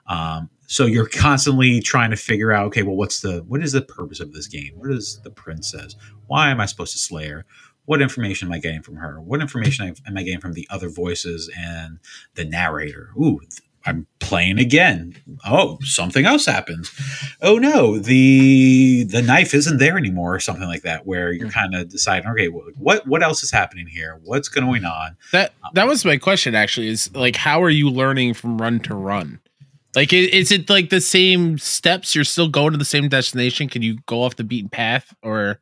Um, 0.06 0.50
so 0.68 0.84
you're 0.84 1.08
constantly 1.08 1.80
trying 1.80 2.10
to 2.10 2.16
figure 2.16 2.52
out, 2.52 2.66
okay, 2.66 2.82
well, 2.82 2.94
what's 2.94 3.20
the 3.20 3.42
what 3.48 3.62
is 3.62 3.72
the 3.72 3.80
purpose 3.80 4.20
of 4.20 4.34
this 4.34 4.46
game? 4.46 4.74
What 4.76 4.90
is 4.90 5.18
the 5.24 5.30
princess? 5.30 5.96
Why 6.26 6.50
am 6.50 6.60
I 6.60 6.66
supposed 6.66 6.92
to 6.92 6.98
slay 6.98 7.26
her? 7.28 7.46
What 7.86 8.02
information 8.02 8.48
am 8.48 8.52
I 8.52 8.58
getting 8.58 8.82
from 8.82 8.96
her? 8.96 9.18
What 9.18 9.40
information 9.40 9.94
am 10.06 10.16
I 10.16 10.22
getting 10.22 10.40
from 10.40 10.52
the 10.52 10.68
other 10.70 10.90
voices 10.90 11.50
and 11.58 12.00
the 12.34 12.44
narrator? 12.44 13.12
Ooh, 13.16 13.40
I'm 13.86 14.06
playing 14.20 14.58
again. 14.58 15.16
Oh, 15.46 15.78
something 15.80 16.26
else 16.26 16.44
happens. 16.44 16.92
Oh 17.40 17.56
no, 17.56 17.98
the 17.98 19.04
the 19.04 19.22
knife 19.22 19.54
isn't 19.54 19.78
there 19.78 19.96
anymore, 19.96 20.34
or 20.34 20.40
something 20.40 20.68
like 20.68 20.82
that. 20.82 21.06
Where 21.06 21.32
you're 21.32 21.46
hmm. 21.46 21.52
kind 21.52 21.74
of 21.74 21.88
deciding, 21.88 22.28
okay, 22.32 22.48
well, 22.48 22.66
what 22.76 23.06
what 23.06 23.22
else 23.22 23.42
is 23.42 23.50
happening 23.50 23.86
here? 23.86 24.20
What's 24.22 24.50
going 24.50 24.84
on? 24.84 25.16
That 25.32 25.54
that 25.72 25.84
um, 25.84 25.88
was 25.88 26.04
my 26.04 26.18
question 26.18 26.54
actually 26.54 26.88
is 26.88 27.10
like 27.14 27.36
how 27.36 27.62
are 27.62 27.70
you 27.70 27.88
learning 27.88 28.34
from 28.34 28.60
run 28.60 28.80
to 28.80 28.94
run? 28.94 29.40
Like 29.98 30.12
is 30.12 30.52
it 30.52 30.70
like 30.70 30.90
the 30.90 31.00
same 31.00 31.58
steps 31.58 32.14
you're 32.14 32.22
still 32.22 32.48
going 32.48 32.70
to 32.70 32.78
the 32.78 32.84
same 32.84 33.08
destination? 33.08 33.68
Can 33.68 33.82
you 33.82 33.98
go 34.06 34.22
off 34.22 34.36
the 34.36 34.44
beaten 34.44 34.70
path 34.70 35.12
or 35.24 35.58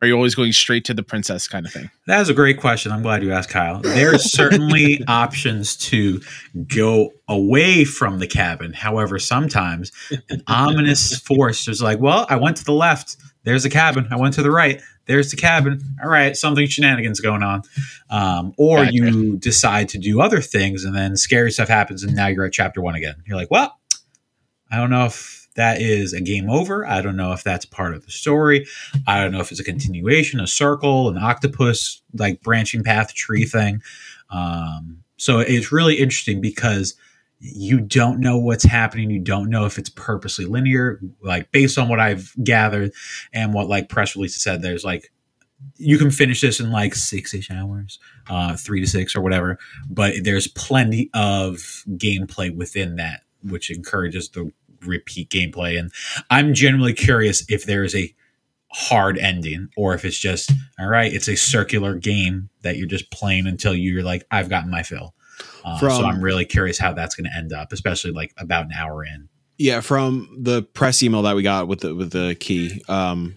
Are 0.00 0.06
you 0.06 0.14
always 0.14 0.36
going 0.36 0.52
straight 0.52 0.84
to 0.84 0.94
the 0.94 1.02
princess 1.02 1.48
kind 1.48 1.66
of 1.66 1.72
thing? 1.72 1.90
That 2.06 2.20
is 2.20 2.28
a 2.28 2.34
great 2.34 2.60
question. 2.60 2.92
I'm 2.92 3.02
glad 3.02 3.24
you 3.24 3.32
asked, 3.32 3.48
Kyle. 3.48 3.80
There's 3.80 4.32
certainly 4.32 5.02
options 5.08 5.76
to 5.88 6.20
go 6.68 7.10
away 7.28 7.84
from 7.84 8.20
the 8.20 8.28
cabin. 8.28 8.72
However, 8.72 9.18
sometimes 9.18 9.90
an 10.30 10.44
ominous 10.46 11.18
force 11.18 11.66
is 11.66 11.82
like, 11.82 11.98
well, 11.98 12.26
I 12.30 12.36
went 12.36 12.58
to 12.58 12.64
the 12.64 12.72
left. 12.72 13.16
There's 13.42 13.64
the 13.64 13.70
cabin. 13.70 14.06
I 14.12 14.16
went 14.16 14.34
to 14.34 14.42
the 14.44 14.52
right. 14.52 14.80
There's 15.06 15.32
the 15.32 15.36
cabin. 15.36 15.80
All 16.00 16.08
right, 16.08 16.36
something 16.36 16.68
shenanigans 16.68 17.18
going 17.18 17.42
on. 17.42 17.62
Um, 18.08 18.54
or 18.56 18.84
Gotcha. 18.84 18.94
you 18.94 19.36
decide 19.38 19.88
to 19.88 19.98
do 19.98 20.20
other 20.20 20.40
things, 20.40 20.84
and 20.84 20.94
then 20.94 21.16
scary 21.16 21.50
stuff 21.50 21.68
happens, 21.68 22.04
and 22.04 22.14
now 22.14 22.28
you're 22.28 22.44
at 22.44 22.52
chapter 22.52 22.80
one 22.80 22.94
again. 22.94 23.16
You're 23.26 23.36
like, 23.36 23.50
well, 23.50 23.79
I 24.70 24.76
don't 24.76 24.90
know 24.90 25.06
if 25.06 25.48
that 25.56 25.80
is 25.80 26.12
a 26.12 26.20
game 26.20 26.48
over. 26.48 26.86
I 26.86 27.02
don't 27.02 27.16
know 27.16 27.32
if 27.32 27.42
that's 27.42 27.64
part 27.64 27.94
of 27.94 28.04
the 28.04 28.12
story. 28.12 28.66
I 29.06 29.20
don't 29.20 29.32
know 29.32 29.40
if 29.40 29.50
it's 29.50 29.60
a 29.60 29.64
continuation, 29.64 30.40
a 30.40 30.46
circle, 30.46 31.08
an 31.08 31.18
octopus 31.18 32.02
like 32.14 32.40
branching 32.42 32.84
path 32.84 33.14
tree 33.14 33.44
thing. 33.44 33.82
Um, 34.30 35.02
so 35.16 35.40
it's 35.40 35.72
really 35.72 35.96
interesting 35.96 36.40
because 36.40 36.94
you 37.40 37.80
don't 37.80 38.20
know 38.20 38.38
what's 38.38 38.64
happening. 38.64 39.10
You 39.10 39.18
don't 39.18 39.50
know 39.50 39.64
if 39.64 39.78
it's 39.78 39.90
purposely 39.90 40.44
linear. 40.44 41.00
Like 41.22 41.50
based 41.52 41.78
on 41.78 41.88
what 41.88 41.98
I've 41.98 42.32
gathered 42.42 42.92
and 43.32 43.54
what 43.54 43.68
like 43.68 43.88
press 43.88 44.14
releases 44.14 44.42
said, 44.42 44.62
there's 44.62 44.84
like 44.84 45.10
you 45.76 45.98
can 45.98 46.10
finish 46.10 46.40
this 46.40 46.60
in 46.60 46.70
like 46.70 46.94
six 46.94 47.34
ish 47.34 47.50
hours, 47.50 47.98
uh, 48.28 48.56
three 48.56 48.80
to 48.80 48.86
six 48.86 49.14
or 49.14 49.20
whatever. 49.20 49.58
But 49.88 50.14
there's 50.22 50.48
plenty 50.48 51.10
of 51.14 51.56
gameplay 51.88 52.54
within 52.54 52.96
that, 52.96 53.22
which 53.42 53.70
encourages 53.70 54.28
the 54.30 54.52
repeat 54.82 55.30
gameplay. 55.30 55.78
And 55.78 55.92
I'm 56.30 56.54
generally 56.54 56.92
curious 56.92 57.44
if 57.48 57.64
there 57.64 57.84
is 57.84 57.94
a 57.94 58.14
hard 58.72 59.18
ending 59.18 59.68
or 59.76 59.94
if 59.94 60.04
it's 60.04 60.18
just 60.18 60.52
all 60.78 60.86
right. 60.86 61.12
It's 61.12 61.28
a 61.28 61.36
circular 61.36 61.94
game 61.96 62.50
that 62.62 62.76
you're 62.76 62.86
just 62.86 63.10
playing 63.10 63.46
until 63.46 63.74
you're 63.74 64.02
like, 64.02 64.24
I've 64.30 64.48
gotten 64.48 64.70
my 64.70 64.82
fill. 64.82 65.14
Uh, 65.64 65.78
so 65.78 66.04
I'm 66.04 66.22
really 66.22 66.44
curious 66.44 66.78
how 66.78 66.92
that's 66.92 67.14
going 67.14 67.28
to 67.30 67.36
end 67.36 67.52
up, 67.52 67.72
especially 67.72 68.12
like 68.12 68.32
about 68.36 68.66
an 68.66 68.72
hour 68.72 69.04
in. 69.04 69.28
Yeah, 69.58 69.80
from 69.80 70.28
the 70.38 70.62
press 70.62 71.02
email 71.02 71.22
that 71.22 71.36
we 71.36 71.42
got 71.42 71.68
with 71.68 71.80
the 71.80 71.94
with 71.94 72.12
the 72.12 72.34
key, 72.38 72.82
um, 72.88 73.36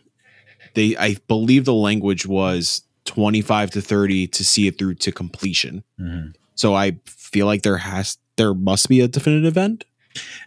they 0.74 0.96
I 0.96 1.18
believe 1.28 1.66
the 1.66 1.74
language 1.74 2.26
was 2.26 2.84
twenty 3.06 3.42
five 3.42 3.72
to 3.72 3.82
thirty 3.82 4.28
to 4.28 4.44
see 4.46 4.68
it 4.68 4.78
through 4.78 4.96
to 4.96 5.12
completion. 5.12 5.84
Mhm. 6.00 6.34
So 6.56 6.76
I 6.76 6.98
feel 7.06 7.46
like 7.46 7.63
there 7.63 7.78
has 7.78 8.18
there 8.38 8.54
must 8.54 8.88
be 8.88 9.02
a 9.02 9.08
definitive 9.08 9.58
end. 9.58 9.86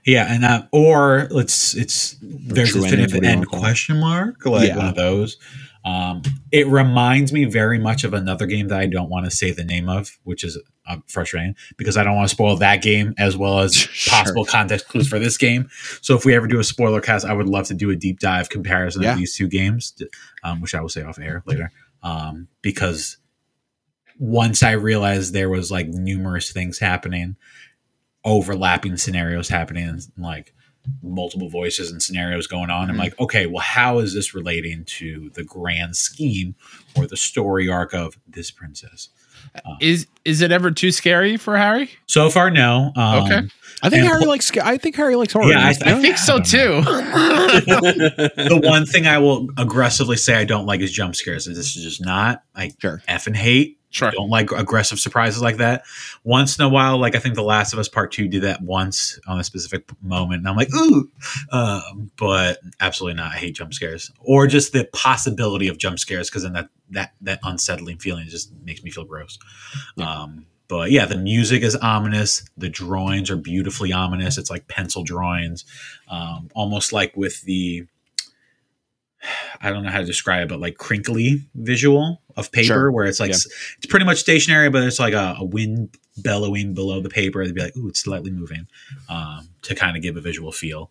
Yeah, 0.05 0.33
and 0.33 0.45
uh, 0.45 0.63
or 0.73 1.29
let's 1.31 1.75
it's 1.75 2.17
there's 2.23 2.75
a 2.77 2.81
definitive 2.81 3.23
end 3.23 3.37
wanna 3.41 3.47
call 3.47 3.59
it. 3.59 3.63
question 3.63 4.01
mark 4.01 4.45
like 4.47 4.69
Yeah. 4.69 4.77
one 4.77 4.87
of 4.89 4.95
those. 4.95 5.37
Um, 5.85 6.23
it 6.51 6.67
reminds 6.67 7.33
me 7.33 7.45
very 7.45 7.79
much 7.79 8.03
of 8.03 8.13
another 8.13 8.47
game 8.47 8.67
that 8.69 8.81
I 8.81 8.87
don't 8.87 9.09
want 9.09 9.25
to 9.27 9.31
say 9.31 9.53
the 9.53 9.63
name 9.63 9.89
of, 9.89 10.19
which 10.25 10.43
is 10.43 10.59
uh, 10.89 10.97
frustrating 11.07 11.55
because 11.77 11.97
I 11.97 12.03
don't 12.03 12.17
want 12.17 12.29
to 12.29 12.35
spoil 12.35 12.57
that 12.57 12.83
game 12.83 13.15
as 13.19 13.37
well 13.37 13.61
as 13.61 13.75
Sure. 13.93 14.19
possible 14.19 14.45
context 14.45 14.89
clues 14.89 15.07
for 15.07 15.21
this 15.21 15.37
game. 15.39 15.69
So 16.03 16.17
if 16.17 16.25
we 16.25 16.35
ever 16.35 16.49
do 16.49 16.59
a 16.59 16.65
spoiler 16.65 17.01
cast, 17.01 17.25
I 17.25 17.35
would 17.35 17.49
love 17.49 17.67
to 17.69 17.75
do 17.75 17.91
a 17.91 17.97
deep 17.97 18.19
dive 18.19 18.49
comparison 18.49 19.03
Yeah. 19.03 19.13
of 19.13 19.19
these 19.19 19.37
two 19.37 19.47
games, 19.47 19.95
um, 20.43 20.61
which 20.61 20.75
I 20.75 20.81
will 20.81 20.89
say 20.89 21.03
off 21.03 21.21
air 21.21 21.45
later, 21.47 21.71
um, 22.03 22.49
because 22.63 23.19
once 24.19 24.63
I 24.65 24.73
realized 24.73 25.33
there 25.35 25.51
was 25.51 25.71
like 25.71 25.87
numerous 25.89 26.51
things 26.51 26.79
happening, 26.81 27.37
overlapping 28.27 28.99
scenarios 28.99 29.49
happening, 29.49 29.89
and 29.89 30.07
like 30.19 30.53
multiple 31.03 31.49
voices 31.49 31.91
and 31.91 32.01
scenarios 32.03 32.47
going 32.47 32.71
on. 32.71 32.91
I'm 32.91 32.97
Mhm. 32.97 33.01
like, 33.01 33.19
okay, 33.19 33.47
well, 33.47 33.63
how 33.63 33.99
is 33.99 34.15
this 34.15 34.35
relating 34.35 34.85
to 34.85 35.31
the 35.35 35.43
grand 35.43 35.97
scheme 35.97 36.55
or 36.95 37.07
the 37.09 37.17
story 37.17 37.69
arc 37.69 37.93
of 37.95 38.17
this 38.29 38.51
princess? 38.51 39.09
Is 39.81 40.07
is 40.25 40.43
it 40.43 40.51
ever 40.53 40.71
too 40.71 40.91
scary 40.93 41.37
for 41.37 41.57
Harry? 41.57 41.91
So 42.07 42.29
far, 42.31 42.51
no. 42.51 42.93
Um, 42.97 43.25
Okay. 43.25 43.41
I 43.83 43.91
think 43.91 44.01
And- 44.01 44.09
Harry 44.09 44.25
likes 44.27 44.51
I 44.59 44.77
think 44.77 44.97
Harry 44.97 45.17
likes 45.17 45.33
horror. 45.33 45.49
Yeah, 45.51 45.61
I- 45.61 45.73
games. 45.73 45.83
I 45.83 46.01
think 46.01 46.19
so 46.19 46.39
don't 46.39 46.47
too. 46.47 46.83
The 47.67 48.61
one 48.63 48.87
thing 48.87 49.07
I 49.07 49.19
will 49.19 49.49
aggressively 49.57 50.17
say 50.17 50.35
I 50.35 50.45
don't 50.45 50.67
like 50.67 50.81
is 50.81 50.93
jump 50.93 51.15
scares. 51.17 51.47
This 51.47 51.77
is 51.77 51.83
just 51.83 52.05
not 52.05 52.43
I 52.55 52.73
Sure. 52.81 53.03
effing 53.09 53.37
hate. 53.37 53.79
Sure. 53.97 54.11
Don't 54.11 54.31
like 54.31 54.53
aggressive 54.53 54.99
surprises 55.01 55.43
like 55.43 55.57
that. 55.57 55.85
Once 56.25 56.59
in 56.59 56.65
a 56.65 56.69
while, 56.69 56.99
like 56.99 57.15
I 57.15 57.19
think 57.19 57.35
The 57.35 57.43
Last 57.43 57.73
of 57.73 57.79
Us 57.79 57.89
Part 57.89 58.13
Two 58.13 58.29
did 58.29 58.43
that 58.43 58.63
once 58.63 59.19
on 59.27 59.41
a 59.41 59.45
specific 59.45 59.89
moment, 60.03 60.41
and 60.41 60.49
I'm 60.49 60.57
like, 60.57 60.73
ooh, 60.75 61.11
um, 61.51 62.11
but 62.17 62.61
absolutely 62.81 63.17
not. 63.17 63.33
I 63.33 63.37
hate 63.37 63.57
jump 63.57 63.75
scares 63.75 64.13
or 64.21 64.47
just 64.47 64.73
the 64.73 64.89
possibility 64.93 65.69
of 65.69 65.79
jump 65.79 65.99
scares 65.99 66.29
because 66.29 66.43
then 66.43 66.53
that 66.53 66.69
that 66.91 67.15
that 67.23 67.41
unsettling 67.43 67.99
feeling 67.99 68.27
just 68.29 68.53
makes 68.65 68.83
me 68.83 68.91
feel 68.91 69.05
gross. 69.05 69.39
Um, 70.01 70.47
but 70.69 70.91
yeah, 70.91 71.07
the 71.07 71.17
music 71.17 71.63
is 71.63 71.77
ominous. 71.77 72.45
The 72.57 72.69
drawings 72.69 73.31
are 73.31 73.37
beautifully 73.37 73.93
ominous. 73.93 74.37
It's 74.37 74.51
like 74.51 74.69
pencil 74.69 75.05
drawings, 75.05 75.65
um, 76.09 76.49
almost 76.55 76.93
like 76.93 77.17
with 77.17 77.43
the 77.43 77.87
I 79.61 79.71
don't 79.71 79.83
know 79.85 79.91
how 79.91 80.01
to 80.01 80.05
describe 80.07 80.43
it, 80.45 80.49
but 80.49 80.61
like 80.61 80.77
crinkly 80.79 81.47
visual 81.55 82.23
of 82.37 82.53
paper 82.53 82.67
Sure. 82.67 82.93
where 82.93 83.07
it's 83.07 83.19
like 83.21 83.31
Yeah. 83.31 83.37
it's 83.79 83.87
pretty 83.89 84.05
much 84.07 84.19
stationary, 84.19 84.69
but 84.71 84.83
it's 84.83 84.99
like 84.99 85.15
a, 85.15 85.37
a 85.39 85.45
wind 85.45 85.97
bellowing 86.19 86.75
below 86.75 87.01
the 87.01 87.09
paper. 87.09 87.45
They'd 87.45 87.55
be 87.55 87.63
like, 87.63 87.77
"Ooh, 87.77 87.89
it's 87.89 88.01
slightly 88.01 88.31
moving," 88.31 88.67
um, 89.09 89.49
to 89.63 89.75
kind 89.75 89.97
of 89.97 90.03
give 90.03 90.17
a 90.17 90.21
visual 90.21 90.53
feel. 90.53 90.91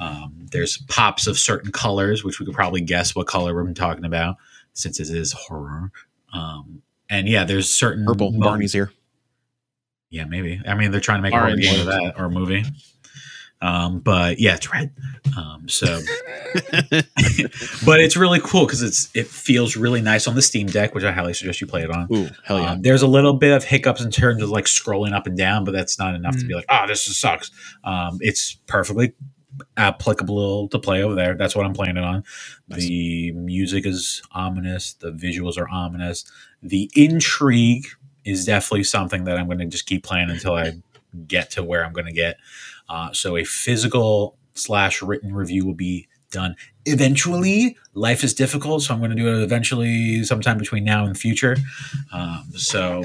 Um, 0.00 0.46
there's 0.52 0.78
pops 0.88 1.26
of 1.26 1.38
certain 1.38 1.72
colors, 1.72 2.24
which 2.24 2.38
we 2.40 2.46
could 2.46 2.54
probably 2.54 2.80
guess 2.80 3.14
what 3.14 3.26
color 3.26 3.54
we're 3.54 3.72
talking 3.72 4.04
about, 4.04 4.36
since 4.74 4.98
it 5.00 5.08
is 5.10 5.32
horror. 5.32 5.90
Um, 6.32 6.82
and 7.10 7.28
yeah, 7.28 7.44
there's 7.44 7.70
certain 7.70 8.04
Purple. 8.04 8.30
moments- 8.32 8.46
Barney's 8.46 8.72
here. 8.72 8.92
yeah, 10.10 10.24
maybe. 10.24 10.60
I 10.66 10.74
mean, 10.74 10.90
they're 10.92 11.00
trying 11.00 11.18
to 11.18 11.22
make 11.22 11.32
a 11.34 11.38
horror 11.38 11.56
game 11.56 11.80
of 11.80 11.86
that 11.86 12.14
or 12.16 12.26
a 12.26 12.30
movie. 12.30 12.64
Um, 13.62 14.00
but 14.00 14.38
yeah, 14.38 14.54
it's 14.54 14.70
red. 14.72 14.92
Um, 15.36 15.68
so, 15.68 16.00
but 17.84 18.00
it's 18.00 18.16
really 18.16 18.40
cool 18.40 18.66
because 18.66 18.82
it's 18.82 19.08
it 19.14 19.26
feels 19.26 19.76
really 19.76 20.00
nice 20.02 20.26
on 20.26 20.34
the 20.34 20.42
Steam 20.42 20.66
Deck, 20.66 20.94
which 20.94 21.04
I 21.04 21.12
highly 21.12 21.34
suggest 21.34 21.60
you 21.60 21.66
play 21.66 21.82
it 21.82 21.90
on. 21.90 22.06
Ooh, 22.12 22.28
hell 22.44 22.60
yeah. 22.60 22.72
Um, 22.72 22.82
there's 22.82 23.02
a 23.02 23.06
little 23.06 23.34
bit 23.34 23.52
of 23.54 23.64
hiccups 23.64 24.00
in 24.02 24.10
terms 24.10 24.42
of 24.42 24.50
like 24.50 24.66
scrolling 24.66 25.12
up 25.12 25.26
and 25.26 25.36
down, 25.36 25.64
but 25.64 25.72
that's 25.72 25.98
not 25.98 26.14
enough 26.14 26.36
to 26.36 26.44
Mm. 26.44 26.48
be 26.48 26.54
like, 26.54 26.66
oh, 26.68 26.86
this 26.86 27.06
just 27.06 27.20
sucks. 27.20 27.50
Um, 27.84 28.18
it's 28.20 28.54
perfectly 28.66 29.14
applicable 29.76 30.68
to 30.68 30.78
play 30.78 31.02
over 31.02 31.14
there. 31.14 31.34
That's 31.34 31.56
what 31.56 31.64
I'm 31.66 31.72
playing 31.72 31.96
it 31.96 32.04
on. 32.04 32.24
Nice. 32.68 32.80
The 32.86 33.32
music 33.32 33.86
is 33.86 34.22
ominous. 34.32 34.92
The 34.94 35.12
visuals 35.12 35.56
are 35.58 35.68
ominous. 35.68 36.24
The 36.62 36.90
intrigue 36.94 37.86
is 38.24 38.44
definitely 38.44 38.84
something 38.84 39.24
that 39.24 39.38
I'm 39.38 39.46
going 39.46 39.58
to 39.58 39.66
just 39.66 39.86
keep 39.86 40.02
playing 40.04 40.30
until 40.30 40.54
I 40.54 40.72
get 41.26 41.50
to 41.52 41.62
where 41.62 41.84
I'm 41.84 41.92
going 41.92 42.06
to 42.06 42.12
get. 42.12 42.36
Uh, 42.88 43.12
so 43.12 43.36
a 43.36 43.44
physical 43.44 44.36
slash 44.54 45.02
written 45.02 45.34
review 45.34 45.64
will 45.66 45.74
be 45.74 46.08
done 46.30 46.56
eventually. 46.84 47.76
Life 47.94 48.22
is 48.22 48.34
difficult, 48.34 48.82
so 48.82 48.92
I'm 48.92 49.00
going 49.00 49.10
to 49.10 49.16
do 49.16 49.28
it 49.28 49.42
eventually, 49.42 50.22
sometime 50.24 50.58
between 50.58 50.84
now 50.84 51.04
and 51.04 51.14
the 51.14 51.18
future. 51.18 51.56
Um, 52.12 52.44
so 52.54 53.04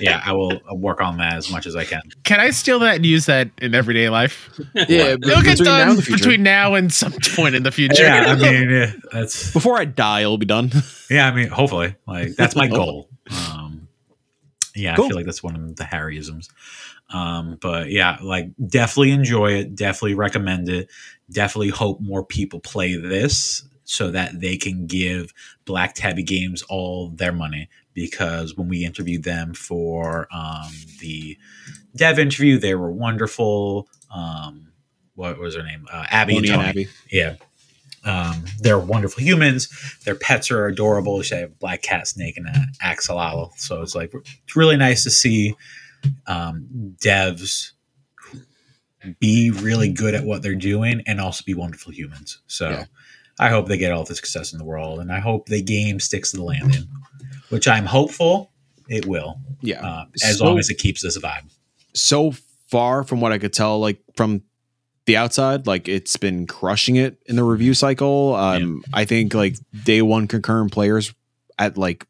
yeah, 0.00 0.22
I 0.24 0.32
will 0.32 0.60
work 0.72 1.00
on 1.00 1.18
that 1.18 1.34
as 1.34 1.50
much 1.50 1.66
as 1.66 1.76
I 1.76 1.84
can. 1.84 2.02
Can 2.24 2.40
I 2.40 2.50
steal 2.50 2.78
that 2.80 2.96
and 2.96 3.06
use 3.06 3.26
that 3.26 3.50
in 3.58 3.74
everyday 3.74 4.08
life? 4.08 4.50
yeah, 4.74 5.14
It'll 5.14 5.42
get 5.42 5.58
between 5.58 5.64
now 5.64 5.78
done 5.78 5.88
and 5.90 6.06
between 6.06 6.42
now 6.42 6.74
and 6.74 6.92
some 6.92 7.12
point 7.36 7.54
in 7.54 7.62
the 7.62 7.72
future. 7.72 8.04
Yeah, 8.04 8.24
I 8.28 8.34
mean 8.36 8.70
yeah, 8.70 8.92
that's 9.12 9.52
Before 9.52 9.78
I 9.78 9.84
die, 9.84 10.20
it'll 10.20 10.38
be 10.38 10.46
done. 10.46 10.70
yeah. 11.10 11.28
I 11.28 11.34
mean, 11.34 11.48
hopefully, 11.48 11.96
like 12.06 12.34
that's 12.36 12.56
my 12.56 12.68
goal. 12.68 13.08
Um, 13.30 13.88
yeah, 14.74 14.94
I 14.94 14.96
feel 14.96 15.14
like 15.14 15.26
that's 15.26 15.42
one 15.42 15.56
of 15.56 15.76
the 15.76 15.84
Harryisms. 15.84 16.48
Um, 17.10 17.58
but 17.60 17.90
yeah, 17.90 18.18
like 18.22 18.50
definitely 18.66 19.12
enjoy 19.12 19.52
it. 19.52 19.74
Definitely 19.74 20.14
recommend 20.14 20.68
it. 20.68 20.88
Definitely 21.30 21.70
hope 21.70 22.00
more 22.00 22.24
people 22.24 22.60
play 22.60 22.96
this 22.96 23.64
so 23.84 24.10
that 24.10 24.40
they 24.40 24.56
can 24.56 24.86
give 24.86 25.32
Black 25.64 25.94
Tabby 25.94 26.22
Games 26.22 26.62
all 26.68 27.10
their 27.10 27.32
money. 27.32 27.68
Because 27.94 28.56
when 28.56 28.68
we 28.68 28.86
interviewed 28.86 29.24
them 29.24 29.52
for 29.52 30.26
um, 30.32 30.72
the 31.00 31.36
dev 31.94 32.18
interview, 32.18 32.58
they 32.58 32.74
were 32.74 32.90
wonderful. 32.90 33.86
Um, 34.14 34.72
what 35.14 35.38
was 35.38 35.56
her 35.56 35.62
name? 35.62 35.86
Uh, 35.92 36.06
Abby 36.08 36.38
and 36.38 36.46
Bonnie 36.46 36.54
and 36.54 36.62
Tony. 36.62 36.68
Abby. 36.68 36.88
Yeah. 37.10 37.34
Um, 38.04 38.44
they're 38.60 38.78
wonderful 38.78 39.22
humans. 39.22 39.68
Their 40.04 40.14
pets 40.14 40.50
are 40.50 40.66
adorable. 40.66 41.22
They 41.22 41.40
have 41.40 41.50
a 41.50 41.54
black 41.54 41.82
cat, 41.82 42.08
snake, 42.08 42.36
and 42.36 42.46
an 42.48 42.68
axolotl. 42.82 43.52
So 43.58 43.82
it's 43.82 43.94
like 43.94 44.12
it's 44.14 44.56
really 44.56 44.76
nice 44.76 45.04
to 45.04 45.10
see 45.10 45.54
um, 46.26 46.66
devs 47.02 47.72
be 49.18 49.50
really 49.50 49.90
good 49.92 50.14
at 50.14 50.24
what 50.24 50.42
they're 50.42 50.54
doing 50.54 51.02
and 51.06 51.20
also 51.20 51.42
be 51.44 51.54
wonderful 51.54 51.92
humans. 51.92 52.38
So 52.46 52.70
Yeah. 52.70 52.84
I 53.38 53.48
hope 53.48 53.66
they 53.66 53.78
get 53.78 53.90
all 53.92 54.04
the 54.04 54.14
success 54.14 54.52
in 54.52 54.58
the 54.58 54.64
world, 54.64 55.00
and 55.00 55.10
I 55.10 55.18
hope 55.18 55.46
the 55.46 55.62
game 55.62 55.98
sticks 55.98 56.30
to 56.30 56.36
the 56.36 56.44
landing, 56.44 56.86
which 57.48 57.66
I'm 57.66 57.86
hopeful 57.86 58.52
it 58.88 59.06
will, 59.06 59.40
Yeah. 59.60 59.80
uh, 59.84 60.04
as 60.22 60.38
So- 60.38 60.44
long 60.44 60.58
as 60.58 60.68
it 60.70 60.74
keeps 60.78 61.02
this 61.02 61.18
vibe. 61.18 61.50
so 61.94 62.34
far 62.68 63.04
from 63.04 63.20
what 63.20 63.32
I 63.32 63.38
could 63.38 63.52
tell, 63.52 63.78
like 63.80 64.00
from 64.16 64.42
the 65.06 65.16
outside, 65.16 65.66
like 65.66 65.88
it's 65.88 66.16
been 66.16 66.46
crushing 66.46 66.96
it 66.96 67.18
in 67.26 67.36
the 67.36 67.42
review 67.44 67.74
cycle. 67.74 68.34
Um, 68.34 68.82
I 68.94 69.04
think 69.04 69.34
like 69.34 69.56
day 69.84 70.00
one 70.00 70.26
concurrent 70.28 70.70
players 70.72 71.12
at 71.58 71.76
like, 71.76 72.06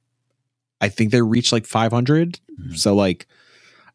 I 0.81 0.88
think 0.88 1.11
they 1.11 1.22
reached 1.22 1.52
like 1.52 1.66
500. 1.66 2.38
Mhm. 2.61 2.78
So 2.78 2.94
like, 2.94 3.26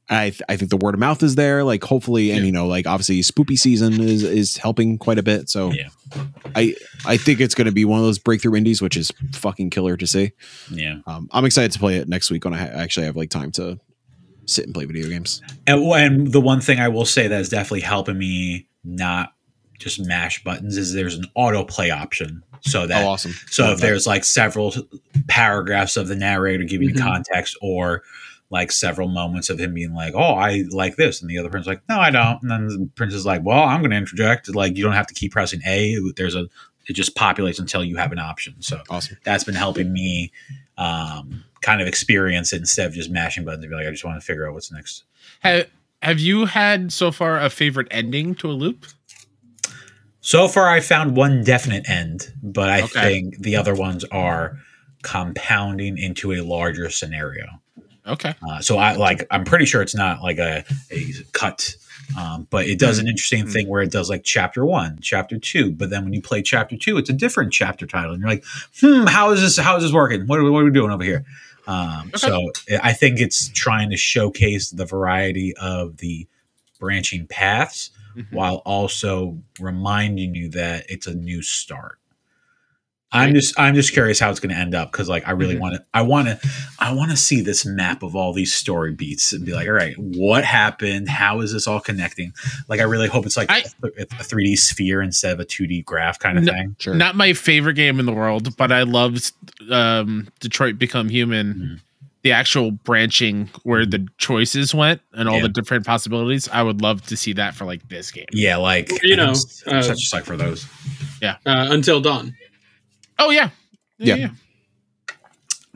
I 0.10 0.30
th- 0.30 0.42
I 0.48 0.56
think 0.56 0.72
the 0.72 0.78
word 0.78 0.94
of 0.94 1.00
mouth 1.00 1.22
is 1.22 1.36
there. 1.36 1.64
Like 1.64 1.84
hopefully, 1.84 2.32
and 2.32 2.40
Yeah. 2.40 2.46
you 2.46 2.52
know, 2.52 2.68
like 2.68 2.88
obviously, 2.88 3.20
spoopy 3.22 3.58
season 3.60 4.00
is 4.02 4.24
is 4.24 4.56
helping 4.58 4.98
quite 4.98 5.18
a 5.18 5.24
bit. 5.24 5.50
So 5.50 5.72
Yeah. 5.74 5.90
I 6.56 6.76
I 7.06 7.18
think 7.18 7.42
it's 7.42 7.54
going 7.56 7.66
to 7.66 7.72
be 7.74 7.84
one 7.86 8.00
of 8.00 8.06
those 8.06 8.18
breakthrough 8.20 8.56
indies, 8.56 8.82
which 8.82 8.96
is 8.96 9.12
fucking 9.34 9.70
killer 9.70 9.98
to 9.98 10.08
see. 10.08 10.32
Yeah. 10.72 11.00
Um, 11.08 11.28
I'm 11.32 11.44
excited 11.46 11.72
to 11.74 11.80
play 11.80 11.98
it 11.98 12.08
next 12.08 12.32
week 12.32 12.46
when 12.46 12.54
I 12.54 12.58
ha- 12.58 12.72
actually 12.74 13.06
have 13.06 13.18
like 13.18 13.30
time 13.30 13.52
to 13.54 13.80
sit 14.46 14.64
and 14.66 14.74
play 14.74 14.86
video 14.86 15.10
games. 15.10 15.42
And, 15.68 15.84
and 15.84 16.32
the 16.32 16.40
one 16.40 16.62
thing 16.62 16.80
I 16.80 16.88
will 16.88 17.06
say 17.06 17.28
that 17.28 17.42
is 17.42 17.50
definitely 17.50 17.82
helping 17.82 18.18
me 18.18 18.68
not 18.86 19.34
just 19.80 20.00
mash 20.00 20.42
buttons 20.44 20.78
is 20.78 20.94
there's 20.94 21.16
an 21.16 21.26
autoplay 21.38 21.94
option. 21.94 22.44
So 22.62 22.88
that 22.88 23.04
oh, 23.04 23.10
awesome! 23.10 23.34
So 23.52 23.64
Love 23.64 23.74
if 23.74 23.80
that. 23.82 23.86
there's 23.88 24.08
like 24.08 24.24
several 24.24 24.74
paragraphs 25.28 25.98
of 25.98 26.08
the 26.08 26.16
narrator 26.16 26.64
giving 26.64 26.90
Mhm. 26.90 26.96
you 26.96 27.02
context 27.02 27.56
or 27.62 28.04
like 28.50 28.72
several 28.72 29.08
moments 29.10 29.50
of 29.50 29.60
him 29.60 29.74
being 29.74 29.94
like, 29.94 30.14
Oh, 30.16 30.34
I 30.36 30.64
like 30.70 30.96
this, 30.96 31.22
and 31.22 31.30
the 31.30 31.38
other 31.38 31.50
person's 31.50 31.68
like, 31.68 31.82
No, 31.90 32.00
I 32.00 32.10
don't. 32.12 32.42
And 32.42 32.52
then 32.52 32.68
the 32.68 32.90
prince 32.96 33.14
is 33.14 33.26
like, 33.26 33.42
Well, 33.44 33.64
I'm 33.64 33.82
gonna 33.82 33.96
interject. 33.98 34.54
Like 34.56 34.78
you 34.78 34.84
don't 34.84 34.94
have 34.94 35.08
to 35.08 35.14
keep 35.14 35.32
pressing 35.34 35.62
A. 35.66 35.96
There's 36.16 36.36
a 36.36 36.48
it 36.88 36.94
just 36.94 37.16
populates 37.16 37.60
until 37.60 37.84
you 37.84 37.98
have 37.98 38.14
an 38.14 38.20
option. 38.20 38.56
So 38.62 38.82
awesome. 38.90 39.18
that's 39.26 39.44
been 39.44 39.56
helping 39.56 39.92
me 39.92 40.32
um 40.78 41.44
kind 41.62 41.82
of 41.82 41.88
experience 41.88 42.54
it 42.54 42.58
instead 42.58 42.86
of 42.88 42.94
just 42.94 43.10
mashing 43.10 43.44
buttons 43.44 43.64
and 43.64 43.72
be 43.72 43.76
like, 43.76 43.88
I 43.88 43.92
just 43.92 44.06
want 44.06 44.20
to 44.20 44.26
figure 44.26 44.48
out 44.48 44.54
what's 44.54 44.72
next. 44.72 45.04
Have, 45.42 45.68
have 46.02 46.20
you 46.20 46.46
had 46.46 46.94
so 46.94 47.12
far 47.12 47.40
a 47.40 47.50
favorite 47.50 47.88
ending 47.92 48.36
to 48.36 48.50
a 48.50 48.54
loop? 48.54 48.86
So 50.22 50.48
far, 50.48 50.70
I 50.70 50.80
found 50.82 51.16
one 51.16 51.44
definite 51.44 51.90
end, 51.90 52.32
but 52.44 52.70
I 52.70 52.82
Okay. 52.84 53.02
think 53.02 53.40
the 53.40 53.56
other 53.56 53.74
ones 53.74 54.04
are 54.06 54.58
compounding 55.02 55.98
into 55.98 56.34
a 56.34 56.42
larger 56.42 56.90
scenario. 56.90 57.46
Okay. 58.08 58.34
Uh, 58.48 58.60
so 58.62 58.78
I 58.78 58.94
like 58.96 59.26
I'm 59.32 59.44
pretty 59.44 59.66
sure 59.66 59.82
it's 59.82 59.96
not 59.96 60.22
like 60.22 60.38
a, 60.38 60.64
a 60.92 61.04
cut, 61.34 61.76
um, 62.18 62.48
but 62.50 62.66
it 62.68 62.80
does 62.80 63.00
an 63.00 63.08
interesting 63.08 63.46
Mm. 63.46 63.52
thing 63.54 63.68
where 63.68 63.82
it 63.82 63.92
does 63.92 64.10
like 64.10 64.24
chapter 64.24 64.66
one, 64.66 65.00
chapter 65.02 65.38
two, 65.38 65.72
but 65.72 65.90
then 65.90 66.04
when 66.06 66.14
you 66.14 66.22
play 66.22 66.42
chapter 66.42 66.78
two, 66.78 66.98
it's 66.98 67.10
a 67.10 67.14
different 67.14 67.52
chapter 67.54 67.86
title, 67.86 68.12
and 68.14 68.22
you're 68.22 68.30
like, 68.30 68.44
hmm, 68.80 69.06
how 69.08 69.32
is 69.32 69.42
this? 69.42 69.58
How 69.58 69.76
is 69.78 69.84
this 69.84 69.92
working? 69.92 70.26
What 70.28 70.40
are, 70.40 70.44
we- 70.44 70.50
what 70.52 70.62
are 70.62 70.66
we 70.66 70.72
doing 70.72 70.92
over 70.92 71.04
here? 71.04 71.26
Um, 71.68 72.12
Okay. 72.16 72.18
So 72.30 72.50
I 72.82 72.94
think 72.94 73.20
it's 73.20 73.50
trying 73.50 73.90
to 73.90 73.98
showcase 73.98 74.70
the 74.72 74.86
variety 74.86 75.54
of 75.58 75.98
the 75.98 76.28
branching 76.80 77.28
paths 77.28 77.92
Mhm. 78.16 78.32
while 78.32 78.56
also 78.66 79.38
reminding 79.60 80.34
you 80.34 80.50
that 80.52 80.86
it's 80.90 81.08
a 81.08 81.14
new 81.14 81.42
start. 81.42 82.00
I'm 83.12 83.34
just 83.34 83.58
I'm 83.58 83.74
just 83.74 83.94
curious 83.94 84.20
how 84.20 84.30
it's 84.30 84.40
going 84.42 84.54
to 84.54 84.60
end 84.60 84.76
up 84.76 84.92
because 84.92 85.08
like 85.08 85.26
I 85.28 85.32
really 85.32 85.56
Mhm. 85.56 85.60
want 85.60 85.76
to 85.76 85.86
I 85.94 86.02
want 86.02 86.28
to 86.28 86.40
I 86.78 86.92
want 86.94 87.10
to 87.12 87.18
see 87.18 87.40
this 87.42 87.66
map 87.66 88.04
of 88.04 88.16
all 88.18 88.34
these 88.34 88.54
story 88.54 88.92
beats 88.92 89.32
and 89.32 89.46
be 89.46 89.54
like, 89.54 89.66
all 89.68 89.74
right, 89.74 89.96
what 89.98 90.44
happened? 90.44 91.08
How 91.08 91.40
is 91.40 91.54
this 91.54 91.68
all 91.68 91.80
connecting? 91.80 92.34
Like 92.68 92.82
I 92.82 92.84
really 92.84 93.08
hope 93.08 93.26
it's 93.26 93.38
like 93.38 93.50
I- 93.50 93.64
a, 93.82 93.88
a 94.02 94.24
3D 94.24 94.58
sphere 94.58 95.02
instead 95.02 95.32
of 95.32 95.40
a 95.40 95.46
2D 95.46 95.86
graph 95.86 96.20
kind 96.20 96.38
of 96.38 96.44
No. 96.44 96.52
thing. 96.52 96.76
Sure. 96.80 96.96
Not 96.96 97.16
my 97.16 97.32
favorite 97.34 97.76
game 97.76 98.00
in 98.00 98.06
the 98.06 98.14
world, 98.14 98.58
but 98.58 98.72
I 98.74 98.84
loved 98.84 99.32
um, 99.72 100.28
Detroit 100.42 100.78
Become 100.78 101.08
Human. 101.10 101.54
Mhm. 101.54 101.80
The 102.24 102.32
actual 102.34 102.72
branching 102.72 103.50
where 103.64 103.86
the 103.86 104.06
choices 104.18 104.76
went 104.76 105.00
and 105.14 105.30
all 105.30 105.36
Yeah. 105.38 105.44
the 105.44 105.50
different 105.50 105.86
possibilities. 105.86 106.50
I 106.52 106.62
would 106.62 106.82
love 106.82 107.06
to 107.06 107.16
see 107.16 107.32
that 107.34 107.56
for 107.56 107.64
like 107.64 107.88
this 107.88 108.12
game. 108.12 108.26
Yeah, 108.34 108.58
like 108.58 108.92
You 109.02 109.16
know, 109.16 109.26
I'm 109.26 109.30
s- 109.30 109.64
I'm 109.66 109.78
uh, 109.78 109.82
such 109.82 109.98
a 110.04 110.06
suck 110.08 110.26
for 110.26 110.36
those. 110.36 110.66
uh, 111.24 111.36
until 111.46 112.02
dawn. 112.02 112.36
Oh 113.20 113.30
yeah. 113.30 113.50
Yeah. 113.98 114.30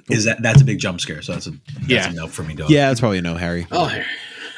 Is 0.09 0.25
that 0.25 0.41
that's 0.41 0.61
a 0.61 0.65
big 0.65 0.79
jump 0.79 0.99
scare? 0.99 1.21
So 1.21 1.33
that's 1.33 1.47
a 1.47 1.51
that's 1.51 1.87
Yeah. 1.87 2.09
a 2.09 2.13
no 2.13 2.27
for 2.27 2.43
me, 2.43 2.53
dog. 2.55 2.69
yeah, 2.69 2.87
that's 2.89 2.99
probably 2.99 3.19
a 3.19 3.21
no, 3.21 3.35
Harry. 3.35 3.67
Oh, 3.71 3.87
there. 3.87 4.05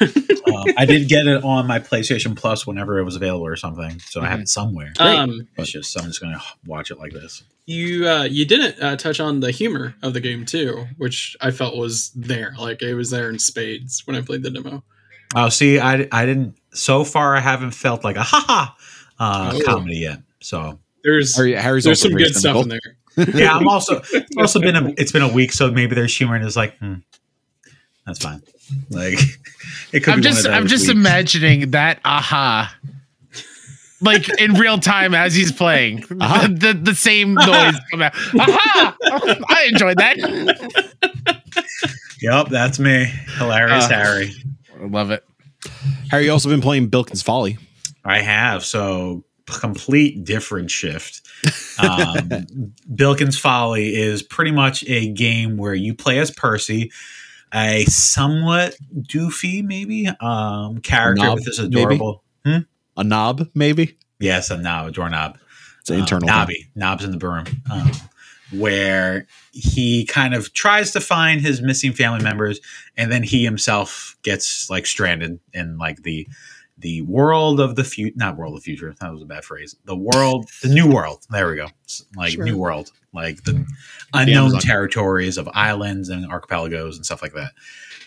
um, 0.00 0.64
I 0.76 0.84
did 0.86 1.08
get 1.08 1.26
it 1.28 1.44
on 1.44 1.66
my 1.68 1.78
PlayStation 1.78 2.36
Plus 2.36 2.66
whenever 2.66 2.98
it 2.98 3.04
was 3.04 3.14
available 3.14 3.46
or 3.46 3.54
something, 3.54 4.00
so 4.00 4.20
I 4.20 4.26
have 4.26 4.40
it 4.40 4.48
somewhere. 4.48 4.92
Um, 4.98 5.46
It's 5.56 5.70
just 5.70 5.96
I'm 5.98 6.06
just 6.06 6.20
gonna 6.20 6.42
watch 6.66 6.90
it 6.90 6.98
like 6.98 7.12
this. 7.12 7.44
you 7.66 8.08
uh, 8.08 8.24
you 8.24 8.44
didn't 8.44 8.82
uh, 8.82 8.96
touch 8.96 9.20
on 9.20 9.38
the 9.40 9.52
humor 9.52 9.94
of 10.02 10.12
the 10.12 10.20
game 10.20 10.44
too, 10.44 10.86
which 10.96 11.36
I 11.40 11.52
felt 11.52 11.76
was 11.76 12.10
there. 12.16 12.54
Like 12.58 12.82
it 12.82 12.94
was 12.94 13.10
there 13.10 13.30
in 13.30 13.38
spades 13.38 14.02
when 14.06 14.16
I 14.16 14.22
played 14.22 14.42
the 14.42 14.50
demo. 14.50 14.82
Oh, 15.36 15.48
see, 15.48 15.78
I, 15.78 16.08
I 16.12 16.26
didn't. 16.26 16.56
So 16.72 17.04
far, 17.04 17.36
I 17.36 17.40
haven't 17.40 17.72
felt 17.72 18.02
like 18.02 18.16
a 18.16 18.22
ha 18.22 18.44
ha 18.46 18.76
uh, 19.18 19.52
Oh. 19.54 19.60
comedy 19.64 19.98
yet. 19.98 20.20
So 20.40 20.80
There's 21.04 21.36
Harry, 21.36 21.52
Harry's 21.54 21.84
there's 21.84 22.00
some 22.00 22.12
very 22.12 22.24
good 22.24 22.34
stuff 22.36 22.62
in 22.62 22.68
there. 22.70 22.80
yeah, 23.34 23.52
I'm 23.54 23.68
also. 23.68 24.00
It's 24.12 24.36
also 24.36 24.58
been 24.60 24.74
a. 24.74 24.94
It's 24.96 25.12
been 25.12 25.22
a 25.22 25.32
week, 25.32 25.52
so 25.52 25.70
maybe 25.70 25.94
there's 25.94 26.16
humor 26.16 26.34
and 26.34 26.44
it's 26.44 26.56
like, 26.56 26.76
hmm, 26.78 26.94
that's 28.06 28.18
fine. 28.18 28.42
Like 28.90 29.18
it 29.92 30.00
could. 30.00 30.14
I'm 30.14 30.20
be 30.20 30.26
one 30.28 30.32
just 30.34 30.46
of 30.46 30.52
I'm 30.52 30.62
those 30.62 30.70
just 30.70 30.88
weeks. 30.88 30.98
imagining 30.98 31.70
that 31.72 32.00
aha. 32.04 32.74
Like 34.00 34.28
in 34.40 34.54
real 34.54 34.78
time 34.78 35.14
as 35.14 35.34
he's 35.34 35.52
playing, 35.52 36.04
Aha. 36.20 36.48
the, 36.50 36.72
the 36.72 36.80
the 36.80 36.94
same 36.94 37.34
noise 37.34 37.74
come 37.90 38.02
out. 38.02 38.12
Aha! 38.38 38.96
I 39.48 39.68
enjoyed 39.72 39.96
that. 39.98 40.18
Yep, 42.20 42.48
that's 42.48 42.78
me. 42.78 43.04
Hilarious, 43.38 43.84
Uh, 43.84 43.88
Harry. 43.88 44.32
I 44.80 44.84
love 44.86 45.10
it. 45.10 45.24
Harry 46.10 46.26
you 46.26 46.32
also 46.32 46.48
been 46.50 46.60
playing 46.60 46.88
Bilkins 46.88 47.22
Folly. 47.22 47.56
I 48.04 48.20
have 48.20 48.64
so 48.64 49.24
complete 49.46 50.24
different 50.24 50.70
shift. 50.70 51.22
Um, 51.78 52.46
Bilkins 52.94 53.38
Folly 53.38 53.94
is 53.94 54.22
pretty 54.22 54.50
much 54.52 54.84
a 54.88 55.08
game 55.12 55.56
where 55.56 55.74
you 55.74 55.94
play 55.94 56.18
as 56.18 56.30
Percy, 56.30 56.90
a 57.52 57.84
somewhat 57.86 58.76
doofy 58.96 59.62
maybe 59.64 60.08
um, 60.20 60.78
character 60.78 61.24
Knob, 61.24 61.34
with 61.36 61.44
this 61.44 61.58
adorable. 61.58 62.22
A 62.96 63.02
knob, 63.02 63.48
maybe. 63.54 63.96
Yes, 64.20 64.50
a 64.50 64.56
knob, 64.56 64.86
a 64.88 64.90
doorknob. 64.92 65.36
It's 65.80 65.90
an 65.90 65.96
Um, 65.96 66.00
internal. 66.02 66.28
thing. 66.28 66.36
knobby, 66.36 66.66
knobs 66.76 67.04
in 67.04 67.10
the 67.10 67.16
broom, 67.16 67.44
um, 67.70 67.90
where 68.52 69.26
he 69.52 70.04
kind 70.06 70.32
of 70.34 70.52
tries 70.52 70.92
to 70.92 71.00
find 71.00 71.40
his 71.40 71.60
missing 71.60 71.92
family 71.92 72.22
members, 72.22 72.60
and 72.96 73.10
then 73.10 73.22
he 73.24 73.44
himself 73.44 74.16
gets 74.22 74.70
like 74.70 74.86
stranded 74.86 75.40
in 75.52 75.76
like 75.76 76.02
the 76.04 76.28
the 76.84 77.00
world 77.02 77.60
of 77.60 77.76
the 77.76 77.82
future, 77.84 78.12
not 78.14 78.36
world 78.36 78.52
of 78.54 78.60
the 78.60 78.64
future. 78.64 78.94
That 79.00 79.10
was 79.10 79.22
a 79.22 79.24
bad 79.24 79.42
phrase. 79.42 79.74
The 79.86 79.96
world, 79.96 80.50
the 80.62 80.68
new 80.68 80.86
world. 80.92 81.24
There 81.30 81.48
we 81.48 81.56
go. 81.56 81.68
It's 81.84 82.04
like 82.14 82.32
Sure. 82.34 82.44
new 82.44 82.58
world, 82.58 82.90
like 83.14 83.42
the 83.44 83.64
unknown 84.12 84.50
Amazon. 84.50 84.60
territories 84.60 85.38
of 85.38 85.48
islands 85.54 86.10
and 86.10 86.30
archipelagos 86.30 86.96
and 86.96 87.06
stuff 87.06 87.22
like 87.22 87.32
that. 87.32 87.52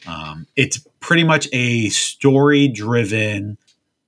Um, 0.06 0.46
it's 0.56 0.78
pretty 1.00 1.24
much 1.24 1.48
a 1.54 1.90
story 1.90 2.68
driven 2.68 3.58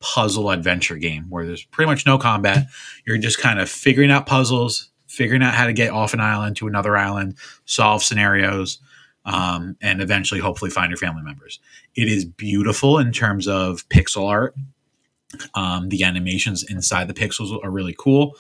puzzle 0.02 0.52
adventure 0.52 0.98
game 0.98 1.26
where 1.30 1.48
there's 1.48 1.64
pretty 1.64 1.90
much 1.90 2.06
no 2.06 2.20
combat. 2.20 2.68
You're 3.08 3.18
just 3.18 3.40
kind 3.40 3.60
of 3.60 3.68
figuring 3.72 4.12
out 4.12 4.28
puzzles, 4.28 4.92
figuring 5.08 5.42
out 5.42 5.56
how 5.56 5.66
to 5.66 5.74
get 5.74 5.90
off 5.90 6.14
an 6.14 6.20
island 6.20 6.58
to 6.58 6.68
another 6.68 6.96
island, 6.96 7.38
solve 7.66 8.04
scenarios, 8.04 8.78
um, 9.34 9.76
and 9.82 10.02
eventually, 10.02 10.40
hopefully, 10.40 10.72
find 10.72 10.90
your 10.90 10.98
family 10.98 11.22
members. 11.24 11.60
It 11.96 12.08
is 12.08 12.26
beautiful 12.26 12.98
in 12.98 13.12
terms 13.12 13.48
of 13.48 13.88
pixel 13.90 14.28
art. 14.28 14.56
Um, 15.54 15.90
the 15.90 16.04
animations 16.04 16.64
inside 16.64 17.08
the 17.08 17.14
pixels 17.14 17.64
are 17.64 17.70
really 17.70 17.96
cool. 17.98 18.36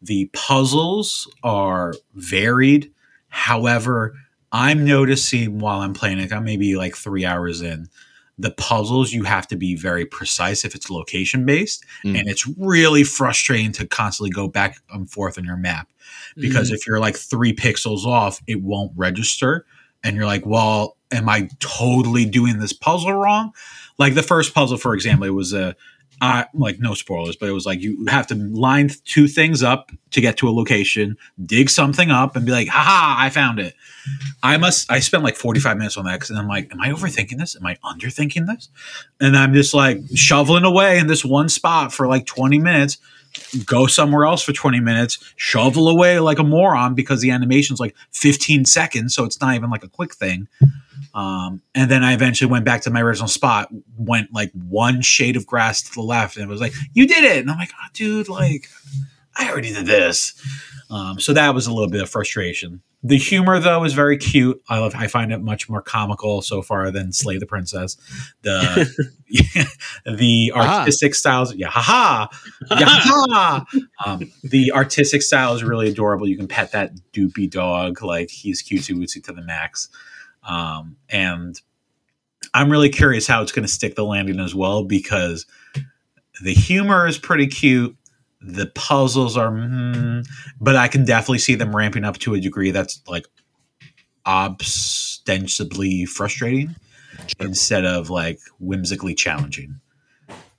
The 0.00 0.30
puzzles 0.32 1.30
are 1.42 1.94
varied. 2.14 2.90
However, 3.28 4.14
I'm 4.50 4.84
noticing 4.84 5.58
while 5.58 5.80
I'm 5.80 5.92
playing 5.94 6.18
it, 6.18 6.32
I'm 6.32 6.44
maybe 6.44 6.74
like 6.76 6.96
three 6.96 7.24
hours 7.24 7.60
in, 7.60 7.88
the 8.38 8.50
puzzles 8.50 9.12
you 9.12 9.24
have 9.24 9.46
to 9.48 9.56
be 9.56 9.76
very 9.76 10.06
precise 10.06 10.64
if 10.64 10.74
it's 10.74 10.88
location 10.90 11.44
based 11.44 11.84
Mm. 12.04 12.18
and 12.18 12.28
it's 12.28 12.46
really 12.56 13.04
frustrating 13.04 13.70
to 13.72 13.86
constantly 13.86 14.30
go 14.30 14.48
back 14.48 14.78
and 14.90 15.10
forth 15.10 15.36
on 15.36 15.44
your 15.44 15.58
map 15.58 15.88
because 16.36 16.70
if 16.70 16.86
you're 16.86 16.98
like 16.98 17.16
three 17.16 17.52
pixels 17.52 18.06
off 18.06 18.40
it 18.46 18.62
won't 18.62 18.92
register 18.96 19.66
and 20.04 20.16
you're 20.16 20.26
like 20.26 20.44
well 20.46 20.96
am 21.10 21.28
i 21.28 21.48
totally 21.58 22.24
doing 22.24 22.58
this 22.58 22.72
puzzle 22.72 23.12
wrong? 23.12 23.52
Like 23.98 24.14
the 24.14 24.22
first 24.22 24.54
puzzle 24.54 24.78
for 24.78 24.94
example 24.94 25.26
it 25.26 25.30
was 25.30 25.52
a 25.52 25.76
uh, 26.22 26.44
like 26.52 26.78
no 26.78 26.92
spoilers 26.92 27.34
but 27.34 27.48
it 27.48 27.52
was 27.52 27.64
like 27.64 27.80
you 27.80 28.04
have 28.06 28.26
to 28.26 28.34
line 28.34 28.90
two 29.06 29.26
things 29.26 29.62
up 29.62 29.90
to 30.10 30.20
get 30.20 30.36
to 30.36 30.46
a 30.46 30.52
location 30.52 31.16
dig 31.46 31.70
something 31.70 32.10
up 32.10 32.36
and 32.36 32.44
be 32.44 32.52
like 32.52 32.68
haha 32.68 33.24
i 33.24 33.30
found 33.30 33.58
it. 33.58 33.74
I 34.42 34.58
must 34.58 34.90
i 34.90 35.00
spent 35.00 35.24
like 35.24 35.36
45 35.36 35.78
minutes 35.78 35.96
on 35.96 36.04
that 36.04 36.20
because 36.20 36.30
i'm 36.36 36.46
like 36.46 36.70
am 36.72 36.80
i 36.80 36.90
overthinking 36.90 37.38
this? 37.38 37.56
Am 37.56 37.64
i 37.64 37.76
underthinking 37.82 38.46
this? 38.46 38.68
And 39.18 39.34
i'm 39.34 39.54
just 39.54 39.72
like 39.72 39.98
shoveling 40.14 40.64
away 40.64 40.98
in 40.98 41.06
this 41.06 41.24
one 41.24 41.48
spot 41.48 41.92
for 41.92 42.06
like 42.06 42.26
20 42.26 42.58
minutes 42.58 42.98
go 43.64 43.86
somewhere 43.86 44.24
else 44.24 44.42
for 44.42 44.52
20 44.52 44.80
minutes, 44.80 45.18
shovel 45.36 45.88
away 45.88 46.18
like 46.20 46.38
a 46.38 46.44
moron 46.44 46.94
because 46.94 47.20
the 47.20 47.30
animation's 47.30 47.80
like 47.80 47.94
15 48.12 48.64
seconds, 48.64 49.14
so 49.14 49.24
it's 49.24 49.40
not 49.40 49.54
even 49.54 49.70
like 49.70 49.84
a 49.84 49.88
quick 49.88 50.14
thing. 50.14 50.48
Um, 51.14 51.62
and 51.74 51.90
then 51.90 52.04
I 52.04 52.12
eventually 52.12 52.50
went 52.50 52.64
back 52.64 52.82
to 52.82 52.90
my 52.90 53.02
original 53.02 53.28
spot, 53.28 53.68
went 53.96 54.32
like 54.32 54.52
one 54.52 55.02
shade 55.02 55.36
of 55.36 55.46
grass 55.46 55.82
to 55.82 55.92
the 55.92 56.02
left, 56.02 56.36
and 56.36 56.44
it 56.44 56.48
was 56.48 56.60
like, 56.60 56.72
"You 56.92 57.06
did 57.06 57.24
it!" 57.24 57.38
And 57.38 57.50
I'm 57.50 57.58
like, 57.58 57.72
"Oh, 57.74 57.88
dude, 57.92 58.28
like 58.28 58.68
I 59.36 59.50
already 59.50 59.72
did 59.72 59.86
this." 59.86 60.34
Um, 60.90 61.20
so 61.20 61.32
that 61.34 61.54
was 61.54 61.66
a 61.66 61.72
little 61.72 61.88
bit 61.90 62.02
of 62.02 62.10
frustration. 62.10 62.82
The 63.02 63.16
humor, 63.16 63.58
though, 63.60 63.84
is 63.84 63.94
very 63.94 64.18
cute. 64.18 64.60
I 64.68 64.78
love. 64.78 64.94
I 64.94 65.06
find 65.06 65.32
it 65.32 65.38
much 65.40 65.68
more 65.70 65.80
comical 65.80 66.42
so 66.42 66.60
far 66.62 66.90
than 66.90 67.12
Slay 67.12 67.38
the 67.38 67.46
Princess. 67.46 67.96
The 68.42 68.86
the 70.04 70.52
Ah. 70.54 70.80
artistic 70.80 71.14
styles, 71.14 71.54
yeah, 71.54 71.68
haha, 71.70 72.26
yeah, 72.70 72.86
ha. 72.88 73.64
Um, 74.04 74.30
the 74.42 74.72
artistic 74.72 75.22
style 75.22 75.54
is 75.54 75.62
really 75.64 75.88
adorable. 75.88 76.28
You 76.28 76.36
can 76.36 76.48
pet 76.48 76.72
that 76.72 76.92
doopy 77.12 77.50
dog 77.50 78.02
like 78.02 78.28
he's 78.30 78.62
cutesy 78.62 78.94
wootsy 78.94 79.22
to 79.24 79.32
the 79.32 79.42
max. 79.42 79.88
Um, 80.46 80.96
and 81.08 81.58
I'm 82.52 82.70
really 82.70 82.88
curious 82.90 83.26
how 83.26 83.42
it's 83.42 83.52
going 83.52 83.66
to 83.66 83.72
stick 83.72 83.94
the 83.94 84.04
landing 84.04 84.40
as 84.40 84.54
well 84.54 84.84
because 84.84 85.46
the 86.42 86.52
humor 86.54 87.06
is 87.06 87.16
pretty 87.18 87.46
cute. 87.46 87.96
The 88.40 88.66
puzzles 88.74 89.36
are, 89.36 89.50
mm, 89.50 90.26
but 90.60 90.76
I 90.76 90.88
can 90.88 91.04
definitely 91.04 91.38
see 91.38 91.54
them 91.54 91.76
ramping 91.76 92.04
up 92.04 92.18
to 92.18 92.34
a 92.34 92.40
degree 92.40 92.70
that's 92.70 93.02
like 93.06 93.26
ostensibly 94.26 96.06
frustrating 96.06 96.74
instead 97.38 97.84
of 97.84 98.10
like 98.10 98.38
whimsically 98.58 99.14
challenging. 99.14 99.80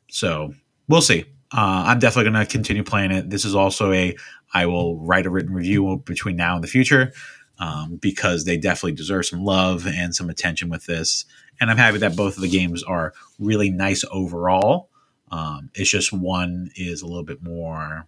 So 0.10 0.54
we'll 0.88 1.02
see. 1.02 1.26
Uh, 1.54 1.84
I'm 1.88 2.00
definitely 2.00 2.32
going 2.32 2.46
to 2.46 2.52
continue 2.52 2.84
playing 2.84 3.12
it. 3.12 3.30
This 3.30 3.46
is 3.46 3.56
also 3.56 3.92
a 3.92 4.16
I 4.54 4.66
will 4.66 4.98
write 5.00 5.26
a 5.26 5.30
written 5.30 5.54
review 5.54 6.02
between 6.06 6.36
now 6.36 6.56
and 6.56 6.64
the 6.64 6.68
future 6.68 7.14
um, 7.60 7.98
because 8.02 8.44
they 8.44 8.58
definitely 8.58 8.94
deserve 8.94 9.26
some 9.26 9.44
love 9.44 9.88
and 9.88 10.16
some 10.16 10.30
attention 10.30 10.70
with 10.70 10.86
this. 10.86 11.26
And 11.60 11.70
I'm 11.70 11.78
happy 11.78 12.00
that 12.00 12.16
both 12.16 12.36
of 12.36 12.42
the 12.42 12.50
games 12.50 12.84
are 12.84 13.14
really 13.40 13.70
nice 13.70 14.04
overall. 14.12 14.90
Um, 15.32 15.70
it's 15.76 15.90
just 15.90 16.12
one 16.14 16.70
is 16.76 17.02
a 17.02 17.08
little 17.08 17.24
bit 17.24 17.42
more 17.42 18.08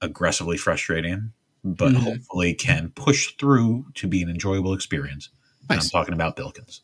aggressively 0.00 0.56
frustrating, 0.56 1.32
but 1.64 1.92
Mhm. 1.92 1.96
hopefully 1.98 2.54
can 2.54 2.90
push 2.90 3.32
through 3.38 3.86
to 3.94 4.06
be 4.06 4.22
an 4.22 4.28
enjoyable 4.28 4.74
experience. 4.74 5.28
Nice. 5.68 5.84
I'm 5.84 5.90
talking 5.90 6.14
about 6.14 6.36
Bilkins 6.36 6.82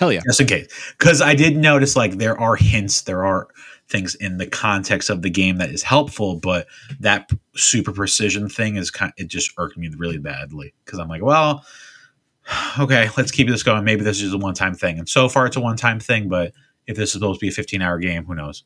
Hell 0.00 0.12
yeah. 0.12 0.20
just 0.26 0.40
in 0.40 0.48
case 0.48 0.66
because 0.98 1.20
i 1.22 1.36
did 1.36 1.56
notice 1.56 1.94
like 1.94 2.18
there 2.18 2.36
are 2.38 2.56
hints 2.56 3.02
there 3.02 3.24
are 3.24 3.46
things 3.88 4.16
in 4.16 4.38
the 4.38 4.46
context 4.48 5.08
of 5.08 5.22
the 5.22 5.30
game 5.30 5.58
that 5.58 5.70
is 5.70 5.84
helpful 5.84 6.34
but 6.34 6.66
that 6.98 7.30
super 7.54 7.92
precision 7.92 8.48
thing 8.48 8.74
is 8.74 8.90
kind 8.90 9.12
it 9.16 9.28
just 9.28 9.52
irked 9.56 9.76
me 9.78 9.88
really 9.96 10.18
badly 10.18 10.74
because 10.84 10.98
i'm 10.98 11.06
like 11.08 11.22
well 11.22 11.64
okay 12.80 13.08
let's 13.16 13.30
keep 13.30 13.46
this 13.46 13.62
going 13.62 13.84
maybe 13.84 14.02
this 14.02 14.20
is 14.20 14.32
a 14.32 14.38
one-time 14.38 14.74
thing 14.74 14.98
and 14.98 15.08
so 15.08 15.28
far 15.28 15.46
it's 15.46 15.56
a 15.56 15.60
one-time 15.60 16.00
thing 16.00 16.28
but 16.28 16.52
if 16.86 16.96
this 16.96 17.10
is 17.10 17.12
supposed 17.14 17.40
to 17.40 17.44
be 17.44 17.48
a 17.48 17.52
15 17.52 17.82
hour 17.82 17.98
game 17.98 18.24
who 18.24 18.34
knows 18.34 18.64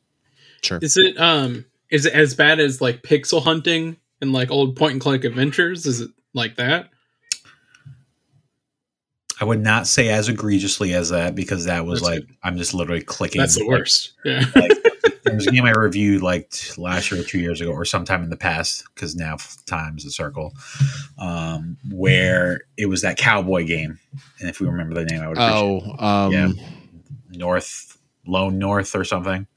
Sure. 0.61 0.79
Is 0.81 0.97
it 0.97 1.17
um 1.19 1.65
is 1.89 2.05
it 2.05 2.13
as 2.13 2.35
bad 2.35 2.59
as 2.59 2.81
like 2.81 3.01
pixel 3.01 3.41
hunting 3.41 3.97
and 4.21 4.33
like 4.33 4.51
old 4.51 4.75
point 4.75 4.93
and 4.93 5.01
click 5.01 5.23
adventures? 5.23 5.85
Is 5.85 6.01
it 6.01 6.11
like 6.33 6.55
that? 6.57 6.89
i 9.41 9.45
would 9.45 9.61
not 9.61 9.87
say 9.87 10.09
as 10.09 10.27
egregiously 10.27 10.93
as 10.93 11.11
that 11.11 11.33
because 11.33 11.63
that 11.63 11.85
was 11.85 12.01
That's 12.01 12.11
like 12.11 12.29
i'm 12.43 12.57
just 12.57 12.73
literally 12.73 13.01
clicking 13.01 13.39
That's 13.39 13.57
the 13.57 13.65
worst. 13.65 14.11
Yeah. 14.25 14.43
there 15.23 15.35
was 15.35 15.47
a 15.47 15.51
game 15.51 15.65
I 15.65 15.71
reviewed 15.71 16.21
like 16.21 16.51
last 16.77 17.11
year 17.11 17.21
or 17.21 17.23
two 17.23 17.39
years 17.39 17.61
ago 17.61 17.71
or 17.71 17.85
sometime 17.85 18.23
in 18.23 18.29
the 18.29 18.37
past 18.37 18.83
because 18.93 19.15
now 19.15 19.35
f- 19.35 19.57
time's 19.65 20.05
a 20.05 20.11
circle, 20.11 20.53
um, 21.17 21.77
where 21.91 22.61
it 22.77 22.87
was 22.87 23.01
that 23.01 23.17
cowboy 23.17 23.65
game. 23.65 23.99
And 24.39 24.49
if 24.49 24.59
we 24.59 24.67
remember 24.67 24.95
the 24.95 25.05
name, 25.05 25.21
I 25.21 25.27
would 25.27 25.37
appreciate 25.37 25.95
Oh, 25.99 26.05
um, 26.05 26.31
Yeah. 26.33 26.51
North, 27.31 27.88
Lone 28.29 28.57
North 28.59 28.95
or 28.95 29.03
something. 29.03 29.47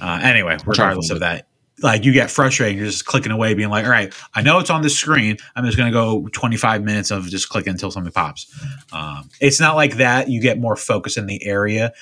Uh, 0.00 0.20
anyway, 0.22 0.56
regardless 0.66 1.10
of 1.10 1.20
that, 1.20 1.46
like 1.82 2.04
you 2.04 2.12
get 2.12 2.30
frustrated, 2.30 2.76
you're 2.78 2.86
just 2.86 3.04
clicking 3.06 3.32
away, 3.32 3.54
being 3.54 3.68
like, 3.70 3.84
all 3.84 3.90
right, 3.90 4.12
I 4.34 4.42
know 4.42 4.58
it's 4.58 4.70
on 4.70 4.82
the 4.82 4.90
screen. 4.90 5.36
I'm 5.56 5.64
just 5.64 5.76
going 5.76 5.90
to 5.90 5.92
go 5.92 6.26
25 6.32 6.82
minutes 6.82 7.10
of 7.10 7.26
just 7.28 7.48
clicking 7.48 7.72
until 7.72 7.90
something 7.90 8.12
pops. 8.12 8.50
Um, 8.92 9.28
it's 9.40 9.60
not 9.60 9.76
like 9.76 9.96
that. 9.96 10.28
You 10.28 10.40
get 10.40 10.58
more 10.58 10.76
focus 10.76 11.16
in 11.16 11.26
the 11.26 11.44
area. 11.44 11.92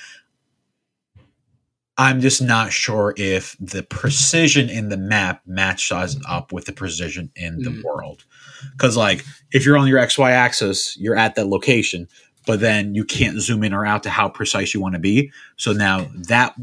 I'm 1.97 2.21
just 2.21 2.41
not 2.41 2.71
sure 2.71 3.13
if 3.17 3.57
the 3.59 3.83
precision 3.83 4.69
in 4.69 4.87
the 4.87 4.95
map 4.95 5.41
matches 5.45 6.17
up 6.27 6.53
with 6.53 6.65
the 6.65 6.71
precision 6.71 7.29
in 7.35 7.61
the 7.61 7.71
Mm. 7.71 7.83
world. 7.83 8.23
Because, 8.71 8.95
like, 8.95 9.25
if 9.51 9.65
you're 9.65 9.77
on 9.77 9.87
your 9.87 9.99
XY 9.99 10.31
axis, 10.31 10.95
you're 10.97 11.17
at 11.17 11.35
that 11.35 11.47
location, 11.47 12.07
but 12.45 12.59
then 12.59 12.95
you 12.95 13.03
can't 13.03 13.39
zoom 13.39 13.63
in 13.63 13.73
or 13.73 13.85
out 13.85 14.03
to 14.03 14.09
how 14.09 14.29
precise 14.29 14.73
you 14.73 14.81
want 14.81 14.95
to 14.95 14.99
be. 14.99 15.31
So 15.57 15.71
now 15.71 16.07
that 16.15 16.55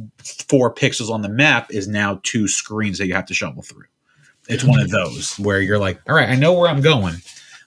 four 0.49 0.75
pixels 0.75 1.11
on 1.11 1.23
the 1.23 1.29
map 1.29 1.71
is 1.71 1.87
now 1.87 2.21
two 2.23 2.49
screens 2.49 2.99
that 2.99 3.07
you 3.07 3.15
have 3.15 3.27
to 3.27 3.35
shovel 3.35 3.63
through. 3.63 3.87
It's 4.49 4.65
one 4.65 4.81
of 4.81 4.91
those 4.91 5.37
where 5.39 5.61
you're 5.61 5.79
like, 5.79 6.01
all 6.09 6.15
right, 6.15 6.29
I 6.29 6.37
know 6.37 6.53
where 6.53 6.69
I'm 6.69 6.81
going, 6.81 7.17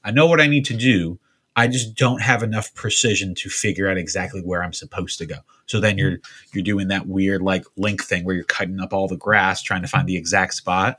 I 0.04 0.12
know 0.12 0.28
what 0.28 0.40
I 0.40 0.48
need 0.48 0.66
to 0.66 0.78
do. 0.78 1.20
I 1.56 1.68
just 1.68 1.96
don't 1.96 2.22
have 2.22 2.42
enough 2.42 2.74
precision 2.74 3.36
to 3.36 3.50
figure 3.50 3.90
out 3.90 3.98
exactly 3.98 4.42
where 4.42 4.64
I'm 4.64 4.72
supposed 4.72 5.18
to 5.18 5.26
go. 5.26 5.38
So 5.66 5.80
then 5.80 5.98
you're 5.98 6.20
you're 6.54 6.64
doing 6.64 6.88
that 6.88 7.08
weird 7.08 7.42
like 7.42 7.66
link 7.76 8.04
thing 8.04 8.24
where 8.24 8.36
you're 8.36 8.46
cutting 8.46 8.80
up 8.80 8.94
all 8.94 9.08
the 9.08 9.18
grass 9.18 9.62
trying 9.62 9.82
to 9.82 9.88
find 9.88 10.08
the 10.08 10.16
exact 10.16 10.54
spot. 10.54 10.98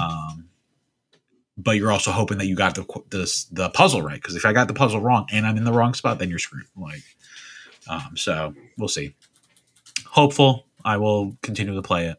Um, 0.00 0.49
but 1.62 1.76
you're 1.76 1.92
also 1.92 2.10
hoping 2.10 2.38
that 2.38 2.46
you 2.46 2.56
got 2.56 2.74
the 2.74 2.84
the, 3.10 3.44
the 3.52 3.70
puzzle 3.70 4.02
right 4.02 4.16
because 4.20 4.36
if 4.36 4.44
I 4.44 4.52
got 4.52 4.68
the 4.68 4.74
puzzle 4.74 5.00
wrong 5.00 5.26
and 5.32 5.46
I'm 5.46 5.56
in 5.56 5.64
the 5.64 5.72
wrong 5.72 5.94
spot, 5.94 6.18
then 6.18 6.28
you're 6.28 6.38
screwed. 6.38 6.66
Like, 6.76 7.02
um, 7.88 8.16
so 8.16 8.54
we'll 8.78 8.88
see. 8.88 9.14
Hopeful, 10.06 10.66
I 10.84 10.96
will 10.96 11.36
continue 11.42 11.74
to 11.74 11.82
play 11.82 12.06
it. 12.06 12.18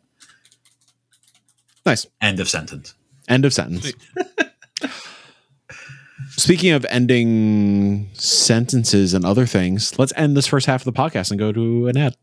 Nice. 1.85 2.05
End 2.21 2.39
of 2.39 2.47
sentence. 2.47 2.93
End 3.27 3.45
of 3.45 3.53
sentence. 3.53 3.91
Speaking 6.37 6.71
of 6.71 6.85
ending 6.89 8.09
sentences 8.13 9.13
and 9.13 9.25
other 9.25 9.45
things, 9.45 9.97
let's 9.99 10.13
end 10.15 10.37
this 10.37 10.47
first 10.47 10.65
half 10.65 10.81
of 10.81 10.93
the 10.93 10.99
podcast 10.99 11.31
and 11.31 11.39
go 11.39 11.51
to 11.51 11.87
an 11.87 11.97
ad. 11.97 12.15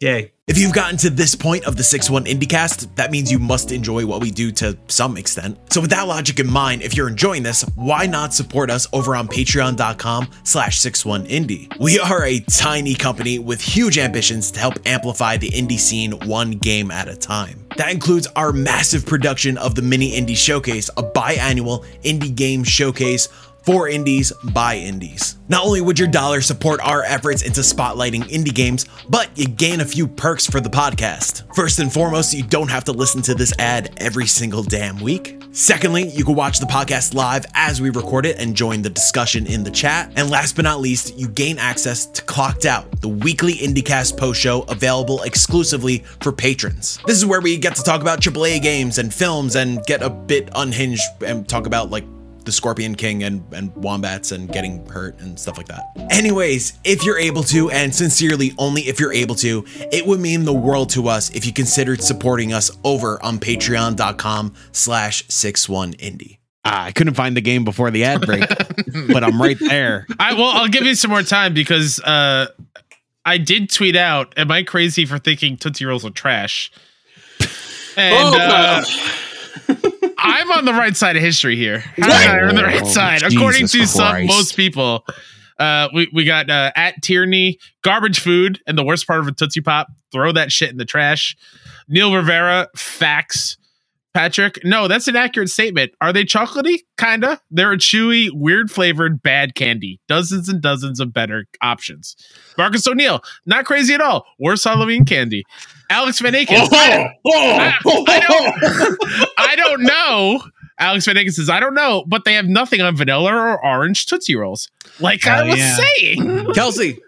Yay! 0.00 0.32
If 0.46 0.58
you've 0.58 0.72
gotten 0.72 0.96
to 0.96 1.10
this 1.10 1.34
point 1.34 1.66
of 1.66 1.76
the 1.76 1.82
6-1 1.82 2.26
IndieCast, 2.26 2.96
that 2.96 3.10
means 3.10 3.30
you 3.30 3.38
must 3.38 3.70
enjoy 3.70 4.06
what 4.06 4.22
we 4.22 4.30
do 4.30 4.50
to 4.52 4.76
some 4.88 5.18
extent. 5.18 5.58
So 5.70 5.82
with 5.82 5.90
that 5.90 6.08
logic 6.08 6.40
in 6.40 6.50
mind, 6.50 6.82
if 6.82 6.96
you're 6.96 7.06
enjoying 7.06 7.42
this, 7.42 7.62
why 7.76 8.06
not 8.06 8.32
support 8.32 8.70
us 8.70 8.88
over 8.94 9.14
on 9.14 9.28
patreon.com 9.28 10.28
slash 10.42 10.80
61indie? 10.80 11.78
We 11.78 12.00
are 12.00 12.24
a 12.24 12.40
tiny 12.40 12.94
company 12.94 13.38
with 13.38 13.60
huge 13.60 13.98
ambitions 13.98 14.50
to 14.52 14.58
help 14.58 14.74
amplify 14.86 15.36
the 15.36 15.50
indie 15.50 15.78
scene 15.78 16.12
one 16.26 16.52
game 16.52 16.90
at 16.90 17.06
a 17.06 17.14
time. 17.14 17.66
That 17.76 17.92
includes 17.92 18.26
our 18.34 18.52
massive 18.52 19.06
production 19.06 19.56
of 19.58 19.74
the 19.74 19.82
Mini 19.82 20.12
Indie 20.12 20.36
Showcase, 20.36 20.88
a 20.96 21.02
biannual 21.02 21.84
indie 22.02 22.34
game 22.34 22.64
showcase 22.64 23.28
for 23.64 23.88
indies 23.88 24.32
by 24.52 24.76
indies. 24.76 25.36
Not 25.48 25.64
only 25.64 25.80
would 25.80 25.98
your 25.98 26.08
dollar 26.08 26.40
support 26.40 26.80
our 26.80 27.02
efforts 27.02 27.42
into 27.42 27.60
spotlighting 27.60 28.22
indie 28.24 28.54
games, 28.54 28.86
but 29.08 29.30
you 29.36 29.46
gain 29.46 29.80
a 29.80 29.84
few 29.84 30.06
perks 30.06 30.46
for 30.46 30.60
the 30.60 30.70
podcast. 30.70 31.42
First 31.54 31.78
and 31.78 31.92
foremost, 31.92 32.34
you 32.34 32.44
don't 32.44 32.70
have 32.70 32.84
to 32.84 32.92
listen 32.92 33.22
to 33.22 33.34
this 33.34 33.52
ad 33.58 33.92
every 33.98 34.26
single 34.26 34.62
damn 34.62 35.00
week. 35.00 35.40
Secondly, 35.52 36.08
you 36.10 36.24
can 36.24 36.36
watch 36.36 36.60
the 36.60 36.66
podcast 36.66 37.12
live 37.12 37.44
as 37.54 37.80
we 37.80 37.90
record 37.90 38.24
it 38.24 38.38
and 38.38 38.54
join 38.54 38.82
the 38.82 38.90
discussion 38.90 39.48
in 39.48 39.64
the 39.64 39.70
chat. 39.70 40.12
And 40.14 40.30
last 40.30 40.54
but 40.54 40.62
not 40.62 40.80
least, 40.80 41.18
you 41.18 41.26
gain 41.26 41.58
access 41.58 42.06
to 42.06 42.22
Clocked 42.22 42.66
Out, 42.66 43.00
the 43.00 43.08
weekly 43.08 43.54
IndieCast 43.54 44.16
post 44.16 44.40
show 44.40 44.62
available 44.62 45.22
exclusively 45.22 46.04
for 46.20 46.30
patrons. 46.30 47.00
This 47.04 47.16
is 47.16 47.26
where 47.26 47.40
we 47.40 47.56
get 47.56 47.74
to 47.74 47.82
talk 47.82 48.00
about 48.00 48.20
AAA 48.20 48.62
games 48.62 48.98
and 48.98 49.12
films 49.12 49.56
and 49.56 49.84
get 49.86 50.02
a 50.02 50.10
bit 50.10 50.48
unhinged 50.54 51.02
and 51.26 51.48
talk 51.48 51.66
about 51.66 51.90
like 51.90 52.04
the 52.44 52.52
Scorpion 52.52 52.94
King 52.94 53.22
and, 53.22 53.44
and 53.52 53.74
wombats 53.76 54.32
and 54.32 54.50
getting 54.50 54.84
hurt 54.86 55.18
and 55.20 55.38
stuff 55.38 55.56
like 55.56 55.68
that. 55.68 55.84
Anyways, 56.10 56.78
if 56.84 57.04
you're 57.04 57.18
able 57.18 57.42
to, 57.44 57.70
and 57.70 57.94
sincerely 57.94 58.52
only 58.58 58.82
if 58.82 58.98
you're 59.00 59.12
able 59.12 59.34
to, 59.36 59.64
it 59.92 60.06
would 60.06 60.20
mean 60.20 60.44
the 60.44 60.52
world 60.52 60.90
to 60.90 61.08
us 61.08 61.30
if 61.30 61.46
you 61.46 61.52
considered 61.52 62.02
supporting 62.02 62.52
us 62.52 62.70
over 62.84 63.22
on 63.22 63.38
patreon.com 63.38 64.54
slash 64.72 65.26
61indie. 65.26 66.38
Ah, 66.64 66.84
I 66.84 66.92
couldn't 66.92 67.14
find 67.14 67.36
the 67.36 67.40
game 67.40 67.64
before 67.64 67.90
the 67.90 68.04
ad 68.04 68.20
break, 68.20 68.46
but 69.08 69.24
I'm 69.24 69.40
right 69.40 69.58
there. 69.58 70.06
I 70.18 70.34
well, 70.34 70.48
I'll 70.48 70.68
give 70.68 70.84
you 70.84 70.94
some 70.94 71.10
more 71.10 71.22
time 71.22 71.54
because 71.54 72.00
uh, 72.00 72.48
I 73.24 73.38
did 73.38 73.70
tweet 73.70 73.96
out. 73.96 74.34
Am 74.36 74.50
I 74.50 74.62
crazy 74.62 75.06
for 75.06 75.18
thinking 75.18 75.56
Tootsie 75.56 75.86
Rolls 75.86 76.04
are 76.04 76.10
trash? 76.10 76.70
And 77.96 78.14
oh, 78.14 78.38
uh, 78.38 78.84
uh, 79.68 79.90
I'm 80.22 80.50
on 80.52 80.64
the 80.64 80.72
right 80.72 80.96
side 80.96 81.16
of 81.16 81.22
history 81.22 81.56
here. 81.56 81.82
I'm 82.00 82.48
on 82.50 82.54
the 82.54 82.64
right 82.64 82.82
Oh, 82.82 82.86
side, 82.88 83.22
according 83.22 83.62
Jesus 83.62 83.92
to 83.92 83.98
some 83.98 84.10
Christ. 84.12 84.28
most 84.28 84.56
people. 84.56 85.04
Uh, 85.58 85.88
we 85.94 86.08
we 86.12 86.24
got 86.24 86.48
uh, 86.48 86.72
at 86.74 87.02
Tierney 87.02 87.58
garbage 87.82 88.18
food 88.20 88.60
and 88.66 88.78
the 88.78 88.84
worst 88.84 89.06
part 89.06 89.20
of 89.20 89.26
a 89.26 89.32
Tootsie 89.32 89.60
Pop. 89.60 89.88
Throw 90.12 90.32
that 90.32 90.50
shit 90.52 90.70
in 90.70 90.76
the 90.78 90.84
trash. 90.84 91.36
Neil 91.88 92.14
Rivera 92.14 92.68
facts. 92.76 93.56
Patrick, 94.12 94.58
no, 94.64 94.88
that's 94.88 95.06
an 95.06 95.14
accurate 95.14 95.50
statement. 95.50 95.92
Are 96.00 96.12
they 96.12 96.24
chocolatey? 96.24 96.78
Kinda. 96.98 97.40
They're 97.48 97.70
a 97.72 97.76
chewy, 97.76 98.28
weird 98.32 98.68
flavored 98.68 99.22
bad 99.22 99.54
candy. 99.54 100.00
Dozens 100.08 100.48
and 100.48 100.60
dozens 100.60 100.98
of 100.98 101.12
better 101.12 101.46
options. 101.62 102.16
Marcus 102.58 102.84
O'Neill, 102.88 103.22
not 103.46 103.66
crazy 103.66 103.94
at 103.94 104.00
all. 104.00 104.26
Worst 104.40 104.64
Halloween 104.64 105.04
candy. 105.04 105.44
Alex 105.90 106.20
Van 106.20 106.32
Akens. 106.32 106.68
I, 106.72 107.14
I- 107.26 107.74
I 108.06 108.20
don't, 108.20 109.28
I 109.38 109.56
don't 109.56 109.82
know. 109.82 110.42
Alex 110.78 111.04
Van 111.04 111.16
Akens 111.16 111.32
says, 111.34 111.50
I 111.50 111.60
don't 111.60 111.74
know, 111.74 112.04
but 112.06 112.24
they 112.24 112.34
have 112.34 112.46
nothing 112.46 112.80
on 112.80 112.96
vanilla 112.96 113.32
or 113.34 113.64
orange 113.64 114.06
Tootsie 114.06 114.34
Rolls. 114.34 114.70
Like 114.98 115.26
I 115.26 115.42
was 115.42 115.58
yeah. 115.58 115.76
saying. 115.76 116.46
Kelsey, 116.54 116.98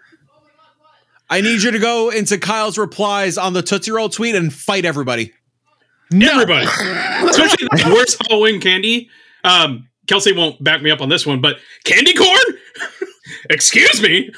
I 1.29 1.41
need 1.41 1.63
you 1.63 1.71
to 1.71 1.79
go 1.79 2.09
into 2.11 2.37
Kyle's 2.37 2.77
replies 2.77 3.39
on 3.39 3.53
the 3.53 3.63
Tootsie 3.63 3.91
Roll 3.91 4.09
tweet 4.09 4.35
and 4.35 4.53
fight 4.53 4.85
everybody. 4.85 5.33
Everybody, 6.13 6.65
especially 7.27 7.67
the 7.71 7.91
worst 7.95 8.21
Halloween 8.29 8.61
candy. 8.61 9.09
Um, 9.43 9.89
Kelsey 10.07 10.33
won't 10.33 10.63
back 10.63 10.83
me 10.83 10.91
up 10.91 11.01
on 11.01 11.09
this 11.09 11.25
one, 11.25 11.41
but 11.41 11.57
candy 11.85 12.13
corn. 12.13 12.37
Excuse 13.53 14.01
me. 14.01 14.31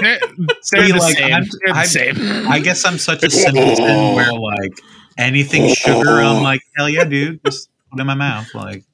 They're, 0.00 0.18
they're 0.72 0.88
the 0.88 0.96
like, 0.98 1.16
same. 1.16 1.32
I'm- 1.32 1.44
They're 1.64 1.74
I'm- 1.74 1.86
same. 1.86 2.48
I 2.48 2.58
guess 2.58 2.84
I'm 2.84 2.98
such 2.98 3.22
a 3.22 3.30
simpleton 3.44 4.14
where 4.14 4.32
like 4.32 4.72
anything 5.18 5.72
sugar, 5.74 6.20
I'm 6.20 6.42
like, 6.42 6.60
hell 6.76 6.88
yeah, 6.88 7.04
dude, 7.04 7.40
just 7.44 7.70
put 7.90 7.98
it 7.98 8.02
in 8.02 8.06
my 8.06 8.14
mouth. 8.14 8.46
Like, 8.54 8.84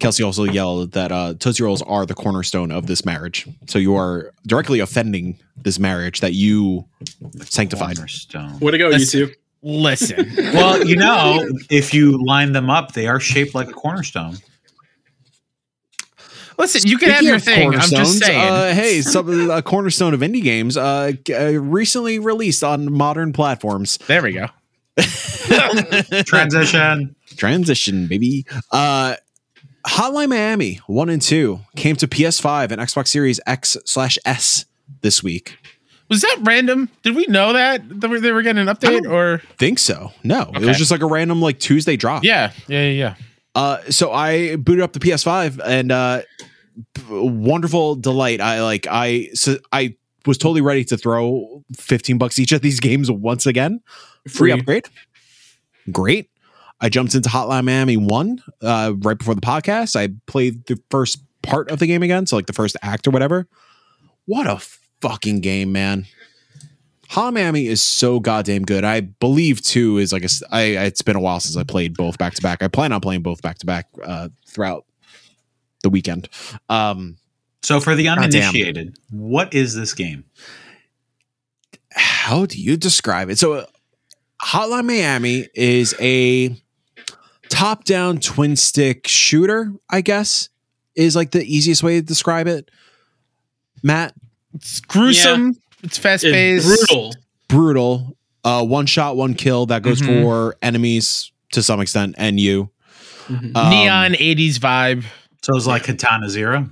Kelsey 0.00 0.22
also 0.24 0.44
yelled 0.44 0.92
that 0.92 1.12
uh, 1.12 1.34
Tootsie 1.38 1.62
Rolls 1.62 1.80
are 1.82 2.04
the 2.04 2.14
cornerstone 2.14 2.72
of 2.72 2.86
this 2.86 3.04
marriage. 3.04 3.46
So 3.68 3.78
you 3.78 3.94
are 3.96 4.32
directly 4.46 4.80
offending 4.80 5.38
this 5.56 5.78
marriage 5.78 6.20
that 6.20 6.32
you 6.34 6.84
sanctified. 7.42 7.96
cornerstone. 7.96 8.58
Way 8.58 8.72
to 8.72 8.78
go, 8.78 8.90
you 8.90 9.06
two. 9.06 9.30
Listen. 9.62 10.30
Well, 10.52 10.84
you 10.86 10.96
know, 10.96 11.42
if 11.70 11.94
you 11.94 12.22
line 12.22 12.52
them 12.52 12.68
up, 12.68 12.92
they 12.92 13.06
are 13.06 13.18
shaped 13.20 13.54
like 13.54 13.68
a 13.68 13.72
cornerstone. 13.72 14.36
Listen, 16.58 16.88
you 16.88 16.98
can 16.98 17.10
have 17.10 17.22
your 17.22 17.36
of 17.36 17.42
thing. 17.42 17.74
I'm 17.74 17.88
just 17.88 18.18
saying. 18.18 18.40
Uh, 18.40 18.74
hey, 18.74 19.00
some 19.02 19.50
a 19.50 19.62
cornerstone 19.62 20.14
of 20.14 20.20
indie 20.20 20.42
games 20.42 20.76
uh, 20.76 21.12
uh, 21.30 21.60
recently 21.60 22.18
released 22.18 22.62
on 22.62 22.92
modern 22.92 23.32
platforms. 23.32 23.98
there 24.06 24.22
we 24.22 24.32
go. 24.32 24.46
Transition. 26.24 27.16
Transition, 27.36 28.06
baby. 28.06 28.46
Uh, 28.70 29.16
Hotline 29.86 30.30
Miami 30.30 30.80
one 30.86 31.10
and 31.10 31.20
two 31.20 31.60
came 31.76 31.96
to 31.96 32.08
PS5 32.08 32.70
and 32.70 32.80
Xbox 32.80 33.08
Series 33.08 33.40
X 33.46 33.76
slash 33.84 34.18
S 34.24 34.64
this 35.02 35.22
week. 35.22 35.58
Was 36.08 36.20
that 36.20 36.38
random? 36.42 36.90
Did 37.02 37.16
we 37.16 37.26
know 37.26 37.54
that 37.54 37.82
they 37.88 38.08
were, 38.32 38.42
getting 38.42 38.68
an 38.68 38.74
update 38.74 39.10
or? 39.10 39.38
Think 39.58 39.78
so? 39.78 40.12
No, 40.22 40.50
it 40.54 40.60
was 40.60 40.76
just 40.76 40.90
like 40.90 41.00
a 41.00 41.06
random 41.06 41.40
like 41.40 41.58
Tuesday 41.58 41.96
drop. 41.96 42.24
Yeah, 42.24 42.52
yeah, 42.68 42.82
yeah, 42.82 42.90
yeah. 42.90 43.14
Uh, 43.54 43.78
so 43.90 44.10
I 44.12 44.56
booted 44.56 44.82
up 44.82 44.92
the 44.92 44.98
PS5 45.00 45.60
and 45.64 45.92
uh, 45.92 46.22
wonderful 47.08 47.94
delight. 47.94 48.40
I 48.40 48.62
like 48.62 48.86
I 48.90 49.30
so 49.34 49.56
I 49.72 49.96
was 50.26 50.38
totally 50.38 50.60
ready 50.60 50.84
to 50.84 50.96
throw 50.96 51.62
15 51.76 52.18
bucks 52.18 52.38
each 52.38 52.52
of 52.52 52.62
these 52.62 52.80
games 52.88 53.10
once 53.10 53.46
again. 53.46 53.80
Free 54.26 54.50
Free. 54.50 54.52
upgrade. 54.52 54.88
Great. 55.92 56.30
I 56.80 56.88
jumped 56.88 57.14
into 57.14 57.28
Hotline 57.28 57.64
Miami 57.64 57.96
1 57.96 58.42
uh, 58.62 58.92
right 58.98 59.16
before 59.16 59.34
the 59.34 59.40
podcast. 59.40 59.96
I 59.96 60.08
played 60.26 60.66
the 60.66 60.78
first 60.90 61.22
part 61.42 61.70
of 61.70 61.78
the 61.78 61.86
game 61.86 62.02
again, 62.02 62.26
so 62.26 62.36
like 62.36 62.46
the 62.46 62.52
first 62.52 62.76
act 62.82 63.06
or 63.06 63.10
whatever. 63.10 63.46
What 64.26 64.46
a 64.46 64.58
fucking 65.00 65.40
game, 65.40 65.72
man. 65.72 66.06
Miami 67.16 67.66
is 67.66 67.82
so 67.82 68.20
goddamn 68.20 68.62
good. 68.64 68.84
I 68.84 69.00
believe 69.00 69.62
too 69.62 69.98
is 69.98 70.12
like 70.12 70.24
a. 70.24 70.28
I 70.50 70.62
it's 70.86 71.02
been 71.02 71.16
a 71.16 71.20
while 71.20 71.40
since 71.40 71.56
I 71.56 71.64
played 71.64 71.96
both 71.96 72.18
back 72.18 72.34
to 72.34 72.42
back. 72.42 72.62
I 72.62 72.68
plan 72.68 72.92
on 72.92 73.00
playing 73.00 73.22
both 73.22 73.40
back 73.42 73.58
to 73.58 73.66
back 73.66 73.88
uh, 74.04 74.28
throughout 74.46 74.84
the 75.82 75.90
weekend. 75.90 76.28
Um, 76.68 77.16
So 77.62 77.78
for 77.80 77.94
the 77.94 78.04
Goddamn. 78.04 78.24
uninitiated, 78.24 78.96
what 79.10 79.52
is 79.54 79.74
this 79.74 79.94
game? 79.94 80.24
how 81.96 82.44
do 82.46 82.60
you 82.60 82.76
describe 82.76 83.30
it? 83.30 83.38
So, 83.38 83.52
uh, 83.52 83.66
Hotline 84.42 84.86
Miami 84.86 85.46
is 85.54 85.94
a 86.00 86.56
top-down 87.50 88.18
twin 88.18 88.56
stick 88.56 89.06
shooter. 89.06 89.72
I 89.88 90.00
guess 90.00 90.48
is 90.96 91.14
like 91.14 91.30
the 91.30 91.44
easiest 91.44 91.82
way 91.82 92.00
to 92.00 92.02
describe 92.02 92.46
it. 92.48 92.70
Matt, 93.82 94.14
It's 94.54 94.80
gruesome. 94.80 95.56
It's 95.84 95.98
fast 95.98 96.24
paced, 96.24 96.66
brutal. 96.66 97.14
brutal. 97.48 98.16
Uh, 98.42 98.64
one 98.64 98.86
shot, 98.86 99.16
one 99.16 99.34
kill. 99.34 99.66
That 99.66 99.82
goes 99.82 100.00
Mhm. 100.02 100.22
for 100.22 100.56
enemies 100.62 101.30
to 101.52 101.62
some 101.62 101.80
extent, 101.80 102.14
and 102.18 102.38
you. 102.40 102.70
Mhm. 103.28 103.56
Um, 103.56 103.70
Neon 103.70 104.14
80s 104.18 104.58
vibe. 104.58 105.04
So 105.42 105.56
it's 105.56 105.66
like 105.66 105.84
Katana 105.84 106.28
Zero. 106.28 106.70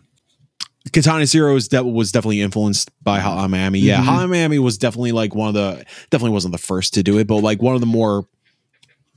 Katana 0.92 1.24
Zero 1.26 1.54
is 1.56 1.68
de- 1.68 1.82
was 1.84 2.10
definitely 2.10 2.40
influenced 2.40 2.90
by 3.02 3.20
Hotline 3.20 3.50
Miami. 3.50 3.78
Yeah, 3.78 4.02
Mhm. 4.02 4.06
Hotline 4.06 4.30
Miami 4.30 4.58
was 4.58 4.76
definitely 4.78 5.12
like 5.12 5.34
one 5.34 5.48
of 5.48 5.54
the 5.54 5.84
definitely 6.10 6.32
wasn't 6.34 6.52
the 6.52 6.58
first 6.58 6.92
to 6.94 7.02
do 7.02 7.18
it, 7.18 7.26
but 7.26 7.36
like 7.36 7.62
one 7.62 7.74
of 7.74 7.80
the 7.80 7.86
more 7.86 8.26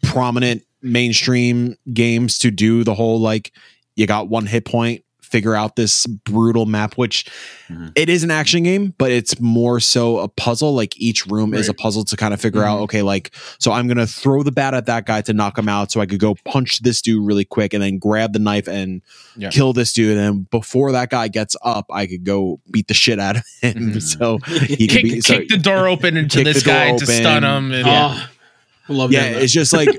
prominent 0.03 0.63
mainstream 0.81 1.75
games 1.93 2.37
to 2.39 2.51
do 2.51 2.83
the 2.83 2.93
whole 2.93 3.19
like 3.19 3.51
you 3.95 4.05
got 4.05 4.29
one 4.29 4.45
hit 4.45 4.65
point, 4.65 5.03
figure 5.25 5.55
out 5.55 5.75
this 5.75 6.05
brutal 6.05 6.65
map, 6.65 6.93
which 6.95 7.25
Mhm. 7.69 7.91
it 7.95 8.09
is 8.09 8.23
an 8.23 8.29
action 8.31 8.63
game, 8.63 8.93
but 8.97 9.11
it's 9.11 9.39
more 9.39 9.79
so 9.79 10.19
a 10.19 10.27
puzzle. 10.27 10.73
Like 10.75 10.93
each 10.99 11.25
room 11.25 11.53
is 11.53 11.67
a 11.67 11.73
puzzle 11.73 12.03
to 12.05 12.15
kind 12.15 12.33
of 12.33 12.39
figure 12.39 12.63
out, 12.63 12.79
okay, 12.81 13.01
like 13.01 13.31
so 13.59 13.71
I'm 13.71 13.87
gonna 13.87 14.05
throw 14.07 14.43
the 14.43 14.51
bat 14.51 14.73
at 14.73 14.85
that 14.85 15.05
guy 15.05 15.21
to 15.21 15.33
knock 15.33 15.57
him 15.57 15.67
out, 15.67 15.91
so 15.91 15.99
I 15.99 16.05
could 16.05 16.19
go 16.19 16.35
punch 16.45 16.79
this 16.81 17.01
dude 17.01 17.25
really 17.25 17.43
quick 17.45 17.73
and 17.73 17.81
then 17.81 17.97
grab 17.97 18.33
the 18.33 18.39
knife 18.39 18.67
and 18.67 19.01
Yeah. 19.35 19.49
kill 19.49 19.73
this 19.73 19.93
dude. 19.93 20.17
And 20.17 20.49
before 20.49 20.91
that 20.91 21.09
guy 21.09 21.27
gets 21.27 21.55
up, 21.63 21.85
I 21.91 22.05
could 22.05 22.23
go 22.23 22.59
beat 22.71 22.87
the 22.87 22.93
shit 22.93 23.19
out 23.19 23.37
of 23.37 23.43
him. 23.61 23.93
Mhm. 23.93 24.01
So 24.15 24.37
he 24.67 24.87
could 24.87 24.89
Kick, 24.89 25.03
be 25.03 25.21
so, 25.21 25.39
kick 25.39 25.49
the 25.49 25.57
door 25.57 25.87
open 25.89 26.15
into 26.17 26.43
this 26.43 26.57
the 26.63 26.69
door 26.69 26.73
guy 26.75 26.97
to 26.97 27.05
stun 27.07 27.43
him. 27.43 27.71
And, 27.71 27.87
Oh, 27.87 28.93
love 28.93 29.11
yeah, 29.11 29.33
that. 29.33 29.41
it's 29.41 29.51
just 29.51 29.73
like 29.73 29.89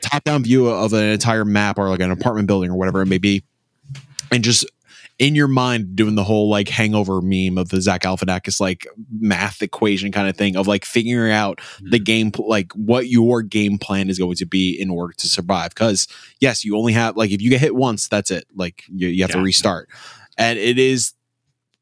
top 0.00 0.24
down 0.24 0.42
view 0.42 0.66
of 0.66 0.92
an 0.92 1.04
entire 1.04 1.44
map 1.44 1.78
or 1.78 1.88
like 1.88 2.00
an 2.00 2.10
apartment 2.10 2.48
building 2.48 2.70
or 2.70 2.76
whatever 2.76 3.00
it 3.02 3.06
may 3.06 3.18
be, 3.18 3.44
and 4.30 4.44
just 4.44 4.66
in 5.18 5.34
your 5.34 5.48
mind 5.48 5.96
doing 5.96 6.14
the 6.14 6.24
whole 6.24 6.48
like 6.48 6.68
hangover 6.68 7.22
meme 7.22 7.56
of 7.56 7.70
the 7.70 7.80
Zach 7.80 8.02
Galifianakis 8.02 8.60
like 8.60 8.86
math 9.18 9.62
equation 9.62 10.12
kind 10.12 10.28
of 10.28 10.36
thing 10.36 10.56
of 10.56 10.66
like 10.66 10.84
figuring 10.84 11.32
out 11.32 11.60
the 11.80 11.98
game 11.98 12.30
like 12.38 12.70
what 12.72 13.08
your 13.08 13.42
game 13.42 13.78
plan 13.78 14.10
is 14.10 14.18
going 14.18 14.36
to 14.36 14.46
be 14.46 14.78
in 14.78 14.90
order 14.90 15.14
to 15.14 15.28
survive. 15.28 15.70
Because 15.70 16.06
yes, 16.40 16.64
you 16.64 16.76
only 16.76 16.92
have 16.92 17.16
like 17.16 17.30
if 17.30 17.40
you 17.40 17.48
get 17.48 17.60
hit 17.60 17.74
once, 17.74 18.08
that's 18.08 18.30
it. 18.30 18.46
Like 18.54 18.84
you, 18.88 19.08
you 19.08 19.22
have 19.22 19.30
to 19.32 19.40
restart, 19.40 19.88
and 20.36 20.58
it 20.58 20.78
is 20.78 21.14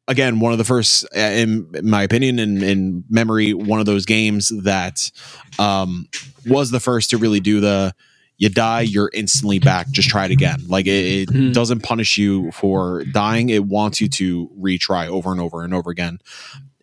again 0.06 0.38
one 0.38 0.52
of 0.52 0.58
the 0.58 0.64
first 0.64 1.04
uh, 1.16 1.18
in, 1.18 1.68
in 1.74 1.88
my 1.88 2.02
opinion 2.02 2.38
and 2.38 2.62
in 2.62 3.04
memory 3.08 3.54
one 3.54 3.80
of 3.80 3.86
those 3.86 4.04
games 4.04 4.52
that 4.62 5.10
um 5.58 6.06
was 6.46 6.70
the 6.70 6.78
first 6.78 7.08
to 7.10 7.16
really 7.16 7.40
do 7.40 7.60
the 7.60 7.94
you 8.38 8.48
die 8.48 8.80
you're 8.82 9.10
instantly 9.14 9.58
back. 9.58 9.88
Just 9.90 10.08
try 10.08 10.24
it 10.24 10.30
again. 10.30 10.60
Like 10.68 10.86
it, 10.86 10.90
it 10.90 11.28
Mhm. 11.30 11.52
doesn't 11.52 11.82
punish 11.82 12.18
you 12.18 12.50
for 12.52 13.04
dying. 13.12 13.48
It 13.50 13.64
wants 13.66 14.00
you 14.00 14.08
to 14.10 14.50
retry 14.60 15.06
over 15.08 15.30
and 15.32 15.40
over 15.40 15.62
and 15.62 15.72
over 15.74 15.90
again. 15.90 16.18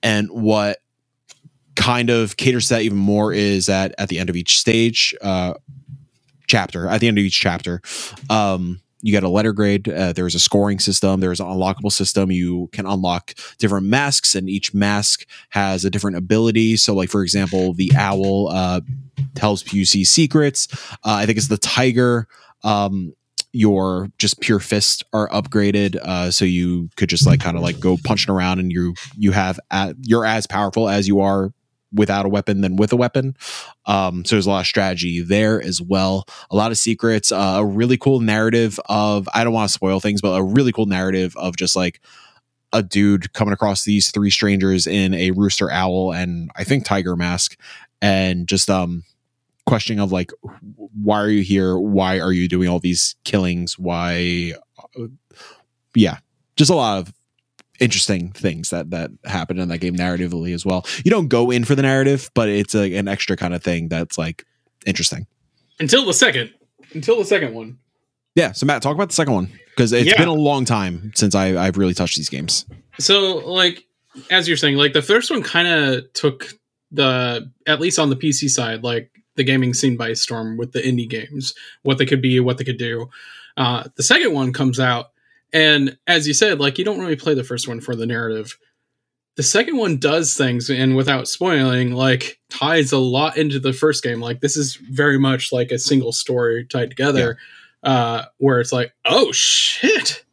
And 0.04 0.30
what 0.32 0.78
kind 1.76 2.10
of 2.10 2.38
caters 2.38 2.68
to 2.68 2.76
that 2.76 2.82
even 2.84 2.98
more 2.98 3.34
is 3.34 3.66
that 3.68 3.94
at 3.98 4.10
the 4.10 4.20
end 4.20 4.30
of 4.30 4.36
each 4.36 4.60
stage 4.60 5.16
uh 5.22 5.54
chapter 6.48 6.88
at 6.88 7.00
the 7.00 7.08
end 7.08 7.18
of 7.18 7.24
each 7.24 7.40
chapter 7.40 7.82
um 8.30 8.82
you 9.02 9.12
get 9.12 9.24
a 9.24 9.30
letter 9.30 9.54
grade 9.54 9.88
uh, 9.90 10.14
there's 10.14 10.36
a 10.36 10.40
scoring 10.40 10.80
system 10.80 11.20
there's 11.20 11.40
an 11.40 11.48
unlockable 11.48 11.92
system. 11.92 12.32
You 12.32 12.70
can 12.72 12.86
unlock 12.86 13.34
different 13.58 13.86
masks 13.88 14.36
and 14.36 14.50
each 14.50 14.74
mask 14.74 15.26
has 15.50 15.86
a 15.86 15.90
different 15.90 16.18
ability. 16.18 16.78
So 16.78 16.94
like 16.94 17.10
for 17.10 17.24
example 17.24 17.74
the 17.74 17.92
owl 17.96 18.50
uh 18.50 18.82
helps 19.40 19.72
you 19.74 19.86
see 19.86 20.04
secrets. 20.04 20.68
Uh, 21.04 21.20
i 21.22 21.26
think 21.26 21.38
it's 21.38 21.48
the 21.48 21.58
tiger 21.58 22.28
um 22.64 23.14
your 23.54 24.08
just 24.18 24.40
pure 24.40 24.60
fists 24.60 25.04
are 25.12 25.28
upgraded 25.30 25.96
uh 25.98 26.32
so 26.32 26.46
you 26.46 26.90
could 26.96 27.10
just 27.10 27.26
like 27.28 27.42
kind 27.42 27.58
of 27.58 27.64
like 27.64 27.80
go 27.80 27.98
punching 28.04 28.34
around 28.34 28.60
and 28.60 28.72
you 28.72 28.94
you 29.18 29.32
have 29.32 29.60
at, 29.72 29.96
you're 30.02 30.26
as 30.26 30.48
powerful 30.48 30.88
as 30.88 31.08
you 31.08 31.20
are 31.20 31.52
without 31.94 32.26
a 32.26 32.30
weapon 32.30 32.62
than 32.62 32.76
with 32.76 32.94
a 32.94 32.96
weapon. 32.96 33.36
Um 33.86 34.26
so 34.26 34.36
there's 34.36 34.46
a 34.46 34.50
lot 34.50 34.62
of 34.62 34.68
strategy 34.68 35.22
there 35.22 35.62
as 35.62 35.82
well. 35.82 36.26
A 36.50 36.56
lot 36.56 36.72
of 36.72 36.78
secrets 36.78 37.32
uh, 37.32 37.56
a 37.58 37.66
really 37.66 37.98
cool 37.98 38.20
narrative 38.20 38.80
of 38.88 39.28
i 39.34 39.44
don't 39.44 39.54
want 39.54 39.70
to 39.70 39.74
spoil 39.74 40.00
things 40.00 40.22
but 40.22 40.36
a 40.36 40.44
really 40.44 40.72
cool 40.72 40.86
narrative 40.86 41.36
of 41.38 41.56
just 41.56 41.76
like 41.76 42.02
a 42.74 42.82
dude 42.82 43.34
coming 43.34 43.54
across 43.54 43.84
these 43.84 44.12
three 44.12 44.30
strangers 44.30 44.88
in 44.88 45.14
a 45.14 45.32
rooster 45.32 45.70
owl 45.72 46.12
and 46.14 46.50
i 46.56 46.64
think 46.64 46.86
tiger 46.86 47.16
mask 47.16 47.58
and 48.02 48.48
just 48.48 48.70
um 48.70 49.04
questioning 49.66 50.00
of 50.00 50.12
like 50.12 50.32
why 51.02 51.22
are 51.22 51.30
you 51.30 51.44
here? 51.44 51.78
Why 51.78 52.20
are 52.20 52.32
you 52.32 52.48
doing 52.48 52.68
all 52.68 52.80
these 52.80 53.16
killings? 53.24 53.78
Why 53.78 54.54
uh, 55.00 55.08
yeah 55.96 56.18
just 56.56 56.72
a 56.72 56.76
lot 56.76 57.00
of 57.00 57.14
interesting 57.82 58.32
things 58.32 58.70
that 58.70 58.92
that 58.92 59.12
happen 59.26 59.60
in 59.60 59.68
that 59.70 59.80
game 59.80 59.96
narratively 59.98 60.54
as 60.54 60.66
well. 60.66 60.86
You 61.04 61.12
don't 61.12 61.28
go 61.28 61.52
in 61.52 61.66
for 61.66 61.76
the 61.76 61.82
narrative, 61.82 62.30
but 62.34 62.48
it's 62.48 62.74
a, 62.76 62.96
an 62.96 63.08
extra 63.10 63.36
kind 63.36 63.54
of 63.54 63.62
thing 63.64 63.90
that's 63.90 64.18
like 64.18 64.46
interesting. 64.86 65.28
Until 65.80 66.06
the 66.06 66.14
second. 66.14 66.54
Until 66.94 67.18
the 67.18 67.26
second 67.26 67.54
one. 67.54 67.78
Yeah. 68.36 68.54
So 68.54 68.66
Matt, 68.66 68.82
talk 68.82 68.96
about 68.96 69.10
the 69.10 69.16
second 69.16 69.34
one 69.34 69.52
because 69.76 69.92
it's 69.92 70.08
Yeah. 70.08 70.18
been 70.18 70.28
a 70.30 70.34
long 70.34 70.64
time 70.64 71.12
since 71.16 71.36
I, 71.36 71.58
I've 71.62 71.78
really 71.78 71.94
touched 71.94 72.16
these 72.18 72.30
games. 72.30 72.66
So, 73.00 73.38
like, 73.38 73.86
as 74.30 74.48
you're 74.48 74.58
saying, 74.58 74.78
like 74.78 74.94
the 74.94 75.02
first 75.02 75.32
one 75.32 75.42
kind 75.44 75.68
of 75.68 76.14
took 76.14 76.54
the 76.92 77.50
at 77.68 77.80
least 77.80 77.98
on 78.00 78.10
the 78.10 78.16
PC 78.16 78.50
side, 78.50 78.84
like 78.84 79.10
the 79.36 79.44
gaming 79.44 79.74
scene 79.74 79.96
by 79.98 80.14
storm 80.14 80.58
with 80.58 80.74
the 80.74 80.82
indie 80.82 81.10
games, 81.10 81.54
what 81.84 81.98
they 81.98 82.06
could 82.06 82.22
be, 82.22 82.40
what 82.40 82.58
they 82.58 82.64
could 82.66 82.78
do. 82.78 83.10
Uh, 83.58 83.86
the 83.96 84.04
second 84.04 84.34
one 84.34 84.52
comes 84.54 84.80
out, 84.80 85.11
and 85.54 85.98
as 86.08 86.28
you 86.28 86.34
said, 86.34 86.60
like 86.60 86.78
you 86.78 86.86
don't 86.86 87.00
really 87.00 87.16
play 87.16 87.34
the 87.34 87.44
first 87.44 87.68
one 87.68 87.82
for 87.82 87.96
the 87.96 88.06
narrative. 88.06 88.58
The 89.38 89.44
second 89.44 89.78
one 89.78 89.98
does 89.98 90.36
things, 90.36 90.70
and 90.70 90.96
without 90.96 91.28
spoiling, 91.28 91.94
like 91.94 92.40
ties 92.50 92.92
a 92.92 92.98
lot 92.98 93.38
into 93.38 93.60
the 93.60 93.74
first 93.74 94.04
game. 94.04 94.20
Like 94.20 94.42
this 94.42 94.58
is 94.58 94.76
very 94.76 95.18
much 95.18 95.52
like 95.52 95.72
a 95.72 95.80
single 95.80 96.12
story 96.12 96.66
tied 96.66 96.90
together, 96.90 97.38
uh, 97.84 98.26
where 98.38 98.60
it's 98.60 98.74
like, 98.74 98.94
oh 99.06 99.32
shit, 99.32 100.26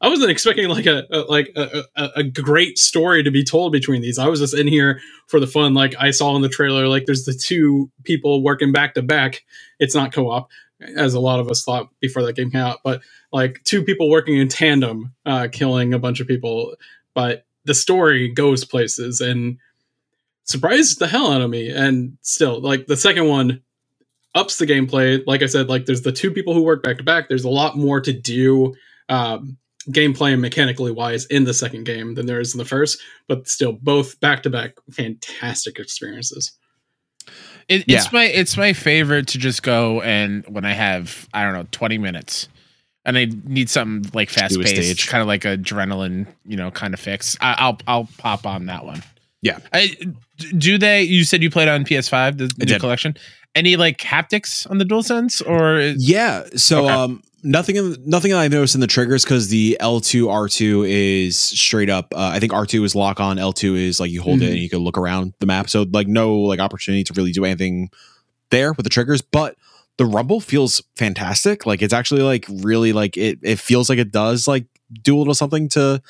I 0.00 0.08
wasn't 0.08 0.30
expecting 0.30 0.68
like 0.68 0.86
a, 0.86 1.04
a 1.10 1.18
like 1.20 1.52
a, 1.54 1.84
a, 1.96 2.10
a 2.16 2.22
great 2.22 2.78
story 2.78 3.22
to 3.22 3.30
be 3.30 3.44
told 3.44 3.72
between 3.72 4.00
these. 4.00 4.18
I 4.18 4.28
was 4.28 4.40
just 4.40 4.54
in 4.54 4.66
here 4.66 5.00
for 5.26 5.38
the 5.38 5.46
fun. 5.46 5.74
Like 5.74 5.94
I 5.98 6.10
saw 6.10 6.34
in 6.34 6.42
the 6.42 6.48
trailer, 6.48 6.88
like 6.88 7.04
there's 7.04 7.24
the 7.24 7.34
two 7.34 7.90
people 8.04 8.42
working 8.42 8.72
back 8.72 8.94
to 8.94 9.02
back. 9.02 9.44
It's 9.78 9.94
not 9.94 10.12
co-op, 10.12 10.48
as 10.96 11.14
a 11.14 11.20
lot 11.20 11.40
of 11.40 11.50
us 11.50 11.64
thought 11.64 11.88
before 12.00 12.22
that 12.22 12.36
game 12.36 12.50
came 12.50 12.60
out, 12.60 12.80
but 12.84 13.02
like 13.36 13.62
two 13.64 13.84
people 13.84 14.08
working 14.08 14.38
in 14.38 14.48
tandem, 14.48 15.12
uh, 15.26 15.48
killing 15.52 15.92
a 15.92 15.98
bunch 15.98 16.20
of 16.20 16.26
people. 16.26 16.74
But 17.12 17.44
the 17.66 17.74
story 17.74 18.28
goes 18.28 18.64
places 18.64 19.20
and 19.20 19.58
surprised 20.44 20.98
the 20.98 21.06
hell 21.06 21.30
out 21.30 21.42
of 21.42 21.50
me. 21.50 21.68
And 21.68 22.16
still, 22.22 22.60
like 22.60 22.86
the 22.86 22.96
second 22.96 23.28
one 23.28 23.60
ups 24.34 24.56
the 24.56 24.66
gameplay. 24.66 25.22
Like 25.26 25.42
I 25.42 25.46
said, 25.46 25.68
like 25.68 25.84
there's 25.84 26.00
the 26.00 26.12
two 26.12 26.30
people 26.30 26.54
who 26.54 26.62
work 26.62 26.82
back 26.82 26.96
to 26.96 27.04
back. 27.04 27.28
There's 27.28 27.44
a 27.44 27.50
lot 27.50 27.76
more 27.76 28.00
to 28.00 28.12
do. 28.12 28.74
Um, 29.10 29.58
gameplay 29.90 30.32
and 30.32 30.42
mechanically 30.42 30.90
wise 30.90 31.26
in 31.26 31.44
the 31.44 31.54
second 31.54 31.84
game 31.84 32.14
than 32.14 32.26
there 32.26 32.40
is 32.40 32.54
in 32.54 32.58
the 32.58 32.64
first, 32.64 33.00
but 33.28 33.46
still 33.46 33.72
both 33.72 34.18
back 34.18 34.42
to 34.42 34.50
back 34.50 34.72
fantastic 34.90 35.78
experiences. 35.78 36.52
It, 37.68 37.84
Yeah. 37.86 37.98
It's 37.98 38.12
my 38.12 38.24
it's 38.24 38.56
my 38.56 38.72
favorite 38.72 39.28
to 39.28 39.38
just 39.38 39.62
go 39.62 40.00
and 40.00 40.44
when 40.48 40.64
I 40.64 40.72
have 40.72 41.28
I 41.32 41.44
don't 41.44 41.52
know 41.52 41.66
twenty 41.70 41.98
minutes, 41.98 42.48
and 43.06 43.16
I 43.16 43.28
need 43.44 43.70
something 43.70 44.10
like 44.12 44.28
fast 44.28 44.60
paced, 44.60 45.08
kind 45.08 45.22
of 45.22 45.26
like 45.28 45.42
adrenaline, 45.42 46.26
you 46.44 46.56
know, 46.56 46.70
kind 46.70 46.92
of 46.92 47.00
fix. 47.00 47.36
I, 47.40 47.54
I'll 47.58 47.78
I'll 47.86 48.08
pop 48.18 48.44
on 48.46 48.66
that 48.66 48.84
one. 48.84 49.02
Yeah. 49.42 49.58
I, 49.72 49.96
do 50.58 50.76
they? 50.76 51.02
You 51.02 51.24
said 51.24 51.42
you 51.42 51.50
played 51.50 51.68
on 51.68 51.84
PS5, 51.84 52.38
the 52.38 52.52
I 52.60 52.64
new 52.72 52.78
collection. 52.78 53.16
Any 53.54 53.76
like 53.76 53.98
haptics 53.98 54.68
on 54.70 54.78
the 54.78 54.84
DualSense 54.84 55.46
or? 55.46 55.78
is- 55.78 56.06
Yeah. 56.08 56.44
So 56.56 56.84
Okay. 56.84 56.92
um 56.92 57.22
nothing 57.42 57.76
in 57.76 57.96
nothing 58.04 58.32
that 58.32 58.38
I've 58.38 58.50
noticed 58.50 58.74
in 58.74 58.80
the 58.80 58.86
triggers 58.88 59.24
because 59.24 59.48
the 59.48 59.76
L2 59.80 60.24
R2 60.26 60.88
is 60.88 61.38
straight 61.38 61.88
up 61.88 62.12
uh, 62.14 62.30
I 62.34 62.40
think 62.40 62.52
R2 62.52 62.84
is 62.84 62.94
lock 62.96 63.20
on, 63.20 63.36
L2 63.36 63.76
is 63.76 64.00
like 64.00 64.10
you 64.10 64.20
hold 64.20 64.42
it 64.42 64.46
Mhm. 64.46 64.50
and 64.52 64.58
you 64.58 64.68
can 64.68 64.80
look 64.80 64.98
around 64.98 65.32
the 65.38 65.46
map. 65.46 65.70
So 65.70 65.86
like 65.92 66.08
no 66.08 66.34
like 66.38 66.58
opportunity 66.60 67.04
to 67.04 67.12
really 67.14 67.32
do 67.32 67.44
anything 67.44 67.88
there 68.50 68.72
with 68.72 68.84
the 68.84 68.90
triggers, 68.90 69.22
but 69.22 69.56
the 69.98 70.06
rumble 70.06 70.40
feels 70.40 70.82
fantastic. 70.94 71.66
Like 71.66 71.82
it's 71.82 71.94
actually 71.94 72.22
like 72.22 72.46
really 72.48 72.92
like 72.92 73.16
it 73.16 73.38
it 73.42 73.58
feels 73.58 73.88
like 73.88 73.98
it 73.98 74.12
does 74.12 74.46
like 74.46 74.66
do 75.02 75.16
a 75.16 75.18
little 75.18 75.34
something 75.34 75.68
to 75.70 76.00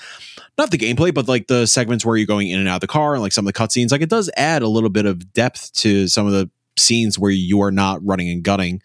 not 0.59 0.71
the 0.71 0.79
gameplay, 0.79 1.13
but 1.13 1.29
like 1.29 1.47
the 1.47 1.67
segments 1.67 2.05
where 2.05 2.17
you're 2.17 2.27
going 2.27 2.49
in 2.49 2.59
and 2.59 2.69
out 2.69 2.77
of 2.77 2.81
the 2.81 2.87
car 2.87 3.15
and 3.15 3.23
like 3.23 3.33
some 3.33 3.47
of 3.47 3.53
the 3.53 3.59
cutscenes. 3.59 3.93
Like 3.93 4.03
it 4.03 4.11
does 4.11 4.31
add 4.37 4.63
a 4.63 4.69
little 4.69 4.91
bit 4.91 5.07
of 5.07 5.33
depth 5.33 5.73
to 5.75 6.09
some 6.09 6.27
of 6.27 6.33
the 6.33 6.51
scenes 6.77 7.19
where 7.19 7.31
you 7.31 7.63
are 7.63 7.71
not 7.71 8.05
running 8.05 8.29
and 8.29 8.43
gunning. 8.43 8.83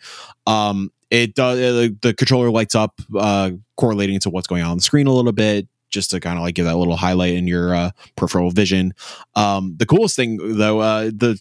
Um, 0.47 0.91
it 1.09 1.35
does 1.35 1.59
uh, 1.59 1.89
the 2.01 2.13
controller 2.13 2.49
lights 2.49 2.73
up, 2.73 3.01
uh, 3.17 3.51
correlating 3.75 4.19
to 4.21 4.29
what's 4.29 4.47
going 4.47 4.63
on 4.63 4.71
on 4.71 4.77
the 4.77 4.83
screen 4.83 5.07
a 5.07 5.11
little 5.11 5.33
bit, 5.33 5.67
just 5.89 6.11
to 6.11 6.19
kind 6.21 6.37
of 6.37 6.43
like 6.43 6.55
give 6.55 6.65
that 6.65 6.77
little 6.77 6.95
highlight 6.95 7.33
in 7.33 7.47
your 7.47 7.75
uh, 7.75 7.91
peripheral 8.15 8.49
vision. 8.51 8.93
Um, 9.35 9.75
the 9.77 9.85
coolest 9.85 10.15
thing 10.15 10.37
though, 10.57 10.79
uh, 10.79 11.11
the 11.13 11.39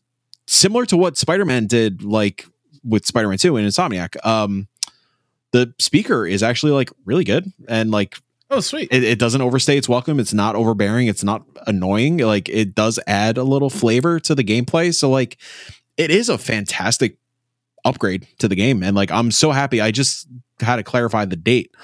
similar 0.48 0.86
to 0.86 0.96
what 0.96 1.16
Spider 1.16 1.44
Man 1.44 1.68
did, 1.68 2.02
like 2.02 2.46
with 2.84 3.06
Spider 3.06 3.28
Man 3.28 3.38
Two 3.38 3.56
and 3.56 3.66
Insomniac. 3.66 4.16
Um, 4.26 4.68
the 5.52 5.74
speaker 5.78 6.26
is 6.26 6.42
actually 6.42 6.72
like 6.72 6.90
really 7.04 7.24
good 7.24 7.52
and 7.68 7.90
like 7.90 8.16
Oh, 8.52 8.60
sweet. 8.60 8.88
it, 8.90 9.04
it 9.04 9.18
doesn't 9.18 9.40
overstay 9.42 9.76
its 9.78 9.88
welcome. 9.88 10.18
It's 10.18 10.32
not 10.34 10.56
overbearing. 10.56 11.06
It's 11.06 11.22
not 11.22 11.44
annoying. 11.68 12.18
Like 12.18 12.48
it 12.48 12.74
does 12.74 12.98
add 13.06 13.38
a 13.38 13.44
little 13.44 13.70
flavor 13.70 14.18
to 14.20 14.34
the 14.34 14.42
gameplay. 14.44 14.92
So 14.94 15.08
like 15.10 15.36
it 15.96 16.10
is 16.10 16.28
a 16.28 16.36
fantastic 16.38 17.16
upgrade 17.84 18.26
to 18.38 18.48
the 18.48 18.56
game. 18.56 18.82
And 18.82 18.96
like 18.96 19.10
I'm 19.10 19.30
so 19.30 19.52
happy. 19.52 19.80
I 19.80 19.90
just 19.90 20.26
had 20.60 20.76
to 20.76 20.82
clarify 20.82 21.24
the 21.26 21.36
date. 21.36 21.74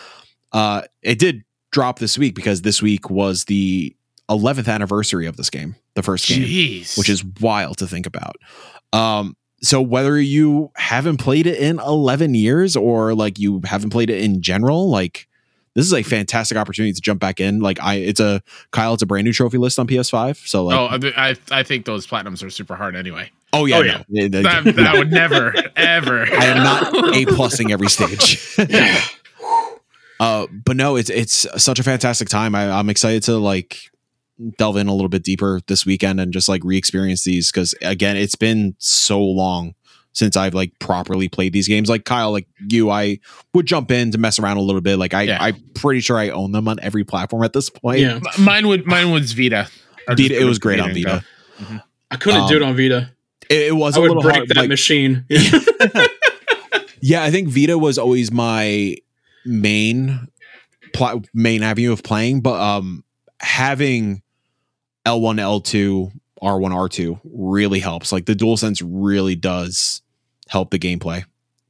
Uh 0.52 0.82
it 1.02 1.18
did 1.18 1.44
drop 1.72 1.98
this 1.98 2.18
week 2.18 2.34
because 2.34 2.62
this 2.62 2.80
week 2.82 3.10
was 3.10 3.44
the 3.44 3.94
11th 4.30 4.68
anniversary 4.72 5.26
of 5.26 5.36
this 5.36 5.50
game, 5.50 5.76
the 5.94 6.02
first 6.02 6.26
game 6.28 6.42
Jeez. 6.42 6.98
which 6.98 7.08
is 7.08 7.24
wild 7.40 7.78
to 7.78 7.86
think 7.86 8.06
about. 8.06 8.36
Um, 8.92 9.36
so 9.66 9.82
whether 9.82 10.20
you 10.20 10.70
haven't 10.76 11.16
played 11.16 11.46
it 11.46 11.58
in 11.58 11.78
11 11.80 12.34
years 12.34 12.76
or 12.76 13.14
like 13.14 13.38
you 13.38 13.60
haven't 13.64 13.90
played 13.90 14.10
it 14.10 14.22
in 14.22 14.40
general, 14.42 14.88
like 14.90 15.26
this 15.74 15.84
is 15.84 15.92
a 15.92 16.02
fantastic 16.02 16.56
opportunity 16.56 16.92
to 16.92 17.00
jump 17.00 17.20
back 17.20 17.38
in. 17.40 17.60
Like 17.60 17.78
I, 17.82 17.94
it's 17.96 18.20
a 18.20 18.42
Kyle, 18.70 18.94
it's 18.94 19.02
a 19.02 19.06
brand 19.06 19.24
new 19.26 19.32
trophy 19.32 19.58
list 19.58 19.78
on 19.78 19.86
PS5. 19.86 20.46
So 20.46 20.64
like, 20.64 20.78
oh, 20.78 21.10
I, 21.16 21.30
I 21.30 21.36
I 21.50 21.62
think 21.62 21.84
those 21.84 22.06
platinums 22.06 22.42
are 22.44 22.50
super 22.50 22.76
hard 22.76 22.96
anyway. 22.96 23.30
oh 23.52 23.64
yeah, 23.66 23.78
oh. 24.00 24.04
Yeah, 24.08 24.28
they- 24.28 24.42
That, 24.42 24.64
that 24.64 24.94
would 24.94 25.10
never 25.10 25.52
ever. 25.76 26.22
I 26.22 26.44
am 26.46 26.62
not 26.62 27.14
a 27.16 27.26
plusing 27.26 27.72
every 27.72 27.88
stage. 27.90 28.56
uh, 30.20 30.46
but 30.64 30.76
no, 30.76 30.96
it's 30.96 31.10
it's 31.10 31.46
such 31.62 31.78
a 31.78 31.82
fantastic 31.82 32.28
time. 32.28 32.54
I, 32.54 32.70
I'm 32.70 32.88
excited 32.88 33.24
to 33.24 33.36
like 33.36 33.90
delve 34.58 34.76
in 34.76 34.86
a 34.86 34.92
little 34.92 35.08
bit 35.08 35.22
deeper 35.22 35.60
this 35.66 35.86
weekend 35.86 36.20
and 36.20 36.32
just 36.32 36.48
like 36.48 36.62
re-experience 36.64 37.24
these 37.24 37.50
because 37.50 37.74
again, 37.82 38.16
it's 38.16 38.34
been 38.34 38.74
so 38.78 39.20
long 39.22 39.74
since 40.12 40.36
I've 40.36 40.54
like 40.54 40.72
properly 40.78 41.28
played 41.28 41.52
these 41.52 41.68
games. 41.68 41.88
Like 41.88 42.04
Kyle, 42.04 42.32
like 42.32 42.46
you, 42.68 42.90
I 42.90 43.18
would 43.54 43.66
jump 43.66 43.90
in 43.90 44.10
to 44.12 44.18
mess 44.18 44.38
around 44.38 44.56
a 44.56 44.62
little 44.62 44.80
bit. 44.80 44.96
Like 44.98 45.14
I, 45.14 45.22
Yeah. 45.22 45.38
I'm 45.40 45.56
pretty 45.74 46.00
sure 46.00 46.18
I 46.18 46.30
own 46.30 46.52
them 46.52 46.68
on 46.68 46.78
every 46.80 47.04
platform 47.04 47.42
at 47.44 47.52
this 47.52 47.68
point. 47.70 48.00
Yeah, 48.00 48.20
mine 48.38 48.66
would 48.68 48.86
mine 48.86 49.10
was 49.10 49.32
Vita. 49.32 49.68
Vita, 50.08 50.40
it 50.40 50.44
was 50.44 50.58
great 50.58 50.80
on 50.80 50.90
and 50.90 50.98
Vita. 51.04 51.24
go. 51.58 51.78
I 52.10 52.16
couldn't 52.16 52.42
Um, 52.42 52.48
do 52.48 52.56
it 52.56 52.62
on 52.62 52.76
Vita. 52.76 53.10
It, 53.50 53.68
it 53.68 53.72
was 53.76 53.96
I 53.96 53.98
a 53.98 54.02
would 54.02 54.08
little 54.08 54.22
break 54.22 54.36
hard. 54.36 54.48
that 54.48 54.56
like- 54.56 54.68
machine. 54.68 55.24
Yeah, 57.02 57.22
I 57.22 57.30
think 57.30 57.48
Vita 57.50 57.78
was 57.78 57.98
always 57.98 58.32
my 58.32 58.96
main 59.44 60.26
pl- 60.92 61.22
main 61.34 61.62
avenue 61.62 61.92
of 61.92 62.02
playing, 62.02 62.40
but 62.40 62.58
um 62.60 63.04
having 63.40 64.22
L1, 65.06 65.40
L2, 65.40 66.12
R1, 66.42 66.70
R2 66.70 67.20
really 67.24 67.78
helps. 67.80 68.12
Like 68.12 68.26
the 68.26 68.34
dual 68.34 68.56
sense 68.56 68.82
really 68.82 69.36
does 69.36 70.02
help 70.48 70.70
the 70.70 70.78
gameplay 70.78 71.24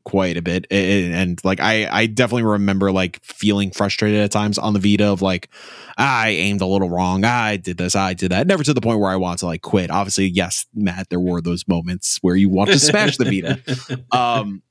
quite 0.05 0.37
a 0.37 0.43
bit. 0.43 0.67
And, 0.71 1.15
and, 1.15 1.45
like 1.45 1.61
I 1.61 1.89
I 1.91 2.07
definitely 2.07 2.45
remember 2.45 2.93
like 2.93 3.23
feeling 3.23 3.71
frustrated 3.73 4.21
at 4.21 4.31
times 4.31 4.57
on 4.57 4.73
the 4.73 4.79
Vita 4.79 5.07
of 5.07 5.21
like 5.21 5.51
"Ah, 5.99 6.23
I 6.23 6.29
aimed 6.29 6.61
a 6.63 6.67
little 6.67 6.89
wrong. 6.89 7.23
Ah, 7.25 7.45
I 7.45 7.57
did 7.57 7.77
this, 7.77 7.95
I 7.95 8.15
did 8.15 8.31
that. 8.31 8.47
Never 8.47 8.63
to 8.65 8.73
the 8.73 8.81
point 8.81 9.01
where 9.01 9.11
I 9.11 9.17
want 9.17 9.41
to 9.41 9.47
like 9.47 9.63
quit. 9.63 9.91
Obviously, 9.91 10.27
yes, 10.27 10.65
Matt, 10.75 11.11
there 11.11 11.21
were 11.21 11.43
those 11.43 11.67
moments 11.69 12.19
where 12.23 12.37
you 12.37 12.49
want 12.49 12.71
to 12.71 12.79
smash 12.79 13.17
the 13.19 13.25
Vita 13.25 14.05
um 14.17 14.63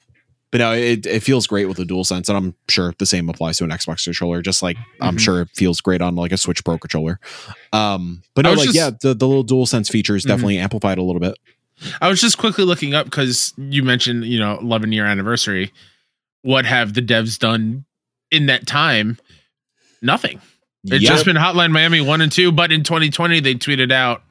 but 0.55 0.59
no 0.59 0.71
it, 0.71 1.05
it 1.05 1.19
feels 1.21 1.47
great 1.47 1.65
with 1.65 1.75
the 1.75 1.83
dual 1.83 2.05
sense 2.05 2.29
and 2.29 2.37
i'm 2.37 2.55
sure 2.69 2.93
the 2.97 3.05
same 3.05 3.27
applies 3.29 3.57
to 3.57 3.63
an 3.65 3.71
xbox 3.71 4.05
controller 4.05 4.41
just 4.41 4.63
like 4.63 4.77
i'm 5.01 5.17
Mhm. 5.17 5.19
sure 5.19 5.41
it 5.41 5.49
feels 5.53 5.81
great 5.81 6.01
on 6.01 6.15
like 6.15 6.31
a 6.31 6.37
switch 6.37 6.63
pro 6.63 6.77
controller 6.77 7.19
um 7.73 8.21
but 8.35 8.43
no 8.43 8.53
like 8.53 8.63
just- 8.65 8.75
yeah 8.75 8.89
the, 9.01 9.13
the 9.13 9.27
little 9.27 9.43
dual 9.43 9.65
sense 9.65 9.89
features 9.89 10.23
Mhm. 10.23 10.27
definitely 10.29 10.57
amplified 10.59 10.97
a 10.97 11.03
little 11.03 11.19
bit 11.19 11.35
I 11.99 12.07
was 12.07 12.21
just 12.21 12.37
quickly 12.37 12.63
looking 12.63 12.93
up 12.93 13.03
because 13.05 13.53
you 13.57 13.83
mentioned, 13.83 14.23
you 14.23 14.39
know, 14.39 14.57
11 14.59 14.93
year 14.93 15.05
anniversary. 15.05 15.73
What 16.41 16.63
have 16.65 16.93
the 16.93 17.01
devs 17.01 17.37
done 17.37 17.83
in 18.31 18.45
that 18.45 18.65
time? 18.65 19.17
Nothing. 20.01 20.39
It's 20.85 21.03
Yeah. 21.03 21.09
just 21.09 21.25
been 21.25 21.35
Hotline 21.35 21.71
Miami 21.71 21.99
1 21.99 22.21
and 22.21 22.31
2, 22.31 22.53
but 22.53 22.71
in 22.71 22.83
2020, 22.83 23.41
they 23.41 23.55
tweeted 23.55 23.91
out 23.91 24.23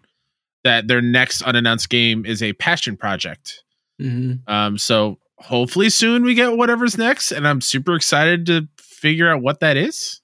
that 0.64 0.88
their 0.88 1.02
next 1.02 1.42
unannounced 1.42 1.90
game 1.90 2.24
is 2.24 2.42
a 2.42 2.54
passion 2.54 2.96
project. 2.96 3.62
Mhm. 4.00 4.38
Um, 4.48 4.78
so 4.78 5.18
hopefully 5.45 5.90
soon 5.90 6.22
we 6.24 6.34
get 6.34 6.57
whatever's 6.57 6.97
next, 6.99 7.32
and 7.32 7.47
I'm 7.47 7.61
super 7.61 7.95
excited 7.95 8.47
to 8.47 8.68
figure 8.78 9.28
out 9.30 9.42
what 9.42 9.61
that 9.61 9.76
is. 9.76 10.20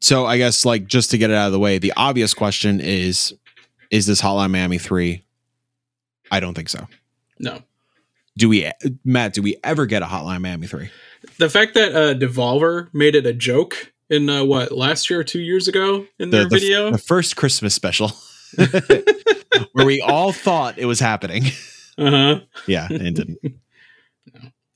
so 0.00 0.24
i 0.26 0.36
guess 0.38 0.64
like 0.64 0.86
just 0.86 1.10
to 1.10 1.18
get 1.18 1.30
it 1.30 1.34
out 1.34 1.46
of 1.46 1.52
the 1.52 1.58
way 1.58 1.78
the 1.78 1.92
obvious 1.96 2.32
question 2.32 2.80
is 2.80 3.34
is 3.90 4.06
this 4.06 4.22
hotline 4.22 4.52
miami 4.52 4.78
3 4.78 5.20
i 6.30 6.38
don't 6.38 6.54
think 6.54 6.68
so 6.68 6.86
No, 7.40 7.60
do 8.36 8.48
we 8.48 8.70
matt 9.04 9.32
do 9.32 9.42
we 9.42 9.56
ever 9.64 9.84
get 9.86 10.02
a 10.02 10.06
hotline 10.06 10.40
miami 10.42 10.68
3 10.68 10.88
the 11.38 11.50
fact 11.50 11.74
that 11.74 11.92
uh, 11.92 12.14
Devolver 12.14 12.88
made 12.94 13.16
it 13.16 13.26
a 13.26 13.32
joke 13.32 13.92
in 14.08 14.30
uh, 14.30 14.44
what 14.44 14.70
last 14.70 15.10
year 15.10 15.18
or 15.18 15.24
two 15.24 15.40
years 15.40 15.66
ago 15.66 16.06
in 16.20 16.30
their 16.30 16.44
the, 16.44 16.50
the- 16.50 16.60
video. 16.60 16.90
the 16.92 16.98
first 16.98 17.34
Christmas 17.34 17.74
special, 17.74 18.12
where 19.72 19.84
we 19.84 20.00
all 20.00 20.30
thought 20.32 20.78
it 20.78 20.86
was 20.86 21.00
happening. 21.00 21.44
Uh 21.98 22.10
huh. 22.10 22.40
Yeah, 22.68 22.86
and 22.88 23.02
it 23.08 23.14
didn't. 23.14 23.38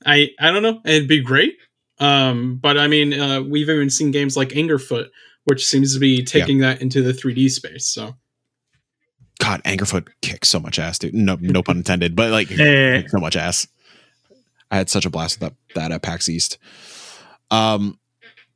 I 0.05 0.29
I 0.39 0.51
don't 0.51 0.63
know. 0.63 0.81
It'd 0.85 1.07
be 1.07 1.21
great. 1.21 1.57
Um, 1.99 2.57
but 2.57 2.77
I 2.77 2.87
mean, 2.87 3.13
uh, 3.13 3.41
we've 3.41 3.69
even 3.69 3.89
seen 3.89 4.11
games 4.11 4.35
like 4.35 4.49
Angerfoot, 4.49 5.09
which 5.45 5.65
seems 5.65 5.93
to 5.93 5.99
be 5.99 6.23
taking 6.23 6.59
that 6.59 6.81
into 6.81 7.01
the 7.01 7.13
3D 7.13 7.49
space. 7.49 7.87
So 7.87 8.15
God, 9.39 9.63
Angerfoot 9.63 10.07
kicks 10.21 10.49
so 10.49 10.59
much 10.59 10.79
ass, 10.79 10.99
dude. 10.99 11.13
No, 11.13 11.37
no 11.39 11.63
pun 11.63 11.77
intended, 11.77 12.15
but 12.15 12.31
like 12.31 12.51
Eh, 12.59 13.03
so 13.07 13.19
much 13.19 13.35
ass. 13.35 13.67
I 14.71 14.77
had 14.77 14.89
such 14.89 15.05
a 15.05 15.09
blast 15.09 15.39
with 15.39 15.49
that 15.49 15.75
that 15.75 15.91
at 15.91 16.01
PAX 16.01 16.27
East. 16.29 16.57
Um, 17.51 17.99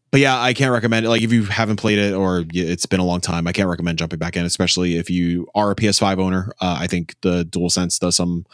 but 0.10 0.22
yeah, 0.22 0.42
I 0.42 0.54
can't 0.54 0.72
recommend 0.72 1.06
it. 1.06 1.10
Like 1.10 1.22
if 1.22 1.34
you 1.34 1.44
haven't 1.44 1.76
played 1.76 2.00
it 2.00 2.14
or 2.14 2.46
it's 2.54 2.86
been 2.86 3.00
a 3.00 3.06
long 3.06 3.22
time, 3.22 3.46
I 3.48 3.52
can't 3.52 3.70
recommend 3.70 4.00
jumping 4.00 4.20
back 4.20 4.38
in, 4.38 4.46
especially 4.46 4.96
if 4.96 5.10
you 5.10 5.48
are 5.54 5.72
a 5.72 5.76
PS5 5.76 6.20
owner. 6.20 6.52
Uh, 6.62 6.78
I 6.80 6.88
think 6.88 7.16
the 7.22 7.44
DualSense 7.44 8.00
does 8.00 8.16
some 8.16 8.46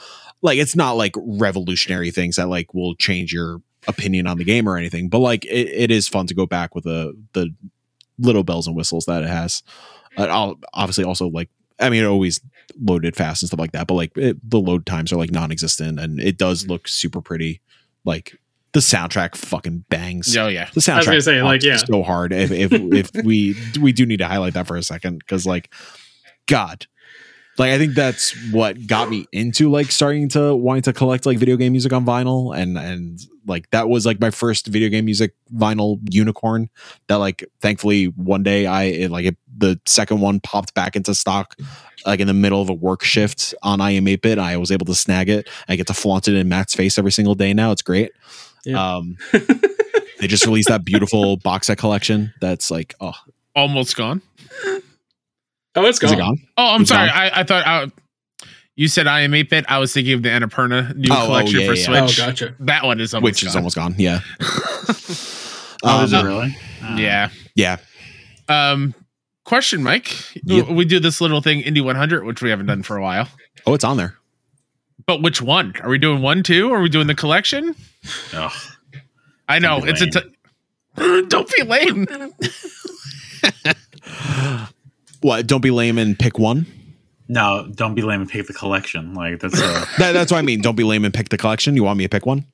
like 0.43 0.59
it's 0.59 0.75
not 0.75 0.91
like 0.91 1.15
revolutionary 1.17 2.11
things 2.11 2.35
that 2.35 2.49
like 2.49 2.73
will 2.73 2.93
change 2.95 3.33
your 3.33 3.61
opinion 3.87 4.27
on 4.27 4.37
the 4.37 4.43
game 4.43 4.69
or 4.69 4.77
anything, 4.77 5.09
but 5.09 5.19
like 5.19 5.45
it, 5.45 5.69
it 5.69 5.89
is 5.89 6.07
fun 6.07 6.27
to 6.27 6.35
go 6.35 6.45
back 6.45 6.75
with 6.75 6.83
the 6.83 7.13
the 7.33 7.53
little 8.19 8.43
bells 8.43 8.67
and 8.67 8.75
whistles 8.75 9.05
that 9.05 9.23
it 9.23 9.29
has. 9.29 9.63
Uh, 10.17 10.25
I'll 10.25 10.59
obviously 10.73 11.05
also 11.05 11.27
like 11.27 11.49
I 11.79 11.89
mean, 11.89 12.03
it 12.03 12.07
always 12.07 12.39
loaded 12.81 13.15
fast 13.15 13.41
and 13.41 13.47
stuff 13.47 13.59
like 13.59 13.71
that, 13.71 13.87
but 13.87 13.95
like 13.95 14.15
it, 14.17 14.37
the 14.47 14.59
load 14.59 14.85
times 14.85 15.11
are 15.11 15.17
like 15.17 15.31
non-existent, 15.31 15.99
and 15.99 16.19
it 16.19 16.37
does 16.37 16.67
look 16.67 16.87
super 16.87 17.21
pretty. 17.21 17.61
Like 18.05 18.37
the 18.73 18.79
soundtrack 18.79 19.35
fucking 19.35 19.85
bangs. 19.89 20.35
Oh 20.35 20.47
yeah. 20.47 20.69
The 20.73 20.81
soundtrack 20.81 20.93
I 20.93 20.97
was 20.97 21.05
gonna 21.07 21.21
say, 21.21 21.43
like, 21.43 21.63
yeah. 21.63 21.77
so 21.77 22.03
hard. 22.03 22.33
If 22.33 22.51
if 22.51 22.71
if 22.73 23.23
we 23.23 23.55
we 23.79 23.91
do 23.91 24.05
need 24.05 24.17
to 24.17 24.27
highlight 24.27 24.53
that 24.53 24.67
for 24.67 24.75
a 24.75 24.83
second 24.83 25.19
because 25.19 25.45
like, 25.45 25.73
God, 26.47 26.87
like 27.57 27.71
I 27.71 27.77
think 27.77 27.93
that's 27.93 28.33
what 28.51 28.87
got 28.87 29.09
me 29.09 29.25
into 29.31 29.69
like 29.69 29.91
starting 29.91 30.29
to 30.29 30.55
wanting 30.55 30.83
to 30.83 30.93
collect 30.93 31.25
like 31.25 31.37
video 31.37 31.55
game 31.57 31.73
music 31.73 31.93
on 31.93 32.05
vinyl, 32.05 32.55
and 32.55 32.77
and 32.77 33.19
like 33.45 33.69
that 33.71 33.89
was 33.89 34.05
like 34.05 34.19
my 34.19 34.31
first 34.31 34.67
video 34.67 34.89
game 34.89 35.05
music 35.05 35.33
vinyl 35.53 35.99
unicorn. 36.09 36.69
That 37.07 37.15
like 37.15 37.43
thankfully 37.61 38.05
one 38.05 38.43
day 38.43 38.65
I 38.65 38.83
it, 38.83 39.11
like 39.11 39.25
it, 39.25 39.37
the 39.55 39.79
second 39.85 40.21
one 40.21 40.39
popped 40.39 40.73
back 40.73 40.95
into 40.95 41.13
stock. 41.13 41.55
Like 42.05 42.19
in 42.19 42.27
the 42.27 42.33
middle 42.33 42.61
of 42.61 42.69
a 42.69 42.73
work 42.73 43.03
shift 43.03 43.53
on 43.63 43.79
iam8bit, 43.79 44.37
I 44.37 44.57
was 44.57 44.71
able 44.71 44.85
to 44.87 44.95
snag 44.95 45.29
it. 45.29 45.49
I 45.69 45.75
get 45.75 45.87
to 45.87 45.93
flaunt 45.93 46.27
it 46.27 46.35
in 46.35 46.49
Matt's 46.49 46.75
face 46.75 46.97
every 46.97 47.11
single 47.11 47.35
day 47.35 47.53
now. 47.53 47.71
It's 47.71 47.81
great. 47.81 48.11
Yeah. 48.65 48.95
Um, 48.95 49.17
they 49.31 50.27
just 50.27 50.45
released 50.45 50.67
that 50.69 50.83
beautiful 50.83 51.37
box 51.37 51.67
set 51.67 51.77
collection. 51.77 52.33
That's 52.41 52.69
like, 52.69 52.93
oh, 52.99 53.13
Almost 53.55 53.95
gone. 53.95 54.21
Oh, 55.75 55.85
it's 55.85 56.01
is 56.01 56.11
gone. 56.11 56.13
it 56.13 56.17
gone? 56.21 56.37
Oh, 56.57 56.75
I'm 56.75 56.81
It's 56.81 56.89
sorry. 56.89 57.09
I, 57.09 57.41
I 57.41 57.43
thought 57.43 57.65
uh, 57.65 57.87
you 58.75 58.87
said 58.87 59.07
I 59.07 59.21
am 59.21 59.33
8 59.33 59.49
bit. 59.49 59.65
I 59.67 59.79
was 59.79 59.93
thinking 59.93 60.13
of 60.13 60.23
the 60.23 60.29
Annapurna 60.29 60.95
new 60.95 61.07
Oh, 61.11 61.23
oh, 61.23 61.25
collection 61.27 61.59
yeah, 61.61 61.67
for 61.67 61.73
yeah. 61.73 62.03
Oh, 62.03 62.07
Switch. 62.07 62.17
gotcha. 62.17 62.55
That 62.59 62.83
one 62.85 62.99
is 62.99 63.13
almost 63.13 63.23
Which 63.29 63.43
is 63.43 63.49
gone. 63.53 63.57
almost 63.57 63.75
gone. 63.75 63.95
Yeah. 63.97 64.19
oh, 65.83 66.03
is 66.03 66.13
Um, 66.13 66.25
it 66.25 66.29
really? 66.29 66.57
Oh. 66.83 66.95
yeah. 66.97 67.29
Yeah. 67.55 67.77
Um, 68.49 68.93
question, 69.45 69.83
Mike. 69.83 70.15
Yep. 70.43 70.69
We 70.69 70.85
do 70.85 70.99
this 70.99 71.21
little 71.21 71.41
thing, 71.41 71.61
Indie 71.63 71.83
100, 71.83 72.25
which 72.25 72.41
we 72.41 72.49
haven't 72.49 72.65
done 72.65 72.83
for 72.83 72.97
a 72.97 73.01
while. 73.01 73.27
Oh, 73.65 73.73
it's 73.73 73.83
on 73.83 73.97
there. 73.97 74.15
But 75.05 75.21
which 75.21 75.41
one? 75.41 75.73
Are 75.81 75.89
we 75.89 75.97
doing 75.97 76.21
one, 76.21 76.43
two? 76.43 76.71
Are 76.73 76.81
we 76.81 76.89
doing 76.89 77.07
the 77.07 77.15
collection? 77.15 77.75
Ugh. 78.33 78.51
I 79.49 79.59
know 79.59 79.79
Don't 79.81 79.85
be 79.85 79.91
it's 79.91 80.01
a. 80.01 80.21
T- 80.21 80.29
Don't 81.27 81.51
be 81.55 81.63
lame. 81.63 82.07
What? 85.23 85.47
Don't 85.47 85.61
be 85.61 85.71
lame 85.71 85.97
and 85.97 86.17
pick 86.17 86.37
one. 86.37 86.67
No, 87.27 87.67
don't 87.73 87.95
be 87.95 88.01
lame 88.03 88.21
and 88.21 88.29
pick 88.29 88.45
the 88.47 88.53
collection. 88.53 89.13
Like 89.15 89.39
that's 89.39 89.55
a 89.57 89.61
That, 89.97 90.11
that's 90.11 90.31
what 90.31 90.37
I 90.37 90.41
mean. 90.43 90.61
Don't 90.61 90.75
be 90.75 90.83
lame 90.83 91.03
and 91.05 91.13
pick 91.13 91.29
the 91.29 91.37
collection. 91.37 91.75
You 91.75 91.83
want 91.83 91.97
me 91.97 92.03
to 92.05 92.09
pick 92.09 92.25
one? 92.25 92.45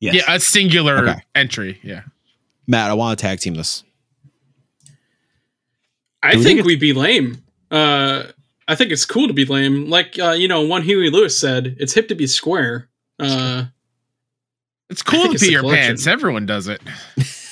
yes. 0.00 0.14
Yeah, 0.14 0.34
a 0.34 0.40
singular 0.40 1.08
Okay. 1.08 1.20
entry. 1.34 1.78
Yeah. 1.82 2.02
Matt, 2.66 2.90
I 2.90 2.94
want 2.94 3.18
to 3.18 3.22
tag 3.22 3.40
team 3.40 3.54
this. 3.54 3.84
I 6.22 6.36
we 6.36 6.42
think 6.42 6.56
think 6.58 6.66
we'd 6.66 6.80
be 6.80 6.94
lame. 6.94 7.42
Uh, 7.70 8.24
I 8.66 8.74
think 8.74 8.90
it's 8.92 9.04
cool 9.04 9.28
to 9.28 9.34
be 9.34 9.44
lame. 9.44 9.90
Like 9.90 10.18
uh, 10.18 10.30
you 10.30 10.48
know, 10.48 10.62
one 10.62 10.82
Huey 10.82 11.10
Lewis 11.10 11.38
said, 11.38 11.76
"It's 11.78 11.92
hip 11.92 12.08
to 12.08 12.14
be 12.14 12.26
square." 12.26 12.88
Uh, 13.20 13.66
It's 14.88 15.02
cool 15.02 15.24
to 15.26 15.32
it's 15.32 15.42
pee 15.44 15.52
your 15.52 15.60
collection. 15.60 15.86
pants. 15.88 16.06
Everyone 16.06 16.46
does 16.46 16.66
it. 16.68 16.80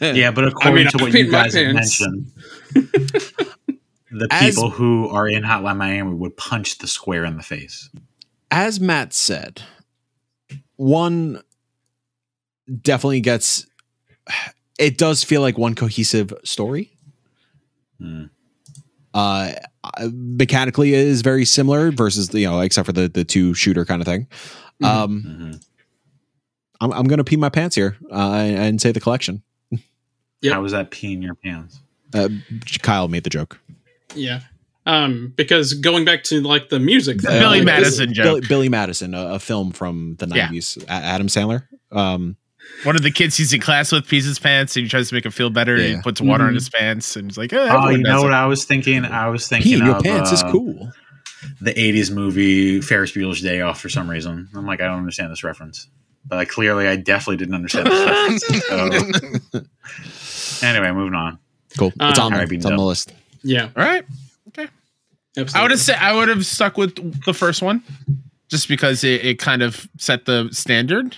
Yeah, 0.00 0.30
but 0.30 0.46
according 0.46 0.86
I 0.88 0.90
to 0.90 0.98
what 0.98 1.12
you 1.12 1.30
guys 1.30 1.54
have 1.54 1.74
mentioned, 1.74 2.30
the 2.74 4.28
As- 4.30 4.54
people 4.54 4.70
who 4.70 5.08
are 5.08 5.28
in 5.28 5.42
Hotline 5.42 5.76
Miami 5.76 6.14
would 6.14 6.36
punch 6.36 6.78
the 6.78 6.86
square 6.86 7.24
in 7.24 7.36
the 7.36 7.42
face. 7.42 7.88
As 8.50 8.80
Matt 8.80 9.12
said, 9.12 9.62
one 10.76 11.40
definitely 12.82 13.20
gets. 13.20 13.66
It 14.78 14.98
does 14.98 15.22
feel 15.24 15.40
like 15.40 15.58
one 15.58 15.74
cohesive 15.74 16.32
story. 16.44 16.90
Hmm. 17.98 18.24
uh 19.12 19.52
mechanically 20.12 20.94
it 20.94 21.00
is 21.06 21.20
very 21.20 21.44
similar 21.44 21.90
versus 21.90 22.32
you 22.32 22.46
know 22.46 22.60
except 22.60 22.86
for 22.86 22.92
the 22.92 23.08
the 23.08 23.24
two 23.24 23.52
shooter 23.54 23.84
kind 23.84 24.00
of 24.00 24.06
thing 24.06 24.26
Mhm. 24.80 24.86
um 24.86 25.22
Mhm. 25.26 25.64
I'm, 26.80 26.92
I'm 26.92 27.04
gonna 27.08 27.24
pee 27.24 27.36
my 27.36 27.48
pants 27.50 27.74
here 27.76 27.96
uh, 28.10 28.14
and, 28.36 28.56
and 28.58 28.80
say 28.80 28.90
the 28.92 29.00
collection 29.00 29.42
Yep. 30.42 30.52
How 30.54 30.62
was 30.62 30.72
that 30.72 30.90
peeing 30.90 31.22
your 31.22 31.34
pants? 31.34 31.80
uh, 32.14 32.28
kyle 32.82 33.06
made 33.08 33.22
the 33.24 33.30
joke 33.30 33.60
yeah. 34.16 34.40
Um, 34.86 35.32
because 35.36 35.74
going 35.74 36.04
back 36.04 36.24
to 36.24 36.40
like 36.40 36.68
the 36.70 36.80
music, 36.80 37.20
thing, 37.20 37.38
Billy 37.38 37.58
like, 37.58 37.66
Madison 37.66 38.08
this- 38.08 38.16
joke. 38.16 38.24
billy, 38.26 38.40
billy 38.48 38.68
madison 38.68 39.14
a, 39.14 39.34
a 39.34 39.38
film 39.38 39.70
from 39.70 40.16
the 40.18 40.26
Yeah. 40.26 40.48
90s 40.48 40.82
A- 40.84 40.90
adam 40.90 41.28
sandler 41.28 41.68
um 41.92 42.36
One 42.84 42.96
of 42.96 43.02
the 43.02 43.10
kids 43.12 43.36
he's 43.36 43.52
in 43.52 43.60
class 43.60 43.92
with 43.92 44.08
pees 44.08 44.24
his 44.24 44.38
pants 44.40 44.74
and 44.76 44.84
he 44.84 44.88
tries 44.88 45.08
to 45.10 45.14
make 45.14 45.24
him 45.24 45.30
feel 45.32 45.50
better. 45.50 45.76
Yeah. 45.76 45.96
He 45.96 46.02
puts 46.02 46.20
water 46.20 46.44
on 46.44 46.50
Mhm. 46.52 46.54
his 46.54 46.68
pants 46.68 47.14
and 47.16 47.30
he's 47.30 47.38
like, 47.38 47.52
oh, 47.52 47.58
Oh, 47.58 47.64
everyone 47.66 47.98
you 47.98 48.04
does 48.04 48.12
know 48.14 48.20
it. 48.20 48.24
what 48.24 48.32
I 48.32 48.46
was 48.46 48.64
thinking? 48.64 49.04
I 49.04 49.28
was 49.28 49.46
thinking 49.46 49.78
pee 49.78 49.84
your 49.84 49.96
of, 49.96 50.02
pants 50.02 50.32
is 50.32 50.42
uh, 50.42 50.50
cool 50.50 50.90
the 51.60 51.72
'80s 51.72 52.10
movie 52.10 52.80
Ferris 52.82 53.12
Bueller's 53.12 53.40
Day 53.40 53.60
Off 53.62 53.80
for 53.80 53.88
some 53.88 54.10
reason. 54.10 54.48
I'm 54.54 54.66
like, 54.66 54.80
I 54.82 54.86
don't 54.86 54.98
understand 54.98 55.30
this 55.32 55.42
reference, 55.44 55.88
but 56.26 56.38
I, 56.38 56.44
clearly, 56.44 56.86
I 56.86 56.96
definitely 56.96 57.36
didn't 57.38 57.54
understand 57.54 57.86
this 57.86 58.06
reference. 59.52 59.64
So, 60.60 60.66
anyway, 60.66 60.92
moving 60.92 61.14
on. 61.14 61.38
cool 61.78 61.92
it's 62.00 62.18
on 62.18 62.32
there 62.32 62.42
it's 62.52 62.66
on 62.66 62.76
the 62.76 62.82
list 62.82 63.12
Yeah, 63.42 63.70
All 63.76 63.82
right. 63.84 64.04
absolutely. 65.36 65.54
I 65.54 65.62
would 65.62 65.70
have 65.70 65.80
said 65.80 65.96
I 66.00 66.12
would 66.14 66.28
have 66.28 66.44
stuck 66.46 66.76
with 66.76 67.24
the 67.24 67.34
first 67.34 67.62
one, 67.62 67.82
just 68.48 68.68
because 68.68 69.04
it, 69.04 69.24
it 69.24 69.38
kind 69.38 69.62
of 69.62 69.88
set 69.98 70.26
the 70.26 70.48
standard. 70.52 71.16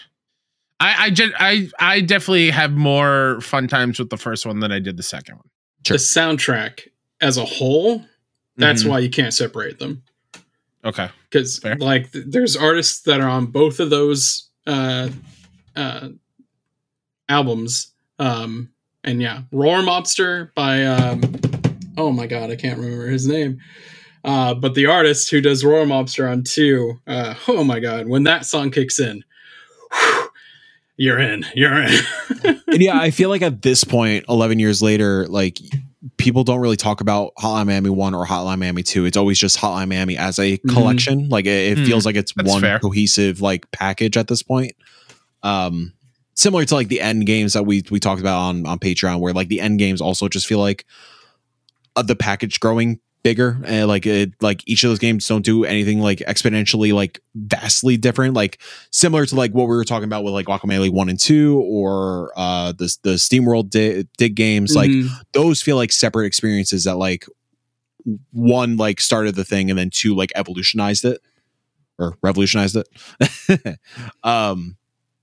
I 0.81 1.07
I, 1.07 1.11
gen- 1.11 1.35
I 1.39 1.69
I 1.79 2.01
definitely 2.01 2.51
have 2.51 2.73
more 2.73 3.41
fun 3.41 3.69
times 3.69 3.99
with 3.99 4.11
the 4.11 4.17
first 4.17 4.45
one 4.47 4.61
than 4.61 4.73
I 4.73 4.79
did 4.79 4.97
the 4.97 5.03
second 5.03 5.37
one. 5.37 5.49
Sure. 5.87 5.97
the 5.97 5.99
soundtrack 6.03 6.89
as 7.21 7.37
a 7.39 7.45
whole. 7.45 8.05
That's 8.57 8.85
Mhm. 8.85 8.89
why 8.91 8.99
you 9.01 9.09
can't 9.11 9.33
separate 9.33 9.79
them. 9.79 10.03
Okay. 10.85 11.09
because 11.31 11.63
like 11.79 12.11
th- 12.13 12.25
there's 12.29 12.57
artists 12.57 13.03
that 13.03 13.21
are 13.21 13.29
on 13.29 13.47
both 13.47 13.79
of 13.81 13.89
those 13.91 14.49
uh 14.67 15.09
uh 15.77 16.09
albums 17.29 17.93
um 18.19 18.71
and 19.05 19.21
yeah. 19.21 19.43
Roller 19.51 19.83
Mobster 19.83 20.55
by 20.55 20.85
um 20.85 21.23
oh 21.97 22.13
my 22.13 22.27
god 22.27 22.51
i 22.51 22.57
can't 22.57 22.79
remember 22.79 23.07
his 23.09 23.27
name. 23.27 23.61
Uh 24.25 24.55
but 24.55 24.75
the 24.75 24.87
artist 24.87 25.31
who 25.31 25.41
does 25.41 25.65
Roller 25.65 25.87
Mobster 25.87 26.31
on 26.31 26.45
two 26.45 27.01
uh 27.07 27.35
oh 27.49 27.65
my 27.65 27.81
god 27.81 28.09
when 28.09 28.25
that 28.25 28.45
song 28.47 28.71
kicks 28.71 29.01
in 29.01 29.25
whew, 29.93 30.29
you're 30.97 31.19
in 31.19 31.45
you're 31.55 31.83
in. 31.83 31.99
And 32.73 32.81
yeah, 32.81 32.99
I 32.99 33.11
feel 33.11 33.29
like 33.29 33.43
at 33.43 33.61
this 33.61 33.85
point, 33.85 34.25
11 34.31 34.59
years 34.59 34.81
later, 34.81 35.27
like 35.29 35.59
people 36.17 36.43
don't 36.45 36.61
really 36.61 36.77
talk 36.77 37.01
about 37.01 37.33
Hotline 37.39 37.67
Miami 37.67 37.91
1 37.91 38.15
or 38.15 38.27
Hotline 38.27 38.59
Miami 38.59 38.83
2. 38.83 39.05
It's 39.05 39.17
always 39.17 39.39
just 39.39 39.57
Hotline 39.59 39.89
Miami 39.89 40.17
as 40.17 40.39
a 40.39 40.59
Mhm. 40.59 40.69
collection. 40.75 41.29
Like 41.29 41.47
it, 41.47 41.73
it 41.73 41.79
Hmm, 41.79 41.85
feels 41.85 42.05
like 42.05 42.17
it's 42.17 42.33
that's 42.35 42.49
one 42.49 42.61
fair. 42.61 42.79
cohesive 42.81 43.41
like 43.41 43.71
package 43.71 44.17
at 44.17 44.27
this 44.29 44.43
point. 44.43 44.73
Um 45.43 45.93
similar 46.35 46.65
to 46.65 46.75
like 46.75 46.89
the 46.89 47.01
end 47.01 47.27
games 47.27 47.53
that 47.53 47.65
we 47.65 47.85
we 47.91 48.01
talked 48.01 48.21
about 48.21 48.39
on 48.39 48.67
on 48.67 48.79
Patreon 48.79 49.21
where 49.21 49.33
like 49.33 49.49
the 49.49 49.61
end 49.61 49.79
games 49.79 50.01
also 50.01 50.29
just 50.29 50.47
feel 50.47 50.59
like 50.59 50.85
uh, 51.95 52.03
the 52.03 52.17
package 52.17 52.59
growing 52.59 52.99
bigger 53.23 53.61
and 53.65 53.87
like 53.87 54.05
it 54.05 54.33
like 54.41 54.63
each 54.67 54.83
of 54.83 54.91
those 54.91 54.99
games 54.99 55.27
don't 55.29 55.45
do 55.45 55.65
anything 55.65 56.01
like 56.01 56.19
exponentially 56.21 56.93
like 56.93 57.21
vastly 57.37 57.97
different 57.97 58.35
like 58.35 58.59
similar 58.91 59.25
to 59.25 59.37
like 59.37 59.53
what 59.53 59.65
we 59.69 59.77
were 59.77 59.85
talking 59.85 60.05
about 60.05 60.25
with 60.25 60.33
like 60.35 60.47
Guacamelee 60.47 60.91
1 60.91 61.09
and 61.09 61.21
2 61.21 61.61
or 61.61 62.33
uh 62.37 62.73
the 62.73 62.97
the 63.05 63.11
SteamWorld 63.15 63.71
dig, 63.71 64.09
dig 64.19 64.35
games 64.35 64.75
like 64.75 64.91
Mhm. 64.91 65.09
those 65.33 65.63
feel 65.63 65.77
like 65.77 65.93
separate 65.93 66.27
experiences 66.27 66.83
that 66.85 66.97
like 66.97 67.25
one 68.33 68.77
like 68.77 69.01
started 69.01 69.37
the 69.37 69.45
thing 69.45 69.71
and 69.71 69.79
then 69.79 69.91
two 69.91 70.15
like 70.17 70.33
evolutionized 70.35 71.05
it 71.05 71.21
or 72.01 72.17
revolutionized 72.23 72.77
it 72.77 73.79
um 74.25 74.77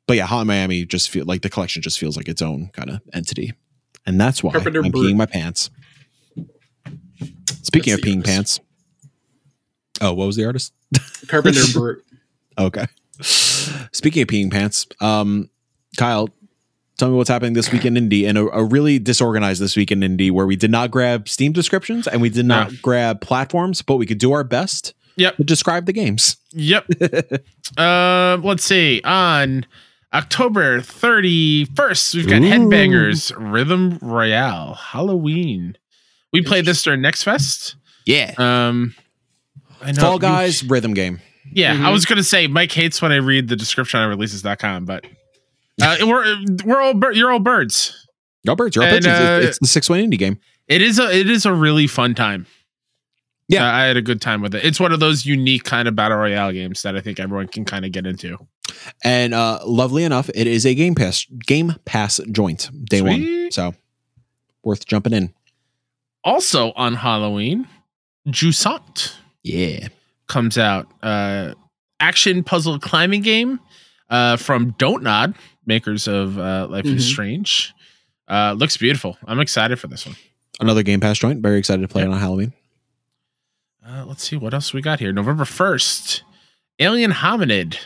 but 0.07 0.15
yeah 0.15 0.25
hot 0.25 0.47
miami 0.47 0.85
just 0.85 1.09
feel 1.09 1.25
like 1.25 1.41
the 1.41 1.49
collection 1.49 1.81
just 1.81 1.99
feels 1.99 2.15
like 2.15 2.29
its 2.29 2.41
own 2.41 2.69
kind 2.73 2.89
of 2.89 3.01
entity 3.13 3.51
and 4.05 4.19
that's 4.19 4.41
why 4.41 4.53
Carpenter 4.53 4.81
I'm 4.83 4.91
Brut. 4.91 5.03
peeing 5.03 5.17
my 5.17 5.25
pants. 5.25 5.69
Speaking 7.69 7.91
That's 7.93 8.01
of 8.03 8.07
peeing 8.09 8.15
artist. 8.17 8.27
pants. 8.27 8.59
Oh, 10.01 10.13
what 10.13 10.25
was 10.27 10.35
the 10.35 10.45
artist? 10.45 10.73
Carpenter 11.27 11.61
Brut. 11.73 11.97
Okay. 12.57 12.85
Speaking 13.21 14.21
of 14.23 14.27
peeing 14.27 14.51
pants, 14.51 14.87
um, 15.01 15.49
Kyle, 15.97 16.29
tell 16.97 17.09
me 17.09 17.15
what's 17.15 17.29
happening 17.29 17.53
this 17.53 17.71
week 17.71 17.85
in 17.85 17.95
Indie 17.95 18.27
and 18.27 18.37
a, 18.37 18.41
a 18.57 18.63
really 18.63 18.97
disorganized 18.97 19.61
this 19.61 19.75
week 19.75 19.91
in 19.91 19.99
Indie 19.99 20.31
where 20.31 20.45
we 20.47 20.55
did 20.55 20.71
not 20.71 20.89
grab 20.89 21.27
Steam 21.29 21.51
descriptions 21.51 22.07
and 22.07 22.21
we 22.21 22.29
did 22.29 22.45
not 22.45 22.81
grab 22.81 23.21
platforms, 23.21 23.81
but 23.81 23.97
we 23.97 24.05
could 24.05 24.17
do 24.19 24.31
our 24.31 24.43
best 24.43 24.93
Yep. 25.17 25.35
to 25.37 25.43
describe 25.43 25.85
the 25.85 25.91
games. 25.93 26.37
Yep. 26.53 26.85
Um, 27.77 28.41
let's 28.43 28.63
see. 28.63 29.01
On 29.03 29.65
October 30.13 30.79
31st, 30.79 32.15
we've 32.15 32.27
got 32.27 32.41
Ooh. 32.41 32.45
Headbangers 32.45 33.33
Rhythm 33.37 33.99
Royale 34.01 34.75
Halloween. 34.75 35.75
We 36.33 36.41
played 36.41 36.65
this 36.65 36.81
during 36.83 37.01
Next 37.01 37.23
Fest. 37.23 37.75
Yeah. 38.05 38.33
Um, 38.37 38.95
I 39.81 39.91
know 39.91 40.01
Fall 40.01 40.13
you- 40.13 40.19
Guys 40.19 40.63
rhythm 40.63 40.93
game. 40.93 41.19
Yeah, 41.51 41.73
I 41.73 41.75
Mhm. 41.77 41.91
was 41.93 42.05
gonna 42.05 42.21
say 42.23 42.45
Mike 42.47 42.71
hates 42.71 43.01
when 43.01 43.11
I 43.11 43.15
read 43.15 43.47
the 43.47 43.55
description 43.55 43.99
on 43.99 44.07
releases.com, 44.09 44.85
but 44.85 45.03
uh, 45.81 45.97
we're 46.01 46.37
we're 46.63 46.79
all 46.81 46.93
bir- 46.93 47.13
you're 47.13 47.31
all 47.31 47.39
birds. 47.39 48.07
Yo, 48.43 48.55
birds, 48.55 48.75
you're 48.75 48.83
up. 48.85 48.89
And, 48.89 48.97
It's, 48.97 49.07
it's- 49.07 49.43
uh, 49.43 49.47
it's 49.47 49.59
the 49.59 49.67
six 49.67 49.89
one 49.89 49.99
indie 49.99 50.17
game. 50.19 50.37
It 50.67 50.81
is 50.83 50.99
a 50.99 51.09
it 51.11 51.27
is 51.29 51.45
a 51.47 51.53
really 51.53 51.87
fun 51.87 52.13
time. 52.13 52.45
Yeah. 53.47 53.65
Uh, 53.67 53.71
I 53.71 53.83
had 53.85 53.97
a 53.97 54.01
good 54.03 54.21
time 54.21 54.41
with 54.43 54.53
it. 54.53 54.63
It's 54.63 54.79
one 54.79 54.91
of 54.91 54.99
those 54.99 55.25
unique 55.25 55.63
kind 55.63 55.87
of 55.87 55.95
battle 55.95 56.17
royale 56.17 56.51
games 56.51 56.83
that 56.83 56.95
I 56.95 57.01
think 57.01 57.19
everyone 57.19 57.47
can 57.47 57.65
kind 57.65 57.83
of 57.83 57.91
get 57.91 58.05
into. 58.05 58.37
And 59.03 59.33
uh 59.33 59.59
lovely 59.65 60.03
enough, 60.03 60.29
it 60.35 60.45
is 60.45 60.65
a 60.67 60.75
game 60.75 60.93
pass 60.93 61.25
game 61.47 61.75
pass 61.85 62.19
joint 62.31 62.69
day 62.85 63.01
one. 63.01 63.15
Sweet. 63.23 63.53
So 63.55 63.73
worth 64.63 64.85
jumping 64.85 65.13
in. 65.13 65.33
Also 66.23 66.71
on 66.75 66.95
Halloween, 66.95 67.67
Jusant 68.27 69.13
Yeah. 69.43 69.87
comes 70.27 70.57
out. 70.57 70.87
Uh, 71.01 71.53
action 71.99 72.43
puzzle 72.43 72.79
climbing 72.79 73.21
game 73.21 73.59
uh, 74.09 74.35
from 74.37 74.71
Don't 74.77 75.03
Nod, 75.03 75.35
makers 75.65 76.07
of 76.07 76.37
uh, 76.37 76.67
Life 76.69 76.85
is 76.85 77.05
Mhm. 77.05 77.11
Strange. 77.11 77.73
Uh, 78.27 78.53
looks 78.57 78.75
beautiful. 78.77 79.17
I'm 79.25 79.39
excited 79.39 79.79
for 79.79 79.87
this 79.87 80.05
one. 80.05 80.15
Another 80.59 80.83
game 80.83 80.99
pass 80.99 81.17
joint. 81.19 81.41
Very 81.41 81.57
excited 81.57 81.81
to 81.81 81.87
play 81.87 82.01
Yep. 82.01 82.09
it 82.09 82.13
on 82.13 82.19
Halloween. 82.19 82.53
Uh, 83.85 84.05
let's 84.05 84.23
see 84.27 84.35
what 84.35 84.53
else 84.53 84.73
we 84.73 84.81
got 84.81 84.99
here. 84.99 85.11
November 85.13 85.45
1st, 85.45 86.21
Alien 86.79 87.11
Hominid. 87.11 87.77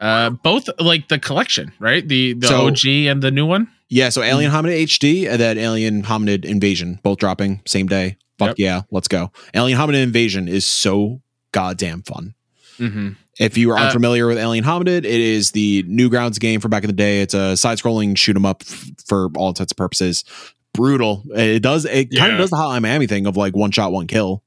Uh, 0.00 0.30
both 0.30 0.68
like 0.80 1.08
the 1.08 1.18
collection, 1.18 1.72
right? 1.78 2.06
The 2.06 2.34
the 2.34 2.48
So- 2.48 2.66
OG 2.66 3.06
and 3.06 3.22
the 3.22 3.30
new 3.30 3.46
one. 3.46 3.68
Yeah, 3.88 4.08
so 4.08 4.22
Alien 4.22 4.50
Mm. 4.50 4.62
Hominid 4.62 4.82
HD 4.82 5.26
and 5.28 5.40
then 5.40 5.58
Alien 5.58 6.02
Hominid 6.02 6.44
Invasion, 6.44 6.98
both 7.02 7.18
dropping 7.18 7.60
same 7.66 7.86
day. 7.86 8.16
Fuck 8.38 8.48
Yep. 8.50 8.58
yeah, 8.58 8.82
let's 8.90 9.08
go. 9.08 9.30
Alien 9.54 9.78
Hominid 9.78 10.02
Invasion 10.02 10.48
is 10.48 10.64
so 10.66 11.20
goddamn 11.52 12.02
fun. 12.02 12.34
Mm-hmm. 12.78 13.10
If 13.38 13.56
you 13.58 13.70
are 13.70 13.78
Uh, 13.78 13.84
unfamiliar 13.86 14.26
with 14.26 14.38
Alien 14.38 14.64
Hominid, 14.64 14.98
it 14.98 15.04
is 15.06 15.52
the 15.52 15.82
Newgrounds 15.84 16.40
game 16.40 16.60
from 16.60 16.70
back 16.70 16.82
in 16.82 16.88
the 16.88 16.92
day. 16.94 17.20
It's 17.20 17.34
a 17.34 17.56
side-scrolling 17.56 18.16
shoot 18.16 18.34
'em 18.36 18.44
up 18.46 18.62
f- 18.66 18.90
for 19.06 19.28
all 19.36 19.48
intents 19.48 19.72
and 19.72 19.76
purposes. 19.76 20.24
Brutal. 20.72 21.22
It 21.36 21.60
does. 21.60 21.84
It 21.84 22.06
kind 22.16 22.32
of 22.32 22.38
does 22.38 22.50
the 22.50 22.56
Hotline 22.56 22.82
Miami 22.82 23.06
thing 23.06 23.26
of 23.26 23.36
like 23.36 23.54
one 23.54 23.70
shot, 23.70 23.92
one 23.92 24.06
kill. 24.08 24.42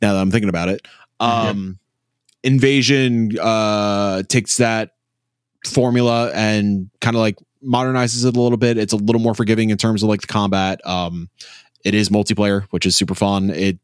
Now 0.00 0.14
that 0.14 0.20
I'm 0.20 0.30
thinking 0.30 0.48
about 0.48 0.68
it, 0.70 0.86
um, 1.20 1.78
Invasion 2.42 3.36
uh, 3.38 4.22
takes 4.28 4.56
that 4.58 4.92
formula 5.66 6.30
and 6.34 6.88
kind 7.00 7.16
of 7.16 7.20
like 7.20 7.36
modernizes 7.64 8.24
it 8.24 8.36
a 8.36 8.40
little 8.40 8.58
bit. 8.58 8.78
It's 8.78 8.92
a 8.92 8.96
little 8.96 9.20
more 9.20 9.34
forgiving 9.34 9.70
in 9.70 9.78
terms 9.78 10.02
of 10.02 10.08
like 10.08 10.20
the 10.20 10.26
combat. 10.26 10.80
Um, 10.86 11.28
it 11.84 11.94
is 11.94 12.08
multiplayer, 12.08 12.64
which 12.70 12.86
is 12.86 12.96
super 12.96 13.14
fun. 13.14 13.50
It 13.50 13.78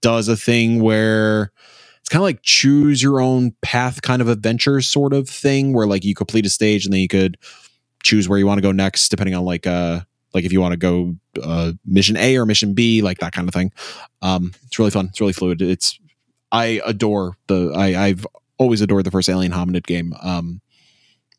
does 0.00 0.28
a 0.28 0.36
thing 0.36 0.80
where 0.80 1.52
it's 2.00 2.08
kind 2.08 2.20
of 2.20 2.24
like 2.24 2.42
choose 2.42 3.02
your 3.02 3.20
own 3.20 3.54
path 3.62 4.02
kind 4.02 4.22
of 4.22 4.28
adventure 4.28 4.80
sort 4.80 5.12
of 5.12 5.28
thing 5.28 5.72
where 5.72 5.86
like 5.86 6.04
you 6.04 6.14
complete 6.14 6.46
a 6.46 6.50
stage 6.50 6.84
and 6.84 6.92
then 6.92 7.00
you 7.00 7.08
could 7.08 7.36
choose 8.02 8.28
where 8.28 8.38
you 8.38 8.46
want 8.46 8.58
to 8.58 8.62
go 8.62 8.72
next 8.72 9.10
depending 9.10 9.34
on 9.34 9.44
like 9.44 9.66
uh 9.66 10.00
like 10.32 10.44
if 10.44 10.52
you 10.52 10.60
want 10.60 10.72
to 10.72 10.78
go 10.78 11.14
uh 11.42 11.72
mission 11.84 12.16
A 12.16 12.36
or 12.36 12.46
mission 12.46 12.72
B 12.72 13.02
like 13.02 13.18
that 13.18 13.32
kind 13.32 13.46
of 13.48 13.54
thing. 13.54 13.72
Um 14.22 14.52
it's 14.66 14.78
really 14.78 14.90
fun. 14.90 15.06
It's 15.06 15.20
really 15.20 15.34
fluid. 15.34 15.60
It's 15.60 15.98
I 16.50 16.80
adore 16.86 17.36
the 17.46 17.72
I 17.76 18.06
I've 18.06 18.26
always 18.58 18.80
adored 18.80 19.04
the 19.04 19.10
first 19.10 19.28
Alien 19.28 19.52
Hominid 19.52 19.86
game. 19.86 20.14
Um 20.22 20.62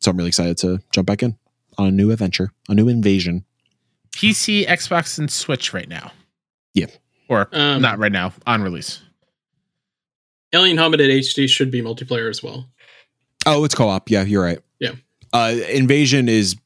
so 0.00 0.10
I'm 0.10 0.16
really 0.16 0.28
excited 0.28 0.56
to 0.58 0.80
jump 0.92 1.06
back 1.06 1.22
in 1.22 1.36
on 1.78 1.88
a 1.88 1.90
new 1.90 2.10
adventure, 2.10 2.50
a 2.68 2.74
new 2.74 2.88
invasion. 2.88 3.44
PC, 4.12 4.66
Xbox, 4.66 5.18
and 5.18 5.30
Switch 5.30 5.72
right 5.72 5.88
now. 5.88 6.12
Yeah. 6.74 6.86
Or 7.28 7.48
Um, 7.52 7.80
not 7.82 7.98
right 7.98 8.12
now, 8.12 8.32
on 8.46 8.62
release. 8.62 9.00
Alien 10.52 10.76
Hominid 10.76 11.08
HD 11.18 11.48
should 11.48 11.70
be 11.70 11.80
multiplayer 11.80 12.28
as 12.28 12.42
well. 12.42 12.66
Oh, 13.46 13.64
it's 13.64 13.74
co-op. 13.74 14.10
Yeah, 14.10 14.22
you're 14.22 14.42
right. 14.42 14.58
Yeah. 14.80 14.92
Uh 15.32 15.54
Invasion 15.70 16.28
is 16.28 16.56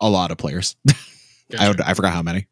a 0.00 0.08
lot 0.08 0.30
of 0.30 0.38
players. 0.38 0.76
I 0.88 0.94
Gotcha. 1.50 1.68
would, 1.68 1.80
I 1.82 1.94
forgot 1.94 2.12
how 2.14 2.22
many. 2.22 2.46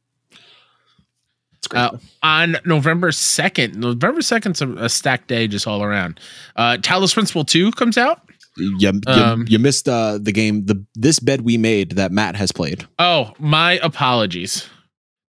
It's 1.55 1.67
great. 1.67 1.81
Uh, 1.81 1.97
on 2.23 2.57
November 2.65 3.11
2nd, 3.11 3.75
November 3.77 4.21
2nd's 4.21 4.61
a, 4.63 4.69
a 4.85 4.89
stacked 4.89 5.29
day 5.29 5.47
just 5.49 5.67
all 5.67 5.83
around. 5.83 6.21
Uh, 6.57 6.77
Talos 6.81 7.13
Principle 7.15 7.45
2 7.45 7.73
comes 7.73 7.97
out. 7.99 8.26
You, 8.57 8.77
you, 8.79 9.01
um, 9.07 9.45
you 9.49 9.59
missed 9.59 9.89
uh, 9.89 10.19
the 10.21 10.33
game 10.33 10.67
the 10.67 10.85
this 10.95 11.19
bed 11.19 11.43
we 11.43 11.57
made 11.57 11.93
that 11.93 12.13
Matt 12.13 12.37
has 12.37 12.53
played. 12.53 12.87
Oh, 12.99 13.33
my 13.39 13.73
apologies. 13.83 14.69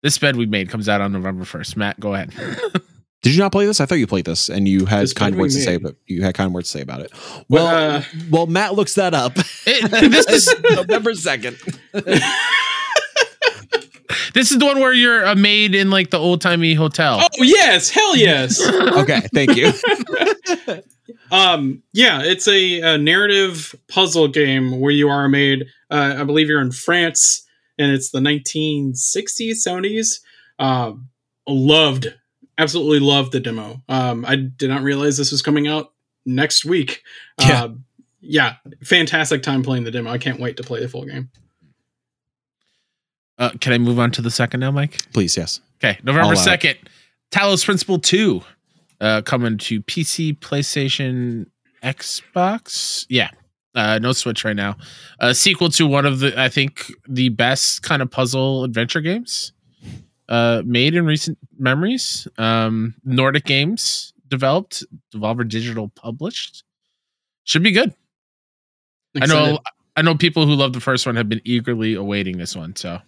This 0.03 0.17
bed 0.17 0.36
we 0.36 0.45
made 0.45 0.69
comes 0.69 0.88
out 0.88 1.01
on 1.01 1.11
November 1.13 1.43
1st. 1.45 1.78
Matt, 1.78 1.99
go 1.99 2.13
ahead. 2.13 2.32
Did 3.23 3.34
you 3.34 3.39
not 3.39 3.51
play 3.51 3.65
this? 3.65 3.82
I 3.82 3.88
thought 3.88 3.95
you 3.95 4.05
played 4.05 4.26
this 4.26 4.49
and 4.49 4.67
you 4.67 4.86
had 4.86 5.01
This 5.01 5.13
kind 5.13 5.34
bed 5.34 5.39
words 5.41 5.55
to 5.55 5.61
say, 5.61 5.78
but 5.78 5.95
you 6.05 6.21
had 6.21 6.36
kind 6.36 6.53
words 6.53 6.69
to 6.71 6.78
say 6.78 6.82
about 6.84 7.01
it. 7.01 7.09
But, 7.11 7.43
Well, 7.49 7.65
uh, 7.67 8.03
well, 8.30 8.45
Matt 8.45 8.76
looks 8.76 8.93
that 8.93 9.15
up. 9.15 9.34
It- 9.65 9.89
this 9.89 10.28
is 10.28 10.55
November 10.76 11.15
second. 11.15 11.57
this 14.36 14.51
is 14.51 14.59
the 14.59 14.65
one 14.65 14.79
where 14.79 14.93
you're 14.93 15.23
a 15.23 15.33
maid 15.33 15.73
in 15.73 15.89
like 15.89 16.09
the 16.09 16.19
old 16.19 16.41
timey 16.41 16.73
hotel. 16.73 17.19
oh 17.21 17.43
yes, 17.43 17.89
hell 17.89 18.15
yes. 18.15 18.61
Okay, 18.95 19.21
thank 19.33 19.55
you. 19.55 19.71
um, 21.31 21.81
yeah, 21.93 22.21
it's 22.21 22.47
a, 22.47 22.81
a 22.81 22.97
narrative 22.97 23.73
puzzle 23.88 24.27
game 24.27 24.79
where 24.79 24.91
you 24.91 25.09
are 25.09 25.27
maid. 25.29 25.67
Uh, 25.89 26.17
I 26.19 26.23
believe 26.25 26.49
you're 26.49 26.61
in 26.61 26.71
France, 26.71 27.45
and 27.77 27.91
it's 27.91 28.11
the 28.11 28.19
1960s, 28.19 29.65
70s. 29.65 30.19
Um, 30.59 31.09
loved, 31.47 32.13
absolutely 32.57 32.99
loved 32.99 33.31
the 33.31 33.39
demo. 33.39 33.81
Um, 33.88 34.25
I 34.25 34.36
did 34.36 34.69
not 34.69 34.83
realize 34.83 35.17
this 35.17 35.31
was 35.31 35.41
coming 35.41 35.67
out 35.67 35.93
next 36.25 36.65
week. 36.65 37.03
Yeah. 37.39 37.63
Uh, 37.63 37.69
yeah, 38.21 38.55
fantastic 38.83 39.43
time 39.43 39.63
playing 39.63 39.83
the 39.83 39.91
demo. 39.91 40.09
I 40.09 40.17
can't 40.17 40.39
wait 40.39 40.57
to 40.57 40.63
play 40.63 40.81
the 40.81 40.89
full 40.89 41.05
game. 41.05 41.29
Uh, 43.38 43.51
can 43.59 43.73
I 43.73 43.77
move 43.77 43.99
on 43.99 44.11
to 44.11 44.21
the 44.21 44.31
second 44.31 44.61
now, 44.61 44.71
Mike? 44.71 45.11
Please, 45.13 45.36
yes. 45.36 45.59
Okay, 45.83 45.99
November 46.03 46.27
I'll 46.27 46.33
allow 46.33 46.53
it. 46.53 46.59
2nd, 46.61 46.77
Talos 47.31 47.65
Principle 47.65 47.99
2 47.99 48.41
uh, 49.01 49.21
coming 49.23 49.57
to 49.57 49.81
PC, 49.83 50.39
PlayStation, 50.39 51.47
Xbox. 51.83 53.05
Yeah, 53.09 53.29
uh, 53.75 53.99
no 54.01 54.13
Switch 54.13 54.45
right 54.45 54.55
now. 54.55 54.77
A 55.19 55.36
sequel 55.36 55.69
to 55.69 55.86
one 55.86 56.05
of 56.05 56.19
the, 56.19 56.39
I 56.39 56.49
think, 56.49 56.91
the 57.07 57.29
best 57.29 57.83
kind 57.83 58.01
of 58.01 58.09
puzzle 58.09 58.63
adventure 58.63 59.01
games 59.01 59.51
uh, 60.29 60.63
made 60.65 60.95
in 60.95 61.05
recent 61.05 61.38
memories. 61.57 62.27
Um, 62.38 62.95
Nordic 63.03 63.45
Games 63.45 64.13
developed, 64.27 64.83
Devolver 65.13 65.47
Digital 65.47 65.89
published. 65.89 66.63
Should 67.43 67.63
be 67.63 67.71
good. 67.71 67.93
I 69.21 69.27
know. 69.27 69.59
I 69.97 70.01
know 70.01 70.15
people 70.15 70.45
who 70.45 70.55
love 70.55 70.73
the 70.73 70.81
first 70.81 71.05
one 71.05 71.15
have 71.15 71.29
been 71.29 71.41
eagerly 71.45 71.93
awaiting 71.93 72.38
this 72.38 72.55
one. 72.55 72.75
So 72.75 72.99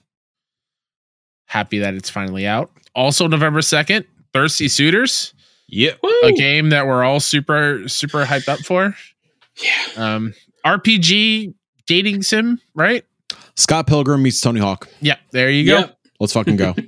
happy 1.47 1.79
that 1.79 1.95
it's 1.95 2.09
finally 2.09 2.45
out. 2.45 2.69
Also, 2.95 3.27
November 3.27 3.61
second, 3.61 4.05
Thirsty 4.33 4.67
Suitors, 4.67 5.33
Yep. 5.69 5.99
Woo! 6.03 6.09
a 6.23 6.31
game 6.33 6.69
that 6.69 6.87
we're 6.87 7.03
all 7.03 7.19
super 7.19 7.87
super 7.89 8.23
hyped 8.25 8.47
up 8.47 8.59
for. 8.59 8.95
Yeah. 9.61 10.15
Um, 10.15 10.33
RPG 10.65 11.53
dating 11.87 12.21
sim, 12.23 12.61
right? 12.75 13.03
Scott 13.55 13.87
Pilgrim 13.87 14.21
meets 14.23 14.39
Tony 14.39 14.59
Hawk. 14.59 14.87
Yeah, 15.01 15.15
there 15.31 15.49
you 15.49 15.65
go. 15.65 15.89
Let's 16.19 16.33
fucking 16.33 16.55
go. 16.57 16.75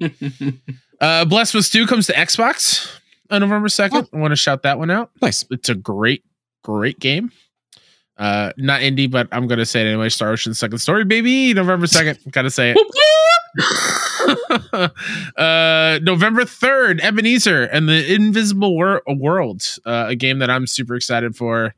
Uh, 1.01 1.23
Blasphemous 1.23 1.69
2 1.69 1.87
comes 1.87 2.07
to 2.07 2.13
Xbox 2.13 2.93
on 3.31 3.39
November 3.39 3.69
2nd. 3.69 4.09
I 4.13 4.17
want 4.17 4.33
to 4.33 4.35
shout 4.35 4.63
that 4.63 4.77
one 4.79 4.91
out. 4.91 5.11
nice. 5.21 5.45
It's 5.49 5.69
a 5.69 5.73
great, 5.75 6.25
great 6.61 6.99
game. 6.99 7.31
Uh, 8.17 8.51
not 8.57 8.81
indie, 8.81 9.09
but 9.09 9.29
I'm 9.31 9.47
gonna 9.47 9.65
say 9.65 9.79
it 9.79 9.87
anyway. 9.87 10.09
Star 10.09 10.29
Ocean 10.31 10.53
Second 10.53 10.79
Story, 10.79 11.05
baby, 11.05 11.53
November 11.53 11.87
second. 11.87 12.19
Gotta 12.31 12.51
say 12.51 12.71
it. 12.75 12.77
uh, 15.37 15.99
November 16.01 16.45
third, 16.45 17.01
Ebenezer 17.01 17.63
and 17.63 17.89
the 17.89 18.13
Invisible 18.13 18.75
Wor- 18.75 19.01
World, 19.07 19.63
uh, 19.85 20.05
a 20.09 20.15
game 20.15 20.39
that 20.39 20.49
I'm 20.49 20.67
super 20.67 20.95
excited 20.95 21.35
for. 21.35 21.73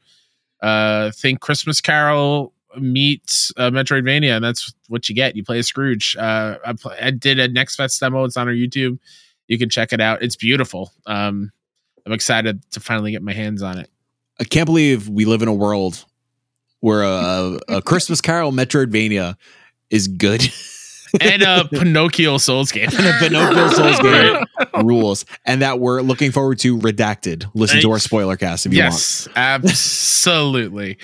Uh, 0.61 1.11
think 1.11 1.39
Christmas 1.39 1.81
Carol 1.81 2.53
meets 2.77 3.51
uh, 3.57 3.69
Metroidvania, 3.69 4.35
and 4.35 4.43
that's 4.43 4.73
what 4.87 5.09
you 5.09 5.15
get. 5.15 5.35
You 5.35 5.43
play 5.43 5.59
a 5.59 5.63
Scrooge. 5.63 6.15
Uh, 6.17 6.57
I, 6.65 6.73
pl- 6.73 6.93
I 7.01 7.11
did 7.11 7.39
a 7.39 7.47
Next 7.47 7.75
Fest 7.75 7.99
demo. 7.99 8.23
It's 8.25 8.37
on 8.37 8.47
our 8.47 8.53
YouTube. 8.53 8.99
You 9.47 9.57
can 9.57 9.69
check 9.69 9.91
it 9.91 9.99
out. 9.99 10.21
It's 10.21 10.35
beautiful. 10.35 10.91
Um, 11.05 11.51
I'm 12.05 12.13
excited 12.13 12.69
to 12.71 12.79
finally 12.79 13.11
get 13.11 13.21
my 13.21 13.33
hands 13.33 13.61
on 13.61 13.77
it. 13.77 13.89
I 14.39 14.43
can't 14.43 14.65
believe 14.65 15.09
we 15.09 15.25
live 15.25 15.41
in 15.41 15.47
a 15.47 15.53
world 15.53 16.05
where 16.79 17.03
a, 17.03 17.59
a 17.67 17.81
Christmas 17.81 18.21
Carol 18.21 18.51
Metroidvania 18.51 19.35
is 19.89 20.07
good. 20.07 20.43
And 21.19 21.41
a 21.41 21.67
Pinocchio 21.71 22.37
Souls 22.37 22.71
game. 22.71 22.87
and 22.97 23.05
a 23.07 23.13
Pinocchio 23.19 23.67
Souls 23.71 23.99
game 23.99 24.45
rules, 24.85 25.25
and 25.45 25.61
that 25.61 25.79
we're 25.79 26.01
looking 26.01 26.31
forward 26.31 26.59
to 26.59 26.77
Redacted. 26.77 27.49
Listen 27.53 27.81
to 27.81 27.91
our 27.91 27.99
spoiler 27.99 28.37
cast 28.37 28.65
if 28.65 28.73
you 28.73 28.81
want. 28.83 28.93
Yes, 28.93 29.27
absolutely. 29.35 30.97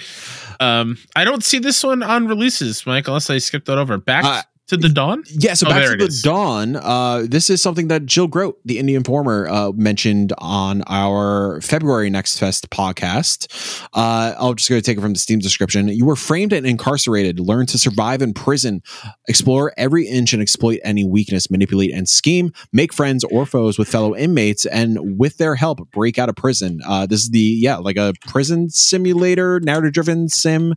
Um, 0.60 0.98
I 1.16 1.24
don't 1.26 1.44
see 1.44 1.60
this 1.60 1.84
one 1.84 2.02
on 2.04 2.28
releases, 2.28 2.86
Mike, 2.86 3.08
unless 3.08 3.30
I 3.30 3.38
skipped 3.38 3.66
that 3.68 3.78
over. 3.78 3.98
Back 3.98 4.24
Uh, 4.26 4.42
to 4.68 4.78
the 4.78 4.90
dawn. 4.90 5.24
Yeah, 5.30 5.54
so 5.54 5.68
Oh, 5.68 5.70
back 5.70 5.86
to 5.92 5.96
the 5.98 6.06
is. 6.06 6.22
dawn. 6.22 6.76
Uh, 6.76 7.26
this 7.28 7.50
is 7.50 7.62
something 7.62 7.88
that 7.88 8.06
Jill 8.06 8.28
Grote, 8.28 8.60
the 8.66 8.78
Indie 8.78 8.96
Informer, 8.96 9.48
uh, 9.50 9.72
mentioned 9.74 10.34
on 10.40 10.84
our 10.88 11.62
February 11.62 12.10
Next 12.10 12.38
Fest 12.38 12.70
podcast. 12.70 13.48
Uh, 13.94 14.34
I'll 14.38 14.54
just 14.54 14.70
go 14.70 14.80
take 14.80 14.98
it 14.98 15.02
from 15.02 15.14
the 15.14 15.20
Steam 15.20 15.40
description. 15.40 15.88
You 15.88 16.06
were 16.06 16.16
framed 16.18 16.52
and 16.54 16.66
incarcerated. 16.68 17.40
Learn 17.40 17.66
to 17.68 17.78
survive 17.78 18.22
in 18.22 18.34
prison. 18.34 18.82
Explore 19.28 19.74
every 19.78 20.06
inch 20.08 20.34
and 20.34 20.42
exploit 20.42 20.80
any 20.84 21.04
weakness. 21.06 21.50
Manipulate 21.50 21.94
and 21.94 22.08
scheme. 22.10 22.52
Make 22.74 22.92
friends 22.94 23.24
or 23.26 23.46
foes 23.46 23.78
with 23.80 23.88
fellow 23.88 24.16
inmates, 24.16 24.66
and 24.66 25.18
with 25.18 25.38
their 25.38 25.56
help, 25.56 25.90
break 25.92 26.20
out 26.20 26.30
of 26.30 26.36
prison. 26.36 26.80
Uh, 26.86 27.06
this 27.06 27.22
is 27.22 27.30
the 27.30 27.40
yeah, 27.40 27.78
like 27.78 27.98
a 27.98 28.14
prison 28.28 28.70
simulator, 28.70 29.60
narrative-driven 29.62 30.30
sim 30.30 30.76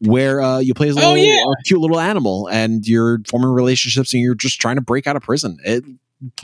where 0.00 0.40
uh, 0.40 0.58
you 0.58 0.74
play 0.74 0.88
as 0.88 0.96
a 0.96 1.00
Oh, 1.00 1.12
little, 1.12 1.24
yeah. 1.24 1.42
a 1.42 1.62
cute 1.64 1.80
little 1.80 2.00
animal 2.00 2.48
and 2.48 2.86
you're 2.86 3.20
forming 3.28 3.50
relationships 3.50 4.12
and 4.14 4.22
you're 4.22 4.34
just 4.34 4.60
trying 4.60 4.76
to 4.76 4.80
break 4.82 5.06
out 5.06 5.16
of 5.16 5.22
prison. 5.22 5.58
It, 5.64 5.84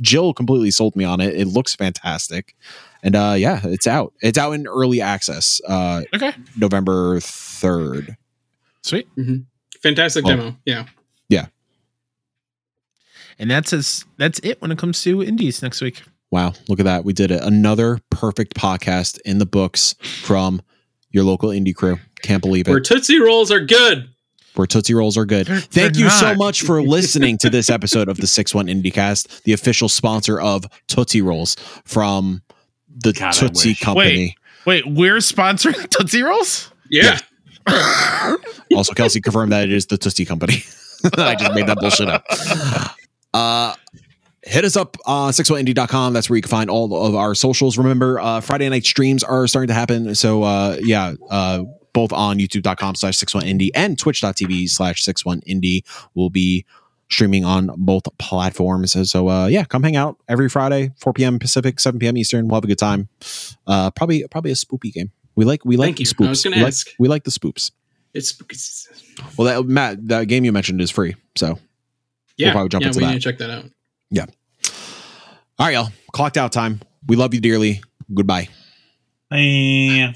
Jill 0.00 0.32
completely 0.34 0.70
sold 0.70 0.96
me 0.96 1.04
on 1.04 1.20
it. 1.20 1.34
It 1.34 1.46
looks 1.48 1.74
fantastic. 1.74 2.54
And 3.02 3.14
uh, 3.14 3.34
yeah, 3.36 3.60
it's 3.64 3.86
out. 3.86 4.14
It's 4.22 4.38
out 4.38 4.52
in 4.52 4.66
early 4.66 5.00
access 5.00 5.60
uh, 5.68 6.02
Okay, 6.14 6.32
November 6.56 7.18
3rd. 7.20 8.16
sweet. 8.82 9.06
mm-hmm. 9.16 9.36
Fantastic 9.82 10.24
Well, 10.24 10.36
demo. 10.36 10.56
Yeah, 10.64 10.86
yeah. 11.28 11.46
And 13.38 13.50
that's 13.50 13.72
as 13.72 14.04
that's 14.16 14.38
it 14.40 14.60
when 14.62 14.72
it 14.72 14.78
comes 14.78 15.02
to 15.02 15.22
indies 15.22 15.62
next 15.62 15.80
week. 15.82 16.02
Wow, 16.30 16.54
look 16.68 16.80
at 16.80 16.84
that. 16.86 17.04
We 17.04 17.12
did 17.12 17.30
it. 17.30 17.42
Another 17.42 18.00
perfect 18.10 18.54
podcast 18.54 19.20
in 19.24 19.38
the 19.38 19.46
books 19.46 19.94
from 20.22 20.62
your 21.10 21.24
local 21.24 21.50
indie 21.50 21.74
crew. 21.74 21.98
Can't 22.26 22.42
believe 22.42 22.66
it. 22.68 22.70
Where 22.70 22.80
Tootsie 22.80 23.18
Rolls 23.20 23.50
are 23.50 23.60
good. 23.60 24.08
where 24.54 24.66
Tootsie 24.66 24.94
Rolls 24.94 25.16
are 25.16 25.24
good. 25.26 25.46
They're- 25.46 25.60
Thank 25.60 25.94
they're 25.94 26.04
you 26.04 26.10
so 26.10 26.34
much 26.34 26.62
for 26.62 26.82
listening 26.82 27.36
to 27.38 27.50
this 27.50 27.68
episode 27.70 28.08
of 28.08 28.16
the 28.18 28.26
6 28.26 28.54
1 28.54 28.66
IndieCast, 28.68 29.42
the 29.42 29.52
official 29.52 29.88
sponsor 29.88 30.40
of 30.40 30.64
Tootsie 30.88 31.20
Rolls 31.22 31.56
from 31.84 32.42
the 32.96 33.12
God, 33.12 33.32
Tootsie. 33.32 33.74
Company. 33.74 34.36
Wait, 34.64 34.86
we're 34.86 35.18
sponsoring 35.18 35.88
Tootsie 35.90 36.22
Rolls. 36.22 36.70
Yeah. 36.90 37.18
Also, 38.74 38.94
Kelsey 38.94 39.20
confirmed 39.20 39.52
that 39.52 39.64
it 39.64 39.72
is 39.72 39.86
the 39.86 39.98
Tootsie 39.98 40.24
Company. 40.24 40.64
I 41.16 41.34
just 41.34 41.52
made 41.54 41.66
that 41.66 41.76
bullshit 41.78 42.08
up. 42.08 42.24
Uh, 43.34 43.74
hit 44.42 44.64
us 44.64 44.76
up 44.76 44.96
on 45.04 45.32
61indie.com. 45.32 46.12
That's 46.12 46.30
where 46.30 46.36
you 46.36 46.42
can 46.42 46.48
find 46.50 46.70
all 46.70 47.06
of 47.06 47.14
our 47.14 47.34
socials. 47.34 47.76
Remember, 47.78 48.18
uh, 48.20 48.40
Friday 48.40 48.68
night 48.68 48.84
streams 48.84 49.22
are 49.22 49.46
starting 49.46 49.68
to 49.68 49.74
happen. 49.74 50.14
So, 50.14 50.42
uh, 50.42 50.76
yeah, 50.80 51.14
uh, 51.30 51.64
both 51.96 52.12
on 52.12 52.36
youtube.com 52.36 52.94
slash 52.94 53.16
61indie 53.16 53.70
and 53.74 53.98
twitch.tv 53.98 54.68
slash 54.68 55.02
61indie 55.02 55.80
will 56.14 56.28
be 56.28 56.66
streaming 57.08 57.42
on 57.42 57.70
both 57.74 58.02
platforms. 58.18 58.92
So, 58.92 59.04
so, 59.04 59.30
uh, 59.30 59.46
yeah, 59.46 59.64
come 59.64 59.82
hang 59.82 59.96
out 59.96 60.18
every 60.28 60.50
Friday, 60.50 60.90
4 60.98 61.14
p.m. 61.14 61.38
Pacific, 61.38 61.80
7 61.80 61.98
p.m. 61.98 62.18
Eastern. 62.18 62.48
We'll 62.48 62.56
have 62.56 62.64
a 62.64 62.66
good 62.66 62.78
time. 62.78 63.08
Uh, 63.66 63.90
probably, 63.92 64.26
probably 64.28 64.50
a 64.50 64.54
spoopy 64.54 64.92
game. 64.92 65.10
We 65.36 65.46
like, 65.46 65.64
we 65.64 65.78
like 65.78 65.86
Thank 65.86 65.96
the 65.96 66.02
you. 66.02 66.06
spoops. 66.06 66.26
I 66.26 66.30
was 66.30 66.44
gonna 66.44 66.56
we, 66.56 66.62
like, 66.64 66.74
we 66.98 67.08
like 67.08 67.24
the 67.24 67.30
spoops. 67.30 67.70
It's, 68.12 68.38
it's 68.50 68.88
Well, 69.38 69.46
that 69.46 69.66
Matt, 69.66 70.06
that 70.08 70.28
game 70.28 70.44
you 70.44 70.52
mentioned 70.52 70.82
is 70.82 70.90
free. 70.90 71.14
So, 71.34 71.58
yeah. 72.36 72.52
probably 72.52 72.68
jump 72.68 72.82
yeah, 72.82 72.88
into 72.88 72.98
we 72.98 73.04
that. 73.06 73.12
need 73.12 73.22
to 73.22 73.30
check 73.30 73.38
that 73.38 73.50
out. 73.50 73.64
Yeah. 74.10 74.26
All 75.58 75.66
right, 75.66 75.72
y'all. 75.72 75.88
Clocked 76.12 76.36
out 76.36 76.52
time. 76.52 76.80
We 77.06 77.16
love 77.16 77.32
you 77.32 77.40
dearly. 77.40 77.80
Goodbye. 78.12 78.48
Bye. 79.30 80.14